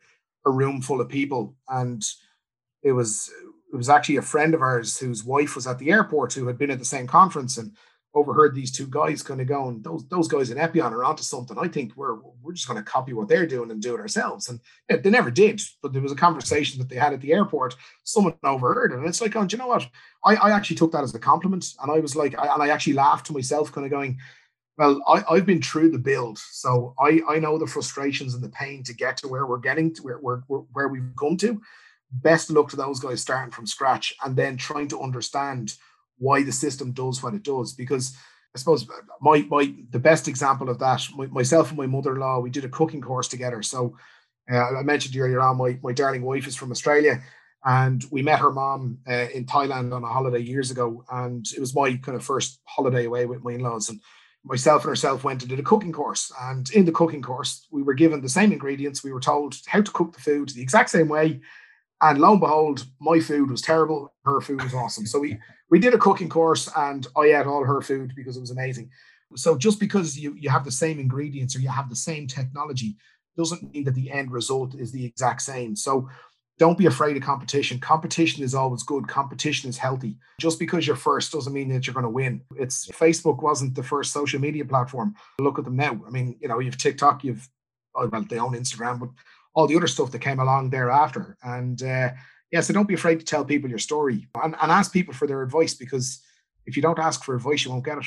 a 0.48 0.50
room 0.50 0.82
full 0.82 1.00
of 1.00 1.08
people 1.08 1.54
and 1.70 2.04
it 2.82 2.94
was 2.94 3.32
it 3.72 3.76
was 3.76 3.90
actually 3.90 4.18
a 4.18 4.24
friend 4.24 4.56
of 4.56 4.64
ours 4.64 4.98
whose 4.98 5.24
wife 5.24 5.54
was 5.56 5.68
at 5.68 5.78
the 5.78 5.92
airport 5.92 6.34
who 6.34 6.48
had 6.48 6.58
been 6.58 6.72
at 6.72 6.80
the 6.80 6.94
same 6.96 7.06
conference 7.06 7.60
and 7.60 7.74
overheard 8.16 8.54
these 8.54 8.72
two 8.72 8.88
guys 8.88 9.24
kind 9.24 9.42
of 9.42 9.48
going, 9.48 9.82
those 9.82 10.08
those 10.08 10.28
guys 10.28 10.52
in 10.52 10.58
Epion 10.58 10.94
are 10.94 11.04
onto 11.04 11.24
something. 11.24 11.58
I 11.58 11.68
think 11.68 11.96
we're 11.96 12.16
we're 12.42 12.54
just 12.54 12.68
going 12.68 12.78
to 12.78 12.90
copy 12.90 13.14
what 13.14 13.28
they're 13.28 13.48
doing 13.48 13.72
and 13.72 13.82
do 13.82 13.96
it 13.96 14.00
ourselves. 14.00 14.50
And 14.50 14.60
they 14.88 15.10
never 15.10 15.32
did, 15.32 15.62
but 15.82 15.94
there 15.94 16.02
was 16.02 16.12
a 16.12 16.16
conversation 16.16 16.80
that 16.80 16.90
they 16.90 16.96
had 16.96 17.14
at 17.14 17.22
the 17.22 17.34
airport. 17.34 17.76
Someone 18.04 18.36
overheard 18.44 18.92
and 18.94 19.06
it's 19.06 19.22
like, 19.22 19.36
oh, 19.36 19.46
do 19.46 19.56
you 19.56 19.62
know 19.62 19.68
what? 19.68 19.88
I, 20.24 20.36
I 20.36 20.52
actually 20.52 20.76
took 20.76 20.92
that 20.92 21.04
as 21.04 21.16
a 21.16 21.20
compliment, 21.20 21.66
and 21.82 21.92
I 21.92 22.00
was 22.00 22.16
like, 22.16 22.38
I, 22.38 22.54
and 22.54 22.64
I 22.64 22.70
actually 22.70 22.94
laughed 22.94 23.26
to 23.28 23.34
myself, 23.34 23.72
kind 23.72 23.86
of 23.86 23.92
going, 23.92 24.20
well, 24.78 25.02
I, 25.08 25.24
I've 25.30 25.46
been 25.46 25.62
through 25.62 25.92
the 25.92 26.00
build, 26.00 26.38
so 26.38 26.94
I 27.00 27.22
I 27.28 27.40
know 27.40 27.58
the 27.58 27.68
frustrations 27.68 28.36
and 28.36 28.44
the 28.44 28.50
pain 28.50 28.84
to 28.84 28.94
get 28.94 29.18
to 29.18 29.28
where 29.28 29.46
we're 29.48 29.58
getting 29.58 29.94
to 29.96 30.04
where 30.04 30.18
where, 30.18 30.44
where 30.48 30.88
we've 30.88 31.16
come 31.20 31.38
to. 31.38 31.62
Best 32.12 32.52
luck 32.52 32.70
to 32.70 32.76
those 32.76 33.00
guys 33.00 33.22
starting 33.22 33.52
from 33.52 33.66
scratch 33.66 34.14
and 34.24 34.36
then 34.36 34.56
trying 34.56 34.88
to 34.90 35.02
understand 35.02 35.74
why 36.18 36.44
the 36.44 36.52
system 36.52 36.92
does 36.92 37.22
what 37.22 37.34
it 37.34 37.44
does. 37.44 37.74
Because 37.74 38.16
I 38.56 38.60
suppose 38.60 38.88
my 39.22 39.46
my 39.50 39.74
the 39.90 40.00
best 40.00 40.28
example 40.28 40.70
of 40.70 40.80
that, 40.80 41.06
my, 41.16 41.28
myself 41.28 41.70
and 41.70 41.78
my 41.78 41.88
mother-in-law, 41.88 42.40
we 42.40 42.50
did 42.50 42.66
a 42.66 42.70
cooking 42.70 43.02
course 43.02 43.28
together. 43.28 43.62
So 43.62 43.98
uh, 44.52 44.78
I 44.80 44.84
mentioned 44.84 45.16
earlier 45.18 45.42
on, 45.42 45.58
my 45.58 45.80
my 45.84 45.94
darling 45.94 46.24
wife 46.24 46.48
is 46.48 46.56
from 46.56 46.72
Australia, 46.72 47.22
and 47.64 48.04
we 48.12 48.22
met 48.22 48.40
her 48.40 48.52
mom 48.52 49.00
uh, 49.08 49.28
in 49.34 49.46
Thailand 49.46 49.94
on 49.94 50.04
a 50.04 50.08
holiday 50.08 50.42
years 50.42 50.72
ago, 50.72 51.04
and 51.12 51.46
it 51.56 51.60
was 51.60 51.76
my 51.76 51.98
kind 51.98 52.16
of 52.16 52.24
first 52.24 52.60
holiday 52.66 53.06
away 53.06 53.26
with 53.26 53.44
my 53.44 53.54
in-laws 53.54 53.90
and. 53.90 54.00
Myself 54.46 54.84
and 54.84 54.90
herself 54.90 55.24
went 55.24 55.42
and 55.42 55.50
did 55.50 55.60
a 55.60 55.64
cooking 55.64 55.94
course, 55.94 56.30
and 56.42 56.70
in 56.72 56.84
the 56.84 56.92
cooking 56.92 57.22
course, 57.22 57.66
we 57.72 57.82
were 57.82 57.94
given 57.94 58.20
the 58.20 58.28
same 58.28 58.52
ingredients. 58.52 59.02
We 59.02 59.14
were 59.14 59.22
told 59.22 59.56
how 59.68 59.82
to 59.82 59.92
cook 59.92 60.12
the 60.12 60.20
food 60.20 60.50
the 60.50 60.62
exact 60.62 60.90
same 60.90 61.08
way, 61.08 61.40
and 62.04 62.20
lo 62.20 62.32
and 62.32 62.40
behold, 62.40 62.86
my 63.00 63.20
food 63.20 63.50
was 63.50 63.62
terrible. 63.62 64.14
Her 64.26 64.42
food 64.42 64.62
was 64.62 64.74
awesome. 64.74 65.06
So 65.06 65.20
we 65.20 65.38
we 65.70 65.80
did 65.80 65.94
a 65.94 65.98
cooking 65.98 66.30
course, 66.30 66.70
and 66.76 67.08
I 67.18 67.34
ate 67.34 67.48
all 67.48 67.64
her 67.64 67.82
food 67.82 68.14
because 68.16 68.38
it 68.38 68.42
was 68.42 68.52
amazing. 68.52 68.90
So 69.36 69.58
just 69.58 69.80
because 69.80 70.18
you 70.18 70.36
you 70.38 70.50
have 70.50 70.66
the 70.66 70.72
same 70.72 71.00
ingredients 71.00 71.56
or 71.56 71.60
you 71.60 71.70
have 71.70 71.90
the 71.90 71.96
same 71.96 72.28
technology 72.28 72.98
doesn't 73.38 73.74
mean 73.74 73.84
that 73.86 73.96
the 73.96 74.12
end 74.12 74.32
result 74.32 74.76
is 74.76 74.92
the 74.92 75.06
exact 75.06 75.42
same. 75.42 75.76
So 75.76 76.08
don't 76.60 76.78
be 76.78 76.86
afraid 76.86 77.18
of 77.18 77.24
competition. 77.24 77.80
Competition 77.80 78.44
is 78.44 78.54
always 78.54 78.84
good. 78.84 79.08
Competition 79.08 79.70
is 79.70 79.78
healthy. 79.78 80.18
Just 80.40 80.60
because 80.60 80.86
you're 80.86 80.96
first 80.96 81.32
doesn't 81.32 81.52
mean 81.52 81.70
that 81.70 81.88
you're 81.88 81.96
going 81.96 82.04
to 82.04 82.10
win. 82.10 82.42
It's 82.58 82.88
Facebook 82.90 83.42
wasn't 83.42 83.74
the 83.74 83.82
first 83.82 84.14
social 84.14 84.40
media 84.40 84.64
platform. 84.66 85.16
Look 85.40 85.58
at 85.58 85.66
them 85.66 85.78
now. 85.78 86.00
I 86.06 86.12
mean, 86.12 86.38
you 86.40 86.48
know, 86.48 86.60
you've 86.60 86.78
TikTok, 86.78 87.24
you've 87.24 87.50
oh, 87.96 88.08
well, 88.08 88.26
they 88.30 88.38
own 88.38 88.54
Instagram, 88.54 89.00
but 89.00 89.10
all 89.54 89.68
the 89.68 89.76
other 89.76 89.88
stuff 89.88 90.12
that 90.12 90.20
came 90.20 90.40
along 90.40 90.70
thereafter. 90.70 91.38
And 91.44 91.82
uh, 91.82 92.12
yeah, 92.52 92.62
so 92.62 92.74
don't 92.74 92.88
be 92.88 92.94
afraid 92.94 93.20
to 93.20 93.26
tell 93.26 93.46
people 93.46 93.70
your 93.70 93.80
story 93.80 94.28
and, 94.42 94.56
and 94.62 94.72
ask 94.72 94.92
people 94.92 95.14
for 95.14 95.28
their 95.28 95.42
advice 95.42 95.74
because 95.74 96.22
if 96.66 96.76
you 96.76 96.82
don't 96.82 97.00
ask 97.00 97.24
for 97.24 97.36
advice, 97.36 97.66
you 97.66 97.72
won't 97.72 97.86
get 97.86 97.98
it. 97.98 98.06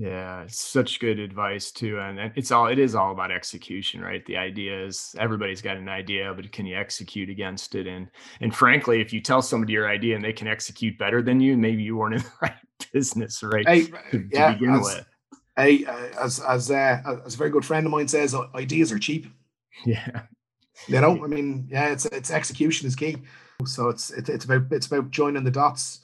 Yeah, 0.00 0.44
it's 0.44 0.58
such 0.58 0.98
good 0.98 1.18
advice 1.18 1.70
too, 1.70 1.98
and 2.00 2.32
it's 2.34 2.50
all 2.50 2.68
it 2.68 2.78
is 2.78 2.94
all 2.94 3.12
about 3.12 3.30
execution, 3.30 4.00
right? 4.00 4.24
The 4.24 4.38
idea 4.38 4.86
is 4.86 5.14
everybody's 5.18 5.60
got 5.60 5.76
an 5.76 5.90
idea, 5.90 6.32
but 6.34 6.50
can 6.52 6.64
you 6.64 6.74
execute 6.74 7.28
against 7.28 7.74
it? 7.74 7.86
And 7.86 8.08
and 8.40 8.54
frankly, 8.54 9.02
if 9.02 9.12
you 9.12 9.20
tell 9.20 9.42
somebody 9.42 9.74
your 9.74 9.90
idea 9.90 10.16
and 10.16 10.24
they 10.24 10.32
can 10.32 10.48
execute 10.48 10.96
better 10.96 11.20
than 11.20 11.38
you, 11.38 11.54
maybe 11.54 11.82
you 11.82 11.98
weren't 11.98 12.14
in 12.14 12.22
the 12.22 12.32
right 12.42 12.54
business, 12.94 13.42
right? 13.42 13.68
Hey, 13.68 13.88
to, 14.10 14.26
yeah, 14.32 14.46
to 14.46 14.52
begin 14.54 14.74
as, 14.76 14.80
with. 14.80 15.06
Hey, 15.56 15.84
uh, 15.84 16.24
as 16.24 16.40
as 16.40 16.70
uh, 16.70 17.20
as 17.26 17.34
a 17.34 17.36
very 17.36 17.50
good 17.50 17.66
friend 17.66 17.84
of 17.84 17.92
mine 17.92 18.08
says, 18.08 18.34
ideas 18.54 18.92
are 18.92 18.98
cheap. 18.98 19.26
Yeah, 19.86 20.22
you 20.88 21.00
know, 21.00 21.24
I 21.24 21.28
mean, 21.28 21.68
yeah, 21.70 21.88
it's 21.88 22.06
it's 22.06 22.30
execution 22.30 22.86
is 22.86 22.96
key. 22.96 23.16
So 23.66 23.88
it's 23.88 24.10
it's 24.10 24.28
it's 24.28 24.44
about 24.44 24.62
it's 24.70 24.86
about 24.86 25.10
joining 25.10 25.44
the 25.44 25.50
dots 25.50 26.00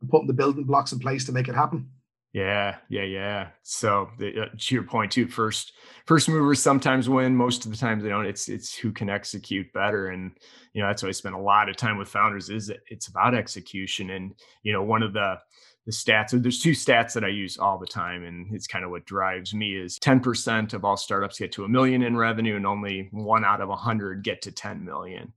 and 0.00 0.10
putting 0.10 0.26
the 0.26 0.32
building 0.32 0.64
blocks 0.64 0.92
in 0.92 0.98
place 0.98 1.24
to 1.26 1.32
make 1.32 1.48
it 1.48 1.54
happen. 1.54 1.88
Yeah, 2.32 2.76
yeah, 2.88 3.02
yeah. 3.02 3.48
So 3.62 4.08
the, 4.18 4.42
uh, 4.42 4.46
to 4.56 4.74
your 4.74 4.84
point 4.84 5.10
too, 5.10 5.26
first 5.26 5.72
first 6.06 6.28
movers 6.28 6.62
sometimes 6.62 7.08
win. 7.08 7.34
Most 7.34 7.64
of 7.64 7.72
the 7.72 7.76
time 7.76 7.98
they 7.98 8.08
don't. 8.08 8.26
It's 8.26 8.48
it's 8.48 8.74
who 8.74 8.92
can 8.92 9.10
execute 9.10 9.72
better, 9.72 10.08
and 10.08 10.30
you 10.72 10.80
know 10.80 10.86
that's 10.86 11.02
why 11.02 11.08
I 11.08 11.12
spend 11.12 11.34
a 11.34 11.38
lot 11.38 11.68
of 11.68 11.76
time 11.76 11.98
with 11.98 12.08
founders. 12.08 12.48
Is 12.48 12.72
it's 12.88 13.08
about 13.08 13.34
execution, 13.34 14.10
and 14.10 14.34
you 14.62 14.72
know 14.72 14.82
one 14.82 15.02
of 15.02 15.12
the 15.12 15.38
the 15.86 15.92
stats 15.92 16.40
there's 16.42 16.60
two 16.60 16.72
stats 16.72 17.12
that 17.14 17.24
i 17.24 17.28
use 17.28 17.56
all 17.58 17.78
the 17.78 17.86
time 17.86 18.24
and 18.24 18.52
it's 18.54 18.66
kind 18.66 18.84
of 18.84 18.90
what 18.90 19.06
drives 19.06 19.54
me 19.54 19.74
is 19.74 19.98
10% 19.98 20.74
of 20.74 20.84
all 20.84 20.96
startups 20.96 21.38
get 21.38 21.52
to 21.52 21.64
a 21.64 21.68
million 21.68 22.02
in 22.02 22.16
revenue 22.16 22.56
and 22.56 22.66
only 22.66 23.08
one 23.12 23.44
out 23.44 23.60
of 23.60 23.68
100 23.68 24.22
get 24.22 24.42
to 24.42 24.52
10 24.52 24.84
million 24.84 25.32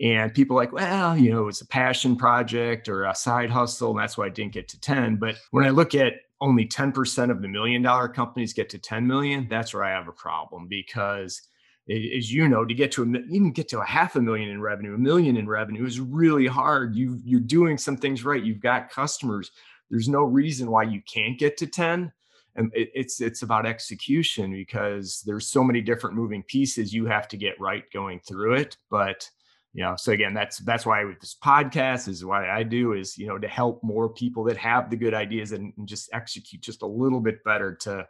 and 0.00 0.32
people 0.32 0.56
like 0.56 0.72
well 0.72 1.16
you 1.16 1.30
know 1.30 1.48
it's 1.48 1.60
a 1.60 1.66
passion 1.66 2.16
project 2.16 2.88
or 2.88 3.04
a 3.04 3.14
side 3.14 3.50
hustle 3.50 3.90
and 3.90 3.98
that's 3.98 4.16
why 4.16 4.26
i 4.26 4.30
didn't 4.30 4.52
get 4.52 4.68
to 4.68 4.80
10 4.80 5.16
but 5.16 5.36
when 5.50 5.64
i 5.64 5.70
look 5.70 5.94
at 5.94 6.14
only 6.42 6.66
10% 6.66 7.30
of 7.30 7.42
the 7.42 7.48
million 7.48 7.82
dollar 7.82 8.08
companies 8.08 8.54
get 8.54 8.70
to 8.70 8.78
10 8.78 9.06
million 9.06 9.46
that's 9.50 9.74
where 9.74 9.84
i 9.84 9.90
have 9.90 10.08
a 10.08 10.12
problem 10.12 10.66
because 10.68 11.42
as 11.90 12.32
you 12.32 12.48
know, 12.48 12.64
to 12.64 12.74
get 12.74 12.92
to 12.92 13.02
a, 13.02 13.06
even 13.30 13.50
get 13.52 13.68
to 13.68 13.80
a 13.80 13.84
half 13.84 14.14
a 14.14 14.20
million 14.20 14.48
in 14.48 14.60
revenue, 14.60 14.94
a 14.94 14.98
million 14.98 15.36
in 15.36 15.48
revenue 15.48 15.84
is 15.84 15.98
really 15.98 16.46
hard. 16.46 16.94
You 16.94 17.20
you're 17.24 17.40
doing 17.40 17.76
some 17.78 17.96
things 17.96 18.24
right. 18.24 18.42
You've 18.42 18.60
got 18.60 18.90
customers 18.90 19.50
there's 19.90 20.08
no 20.08 20.22
reason 20.22 20.70
why 20.70 20.82
you 20.82 21.02
can't 21.12 21.38
get 21.38 21.56
to 21.58 21.66
10 21.66 22.12
and 22.56 22.70
it, 22.74 22.90
it's 22.94 23.20
it's 23.20 23.42
about 23.42 23.66
execution 23.66 24.52
because 24.52 25.22
there's 25.26 25.48
so 25.48 25.62
many 25.62 25.80
different 25.80 26.16
moving 26.16 26.42
pieces 26.42 26.92
you 26.92 27.06
have 27.06 27.28
to 27.28 27.36
get 27.36 27.60
right 27.60 27.84
going 27.92 28.20
through 28.26 28.54
it 28.54 28.76
but 28.90 29.28
you 29.72 29.82
know 29.82 29.94
so 29.96 30.12
again 30.12 30.34
that's 30.34 30.58
that's 30.58 30.84
why 30.84 31.04
with 31.04 31.20
this 31.20 31.36
podcast 31.42 32.08
is 32.08 32.24
why 32.24 32.48
i 32.50 32.62
do 32.62 32.92
is 32.92 33.16
you 33.16 33.26
know 33.26 33.38
to 33.38 33.48
help 33.48 33.82
more 33.82 34.08
people 34.08 34.44
that 34.44 34.56
have 34.56 34.90
the 34.90 34.96
good 34.96 35.14
ideas 35.14 35.52
and, 35.52 35.72
and 35.76 35.86
just 35.86 36.10
execute 36.12 36.60
just 36.62 36.82
a 36.82 36.86
little 36.86 37.20
bit 37.20 37.42
better 37.44 37.74
to 37.74 38.06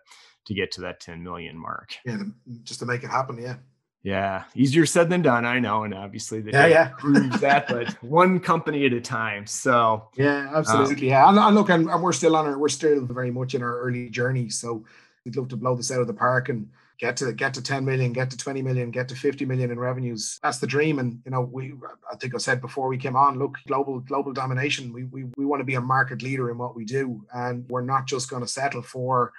to 0.46 0.54
get 0.54 0.72
to 0.72 0.80
that 0.80 1.00
10 1.00 1.22
million 1.22 1.56
mark. 1.56 1.94
Yeah 2.06 2.16
just 2.62 2.80
to 2.80 2.86
make 2.86 3.04
it 3.04 3.10
happen 3.10 3.38
yeah 3.38 3.56
yeah, 4.02 4.44
easier 4.54 4.86
said 4.86 5.10
than 5.10 5.20
done. 5.20 5.44
I 5.44 5.58
know, 5.58 5.84
and 5.84 5.92
obviously 5.92 6.40
they 6.40 6.52
yeah, 6.52 6.66
yeah. 6.66 6.88
proves 6.96 7.40
that, 7.40 7.68
but 7.68 7.88
one 8.02 8.40
company 8.40 8.86
at 8.86 8.94
a 8.94 9.00
time. 9.00 9.46
So 9.46 10.08
yeah, 10.16 10.50
absolutely. 10.54 11.12
Um, 11.12 11.36
yeah, 11.36 11.46
and, 11.46 11.54
look, 11.54 11.68
and, 11.68 11.88
and, 11.88 12.02
we're 12.02 12.12
still 12.12 12.34
on 12.34 12.46
our, 12.46 12.58
we're 12.58 12.68
still 12.70 13.04
very 13.04 13.30
much 13.30 13.54
in 13.54 13.62
our 13.62 13.78
early 13.80 14.08
journey. 14.08 14.48
So 14.48 14.84
we'd 15.24 15.36
love 15.36 15.48
to 15.48 15.56
blow 15.56 15.76
this 15.76 15.90
out 15.90 16.00
of 16.00 16.06
the 16.06 16.14
park 16.14 16.48
and 16.48 16.70
get 16.98 17.16
to 17.18 17.30
get 17.34 17.52
to 17.54 17.62
10 17.62 17.84
million, 17.84 18.14
get 18.14 18.30
to 18.30 18.38
20 18.38 18.62
million, 18.62 18.90
get 18.90 19.08
to 19.08 19.14
50 19.14 19.44
million 19.44 19.70
in 19.70 19.78
revenues. 19.78 20.38
That's 20.42 20.58
the 20.58 20.66
dream. 20.66 20.98
And 20.98 21.20
you 21.26 21.30
know, 21.30 21.42
we 21.42 21.74
I 22.10 22.16
think 22.16 22.34
I 22.34 22.38
said 22.38 22.62
before 22.62 22.88
we 22.88 22.96
came 22.96 23.16
on, 23.16 23.38
look, 23.38 23.58
global 23.66 24.00
global 24.00 24.32
domination. 24.32 24.94
We 24.94 25.04
we 25.04 25.24
we 25.36 25.44
want 25.44 25.60
to 25.60 25.64
be 25.64 25.74
a 25.74 25.80
market 25.80 26.22
leader 26.22 26.50
in 26.50 26.56
what 26.56 26.74
we 26.74 26.86
do, 26.86 27.22
and 27.34 27.68
we're 27.68 27.82
not 27.82 28.06
just 28.06 28.30
going 28.30 28.42
to 28.42 28.48
settle 28.48 28.82
for 28.82 29.34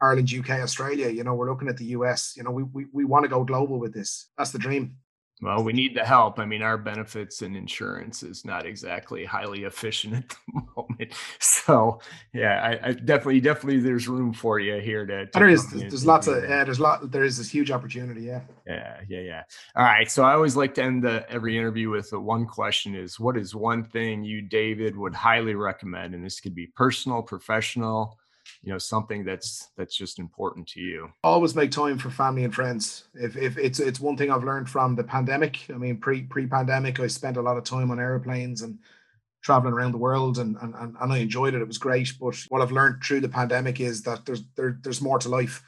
Ireland, 0.00 0.32
UK, 0.32 0.50
Australia. 0.60 1.08
You 1.08 1.24
know, 1.24 1.34
we're 1.34 1.50
looking 1.50 1.68
at 1.68 1.76
the 1.76 1.86
US. 1.86 2.34
You 2.36 2.44
know, 2.44 2.50
we 2.50 2.64
we, 2.64 2.86
we 2.92 3.04
want 3.04 3.24
to 3.24 3.28
go 3.28 3.44
global 3.44 3.78
with 3.78 3.94
this. 3.94 4.30
That's 4.36 4.50
the 4.50 4.58
dream. 4.58 4.96
Well, 5.42 5.62
we 5.62 5.74
need 5.74 5.94
the 5.94 6.04
help. 6.04 6.38
I 6.38 6.46
mean, 6.46 6.62
our 6.62 6.78
benefits 6.78 7.42
and 7.42 7.54
insurance 7.54 8.22
is 8.22 8.46
not 8.46 8.64
exactly 8.64 9.26
highly 9.26 9.64
efficient 9.64 10.14
at 10.16 10.28
the 10.30 10.62
moment. 10.74 11.12
So, 11.40 12.00
yeah, 12.32 12.78
I, 12.82 12.88
I 12.88 12.92
definitely, 12.92 13.40
definitely, 13.40 13.80
there's 13.80 14.08
room 14.08 14.32
for 14.32 14.58
you 14.58 14.80
here 14.80 15.04
to. 15.04 15.26
to 15.26 15.38
there 15.38 15.48
is. 15.48 15.68
There's 15.70 16.06
lots 16.06 16.26
of. 16.26 16.42
Yeah, 16.42 16.64
there's 16.64 16.80
lot. 16.80 17.10
There 17.10 17.24
is 17.24 17.36
this 17.36 17.50
huge 17.50 17.70
opportunity. 17.70 18.22
Yeah. 18.22 18.40
Yeah, 18.66 19.00
yeah, 19.08 19.20
yeah. 19.20 19.42
All 19.74 19.84
right. 19.84 20.10
So 20.10 20.24
I 20.24 20.32
always 20.32 20.56
like 20.56 20.74
to 20.74 20.82
end 20.82 21.02
the 21.02 21.30
every 21.30 21.58
interview 21.58 21.90
with 21.90 22.10
a 22.14 22.20
one 22.20 22.46
question: 22.46 22.94
is 22.94 23.20
what 23.20 23.36
is 23.36 23.54
one 23.54 23.84
thing 23.84 24.24
you, 24.24 24.40
David, 24.40 24.96
would 24.96 25.14
highly 25.14 25.54
recommend? 25.54 26.14
And 26.14 26.24
this 26.24 26.40
could 26.40 26.54
be 26.54 26.68
personal, 26.68 27.20
professional 27.20 28.18
you 28.66 28.72
know 28.72 28.78
something 28.78 29.24
that's 29.24 29.70
that's 29.76 29.94
just 29.94 30.18
important 30.18 30.66
to 30.70 30.80
you? 30.80 31.08
Always 31.22 31.54
make 31.54 31.70
time 31.70 31.98
for 31.98 32.10
family 32.10 32.42
and 32.42 32.52
friends. 32.52 33.04
If, 33.14 33.36
if 33.36 33.56
it's 33.56 33.78
it's 33.78 34.00
one 34.00 34.16
thing 34.16 34.28
i've 34.28 34.42
learned 34.42 34.68
from 34.68 34.96
the 34.96 35.04
pandemic. 35.04 35.60
I 35.70 35.74
mean 35.74 35.98
pre 35.98 36.22
pre-pandemic 36.22 36.98
i 36.98 37.06
spent 37.06 37.36
a 37.36 37.42
lot 37.42 37.56
of 37.56 37.62
time 37.62 37.92
on 37.92 38.00
airplanes 38.00 38.62
and 38.62 38.80
traveling 39.40 39.72
around 39.72 39.92
the 39.92 39.98
world 39.98 40.38
and, 40.38 40.56
and 40.60 40.74
and 40.74 41.12
i 41.12 41.18
enjoyed 41.18 41.54
it. 41.54 41.62
It 41.62 41.68
was 41.68 41.78
great. 41.78 42.12
But 42.20 42.34
what 42.48 42.60
i've 42.60 42.72
learned 42.72 43.04
through 43.04 43.20
the 43.20 43.28
pandemic 43.28 43.78
is 43.80 44.02
that 44.02 44.26
there's 44.26 44.42
there, 44.56 44.76
there's 44.82 45.00
more 45.00 45.20
to 45.20 45.28
life. 45.28 45.62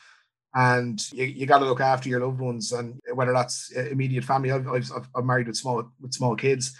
And 0.54 1.00
you, 1.12 1.24
you 1.24 1.46
got 1.46 1.58
to 1.58 1.66
look 1.66 1.80
after 1.80 2.08
your 2.08 2.26
loved 2.26 2.40
ones. 2.40 2.72
And 2.72 2.98
whether 3.14 3.32
that's 3.32 3.70
uh, 3.76 3.84
immediate 3.90 4.24
family 4.24 4.50
I've, 4.50 4.66
I've, 4.66 4.90
I've 5.14 5.24
married 5.24 5.46
with 5.46 5.56
small 5.56 5.88
with 6.00 6.14
small 6.14 6.34
kids 6.34 6.76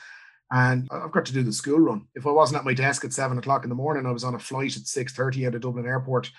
and 0.51 0.88
I've 0.90 1.12
got 1.12 1.26
to 1.26 1.32
do 1.32 1.42
the 1.42 1.53
school 1.53 1.78
run. 1.78 2.07
If 2.14 2.26
I 2.26 2.30
wasn't 2.30 2.59
at 2.59 2.64
my 2.64 2.74
desk 2.74 3.05
at 3.05 3.12
seven 3.12 3.38
o'clock 3.38 3.64
in 3.64 3.68
the 3.68 3.74
morning, 3.74 4.07
I 4.07 4.12
was 4.12 4.24
on 4.24 4.34
a 4.34 4.38
flight 4.38 4.76
at 4.76 4.86
six 4.86 5.12
thirty 5.12 5.46
out 5.46 5.55
of 5.55 5.61
Dublin 5.61 5.86
Airport. 5.86 6.30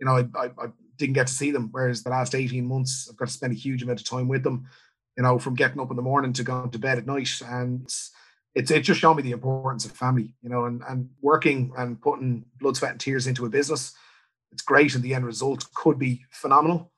You 0.00 0.06
know, 0.06 0.16
I, 0.16 0.24
I, 0.38 0.46
I, 0.46 0.66
didn't 0.98 1.14
get 1.14 1.28
to 1.28 1.32
see 1.32 1.50
them. 1.50 1.68
Whereas 1.70 2.02
the 2.02 2.10
last 2.10 2.34
eighteen 2.34 2.66
months, 2.66 3.08
I've 3.08 3.16
got 3.16 3.28
to 3.28 3.34
spend 3.34 3.52
a 3.52 3.56
huge 3.56 3.82
amount 3.82 4.00
of 4.00 4.06
time 4.06 4.28
with 4.28 4.42
them. 4.42 4.66
You 5.16 5.22
know, 5.22 5.38
from 5.38 5.54
getting 5.54 5.80
up 5.80 5.90
in 5.90 5.96
the 5.96 6.02
morning 6.02 6.32
to 6.34 6.42
going 6.42 6.70
to 6.70 6.78
bed 6.78 6.98
at 6.98 7.06
night, 7.06 7.40
and 7.46 7.84
it's 8.54 8.70
it 8.70 8.80
just 8.80 9.00
showed 9.00 9.14
me 9.14 9.22
the 9.22 9.32
importance 9.32 9.84
of 9.84 9.92
family. 9.92 10.34
You 10.42 10.50
know, 10.50 10.64
and 10.64 10.82
and 10.88 11.10
working 11.20 11.72
and 11.76 12.00
putting 12.00 12.44
blood, 12.60 12.76
sweat, 12.76 12.92
and 12.92 13.00
tears 13.00 13.26
into 13.26 13.46
a 13.46 13.50
business. 13.50 13.94
It's 14.50 14.62
great, 14.62 14.94
and 14.94 15.02
the 15.02 15.14
end 15.14 15.24
result 15.24 15.66
could 15.74 15.98
be 15.98 16.24
phenomenal 16.30 16.91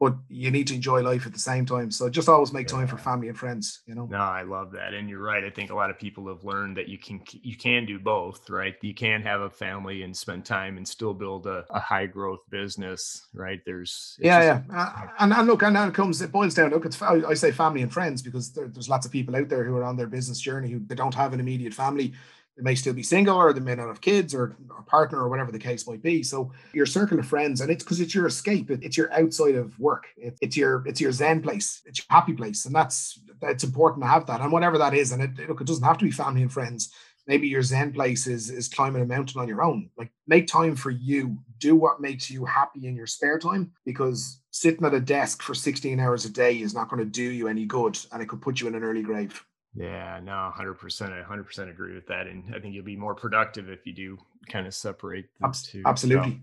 but 0.00 0.14
you 0.30 0.50
need 0.50 0.66
to 0.66 0.74
enjoy 0.74 1.02
life 1.02 1.26
at 1.26 1.34
the 1.34 1.38
same 1.38 1.66
time. 1.66 1.90
So 1.90 2.08
just 2.08 2.26
always 2.26 2.54
make 2.54 2.66
time 2.66 2.86
for 2.86 2.96
family 2.96 3.28
and 3.28 3.36
friends, 3.36 3.82
you 3.84 3.94
know. 3.94 4.06
No, 4.06 4.16
I 4.16 4.42
love 4.42 4.72
that. 4.72 4.94
And 4.94 5.10
you're 5.10 5.22
right. 5.22 5.44
I 5.44 5.50
think 5.50 5.70
a 5.70 5.74
lot 5.74 5.90
of 5.90 5.98
people 5.98 6.26
have 6.28 6.42
learned 6.42 6.78
that 6.78 6.88
you 6.88 6.96
can 6.96 7.20
you 7.42 7.54
can 7.54 7.84
do 7.84 7.98
both, 7.98 8.48
right? 8.48 8.74
You 8.80 8.94
can 8.94 9.20
have 9.22 9.42
a 9.42 9.50
family 9.50 10.02
and 10.02 10.16
spend 10.16 10.46
time 10.46 10.78
and 10.78 10.88
still 10.88 11.12
build 11.12 11.46
a, 11.46 11.66
a 11.68 11.78
high 11.78 12.06
growth 12.06 12.40
business, 12.48 13.28
right? 13.34 13.60
There's 13.66 14.16
Yeah, 14.18 14.40
just, 14.40 14.70
yeah. 14.70 14.80
Uh, 14.80 15.06
and, 15.18 15.34
and 15.34 15.46
look, 15.46 15.62
and 15.62 15.76
it 15.76 15.92
comes 15.92 16.22
it 16.22 16.32
boils 16.32 16.54
down. 16.54 16.70
Look, 16.70 16.86
it's 16.86 17.00
I 17.02 17.34
say 17.34 17.52
family 17.52 17.82
and 17.82 17.92
friends 17.92 18.22
because 18.22 18.52
there, 18.52 18.68
there's 18.68 18.88
lots 18.88 19.04
of 19.04 19.12
people 19.12 19.36
out 19.36 19.50
there 19.50 19.64
who 19.64 19.76
are 19.76 19.84
on 19.84 19.96
their 19.96 20.06
business 20.06 20.40
journey 20.40 20.70
who 20.70 20.78
they 20.78 20.94
don't 20.94 21.14
have 21.14 21.34
an 21.34 21.40
immediate 21.40 21.74
family 21.74 22.14
they 22.60 22.70
may 22.70 22.74
still 22.74 22.92
be 22.92 23.02
single 23.02 23.36
or 23.36 23.52
they 23.52 23.60
may 23.60 23.74
not 23.74 23.88
have 23.88 24.00
kids 24.00 24.34
or 24.34 24.56
a 24.78 24.82
partner 24.82 25.18
or 25.18 25.28
whatever 25.28 25.50
the 25.50 25.58
case 25.58 25.86
might 25.86 26.02
be. 26.02 26.22
So 26.22 26.52
your 26.74 26.86
circle 26.86 27.18
of 27.18 27.26
friends, 27.26 27.60
and 27.60 27.70
it's 27.70 27.82
because 27.82 28.00
it's 28.00 28.14
your 28.14 28.26
escape. 28.26 28.70
It's 28.70 28.96
your 28.96 29.12
outside 29.12 29.54
of 29.54 29.78
work. 29.78 30.06
It's 30.16 30.56
your 30.56 30.86
it's 30.86 31.00
your 31.00 31.12
zen 31.12 31.40
place. 31.40 31.80
It's 31.86 32.00
your 32.00 32.06
happy 32.10 32.34
place, 32.34 32.66
and 32.66 32.74
that's 32.74 33.18
it's 33.42 33.64
important 33.64 34.02
to 34.02 34.08
have 34.08 34.26
that. 34.26 34.42
And 34.42 34.52
whatever 34.52 34.76
that 34.78 34.92
is, 34.94 35.12
and 35.12 35.22
it 35.22 35.48
look, 35.48 35.62
it 35.62 35.66
doesn't 35.66 35.84
have 35.84 35.98
to 35.98 36.04
be 36.04 36.10
family 36.10 36.42
and 36.42 36.52
friends. 36.52 36.92
Maybe 37.26 37.48
your 37.48 37.62
zen 37.62 37.92
place 37.92 38.26
is 38.26 38.50
is 38.50 38.68
climbing 38.68 39.02
a 39.02 39.06
mountain 39.06 39.40
on 39.40 39.48
your 39.48 39.62
own. 39.62 39.88
Like 39.96 40.10
make 40.26 40.46
time 40.46 40.76
for 40.76 40.90
you. 40.90 41.38
Do 41.58 41.76
what 41.76 42.00
makes 42.00 42.30
you 42.30 42.44
happy 42.44 42.86
in 42.86 42.96
your 42.96 43.06
spare 43.06 43.38
time, 43.38 43.72
because 43.86 44.42
sitting 44.50 44.84
at 44.84 44.94
a 44.94 45.00
desk 45.00 45.42
for 45.42 45.54
16 45.54 45.98
hours 45.98 46.24
a 46.26 46.30
day 46.30 46.60
is 46.60 46.74
not 46.74 46.90
going 46.90 47.00
to 47.00 47.10
do 47.10 47.22
you 47.22 47.48
any 47.48 47.64
good, 47.64 47.98
and 48.12 48.22
it 48.22 48.28
could 48.28 48.42
put 48.42 48.60
you 48.60 48.68
in 48.68 48.74
an 48.74 48.82
early 48.82 49.02
grave. 49.02 49.42
Yeah, 49.74 50.20
no, 50.22 50.50
hundred 50.54 50.74
percent. 50.74 51.12
I 51.12 51.22
hundred 51.22 51.44
percent 51.44 51.70
agree 51.70 51.94
with 51.94 52.06
that, 52.08 52.26
and 52.26 52.54
I 52.54 52.58
think 52.58 52.74
you'll 52.74 52.84
be 52.84 52.96
more 52.96 53.14
productive 53.14 53.68
if 53.68 53.86
you 53.86 53.92
do 53.92 54.18
kind 54.48 54.66
of 54.66 54.74
separate 54.74 55.26
the 55.40 55.56
two. 55.64 55.82
Absolutely. 55.86 56.30
So, 56.30 56.38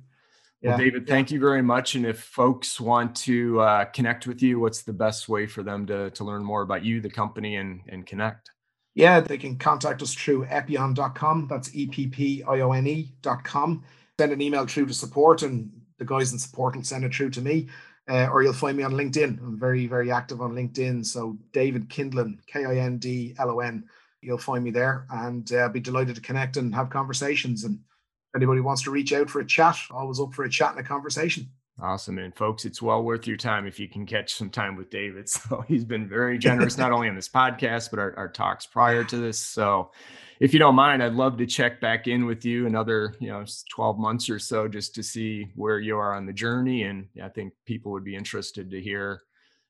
yeah. 0.61 0.69
Well, 0.69 0.77
David, 0.79 1.07
thank 1.07 1.29
you 1.29 1.39
very 1.39 1.61
much. 1.61 1.95
And 1.95 2.05
if 2.05 2.21
folks 2.21 2.79
want 2.79 3.15
to 3.17 3.59
uh, 3.59 3.85
connect 3.85 4.25
with 4.27 4.41
you, 4.41 4.59
what's 4.59 4.81
the 4.81 4.93
best 4.93 5.29
way 5.29 5.45
for 5.45 5.61
them 5.61 5.85
to 5.87 6.09
to 6.11 6.23
learn 6.23 6.43
more 6.43 6.61
about 6.61 6.85
you, 6.85 7.01
the 7.01 7.09
company, 7.09 7.57
and 7.57 7.81
and 7.89 8.05
connect? 8.05 8.51
Yeah, 8.95 9.19
they 9.19 9.37
can 9.37 9.57
contact 9.57 10.01
us 10.01 10.13
through 10.13 10.45
eppion.com. 10.45 11.47
That's 11.49 11.75
E 11.75 11.87
P 11.87 12.07
P 12.07 12.43
I 12.43 12.61
O 12.61 12.71
N 12.71 12.87
E.com. 12.87 13.83
Send 14.19 14.31
an 14.31 14.41
email 14.41 14.65
through 14.65 14.87
to 14.87 14.93
support, 14.93 15.43
and 15.43 15.69
the 15.99 16.05
guys 16.05 16.31
in 16.31 16.39
support 16.39 16.75
will 16.75 16.83
send 16.83 17.03
it 17.03 17.13
through 17.13 17.31
to 17.31 17.41
me 17.41 17.67
uh, 18.09 18.27
or 18.27 18.41
you'll 18.41 18.53
find 18.53 18.77
me 18.77 18.83
on 18.83 18.93
LinkedIn. 18.93 19.39
I'm 19.39 19.59
very, 19.59 19.87
very 19.87 20.11
active 20.11 20.41
on 20.41 20.53
LinkedIn. 20.53 21.05
So 21.05 21.37
David 21.51 21.89
Kindlon, 21.89 22.37
K 22.47 22.65
I 22.65 22.77
N 22.77 22.97
D 22.97 23.35
L 23.39 23.51
O 23.51 23.59
N. 23.59 23.83
You'll 24.21 24.37
find 24.37 24.63
me 24.63 24.71
there, 24.71 25.05
and 25.11 25.51
uh, 25.53 25.69
be 25.69 25.79
delighted 25.79 26.15
to 26.15 26.21
connect 26.21 26.57
and 26.57 26.73
have 26.73 26.89
conversations. 26.89 27.63
And 27.63 27.75
if 27.75 28.35
anybody 28.35 28.61
wants 28.61 28.81
to 28.83 28.91
reach 28.91 29.13
out 29.13 29.29
for 29.29 29.39
a 29.39 29.45
chat, 29.45 29.77
always 29.91 30.19
up 30.19 30.33
for 30.33 30.43
a 30.43 30.49
chat 30.49 30.71
and 30.71 30.79
a 30.79 30.83
conversation. 30.83 31.49
Awesome. 31.79 32.17
And 32.17 32.35
folks, 32.35 32.65
it's 32.65 32.81
well 32.81 33.03
worth 33.03 33.27
your 33.27 33.37
time 33.37 33.67
if 33.67 33.79
you 33.79 33.87
can 33.87 34.07
catch 34.07 34.33
some 34.33 34.49
time 34.49 34.75
with 34.75 34.89
David. 34.89 35.29
So 35.47 35.63
he's 35.67 35.85
been 35.85 36.09
very 36.09 36.39
generous, 36.39 36.77
not 36.77 36.91
only 36.91 37.07
on 37.07 37.15
this 37.15 37.29
podcast, 37.29 37.91
but 37.91 37.99
our, 37.99 38.15
our 38.17 38.29
talks 38.29 38.65
prior 38.65 39.03
to 39.03 39.17
this. 39.17 39.37
So 39.37 39.91
if 40.39 40.53
you 40.53 40.59
don't 40.59 40.75
mind, 40.75 41.03
I'd 41.03 41.13
love 41.13 41.37
to 41.37 41.45
check 41.45 41.79
back 41.79 42.07
in 42.07 42.25
with 42.25 42.43
you 42.45 42.65
another, 42.65 43.13
you 43.19 43.29
know, 43.29 43.45
12 43.69 43.99
months 43.99 44.29
or 44.29 44.39
so 44.39 44.67
just 44.67 44.95
to 44.95 45.03
see 45.03 45.47
where 45.55 45.79
you 45.79 45.97
are 45.97 46.15
on 46.15 46.25
the 46.25 46.33
journey. 46.33 46.83
And 46.83 47.07
I 47.23 47.29
think 47.29 47.53
people 47.65 47.91
would 47.91 48.03
be 48.03 48.15
interested 48.15 48.71
to 48.71 48.81
hear, 48.81 49.21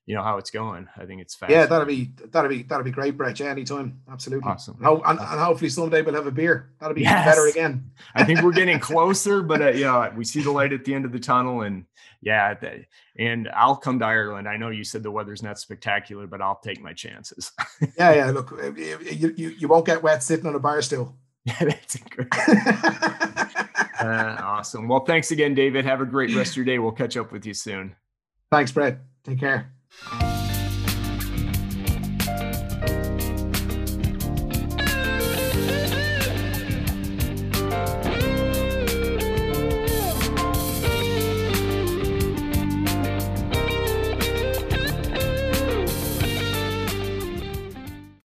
you 0.08 0.14
know, 0.14 0.22
how 0.22 0.38
it's 0.38 0.50
going. 0.50 0.88
I 0.96 1.04
think 1.04 1.20
it's 1.20 1.34
fast. 1.34 1.52
Yeah, 1.52 1.66
that'll 1.66 1.86
be 1.86 2.10
that'll 2.30 2.48
be 2.48 2.62
that'll 2.62 2.82
be 2.82 2.90
great, 2.90 3.18
Brett. 3.18 3.38
Yeah, 3.38 3.48
anytime. 3.48 4.00
Absolutely. 4.10 4.48
Awesome. 4.48 4.78
And, 4.80 5.02
and, 5.04 5.20
and, 5.20 5.38
hopefully 5.38 5.68
someday 5.68 6.00
we'll 6.00 6.14
have 6.14 6.26
a 6.26 6.30
beer. 6.30 6.70
That'll 6.80 6.94
be 6.94 7.02
yes. 7.02 7.26
better 7.26 7.46
again. 7.46 7.90
I 8.14 8.24
think 8.24 8.40
we're 8.40 8.52
getting 8.52 8.80
closer, 8.80 9.42
but 9.42 9.60
uh, 9.60 9.68
yeah, 9.68 10.14
we 10.16 10.24
see 10.24 10.40
the 10.40 10.50
light 10.50 10.72
at 10.72 10.86
the 10.86 10.94
end 10.94 11.04
of 11.04 11.12
the 11.12 11.18
tunnel 11.18 11.60
and 11.60 11.84
yeah, 12.22 12.54
and 13.18 13.50
I'll 13.54 13.76
come 13.76 13.98
to 13.98 14.06
Ireland. 14.06 14.48
I 14.48 14.56
know 14.56 14.70
you 14.70 14.82
said 14.82 15.02
the 15.02 15.10
weather's 15.10 15.42
not 15.42 15.58
spectacular, 15.58 16.26
but 16.26 16.40
I'll 16.40 16.58
take 16.58 16.80
my 16.82 16.94
chances. 16.94 17.52
yeah, 17.98 18.14
yeah. 18.14 18.30
Look, 18.30 18.58
you, 18.78 19.34
you, 19.36 19.48
you 19.50 19.68
won't 19.68 19.84
get 19.84 20.02
wet 20.02 20.22
sitting 20.22 20.46
on 20.46 20.54
a 20.54 20.58
bar 20.58 20.80
stool. 20.80 21.14
Yeah, 21.44 21.54
that's 21.60 21.96
great. 21.96 22.28
uh, 24.00 24.36
awesome. 24.40 24.88
Well, 24.88 25.04
thanks 25.04 25.32
again, 25.32 25.54
David. 25.54 25.84
Have 25.84 26.00
a 26.00 26.06
great 26.06 26.34
rest 26.34 26.52
of 26.52 26.56
your 26.56 26.64
day. 26.64 26.78
We'll 26.78 26.92
catch 26.92 27.18
up 27.18 27.30
with 27.30 27.44
you 27.44 27.52
soon. 27.52 27.94
Thanks, 28.50 28.72
Brett. 28.72 29.00
Take 29.22 29.40
care. 29.40 29.70
Thank 29.90 30.22
you. 30.22 30.27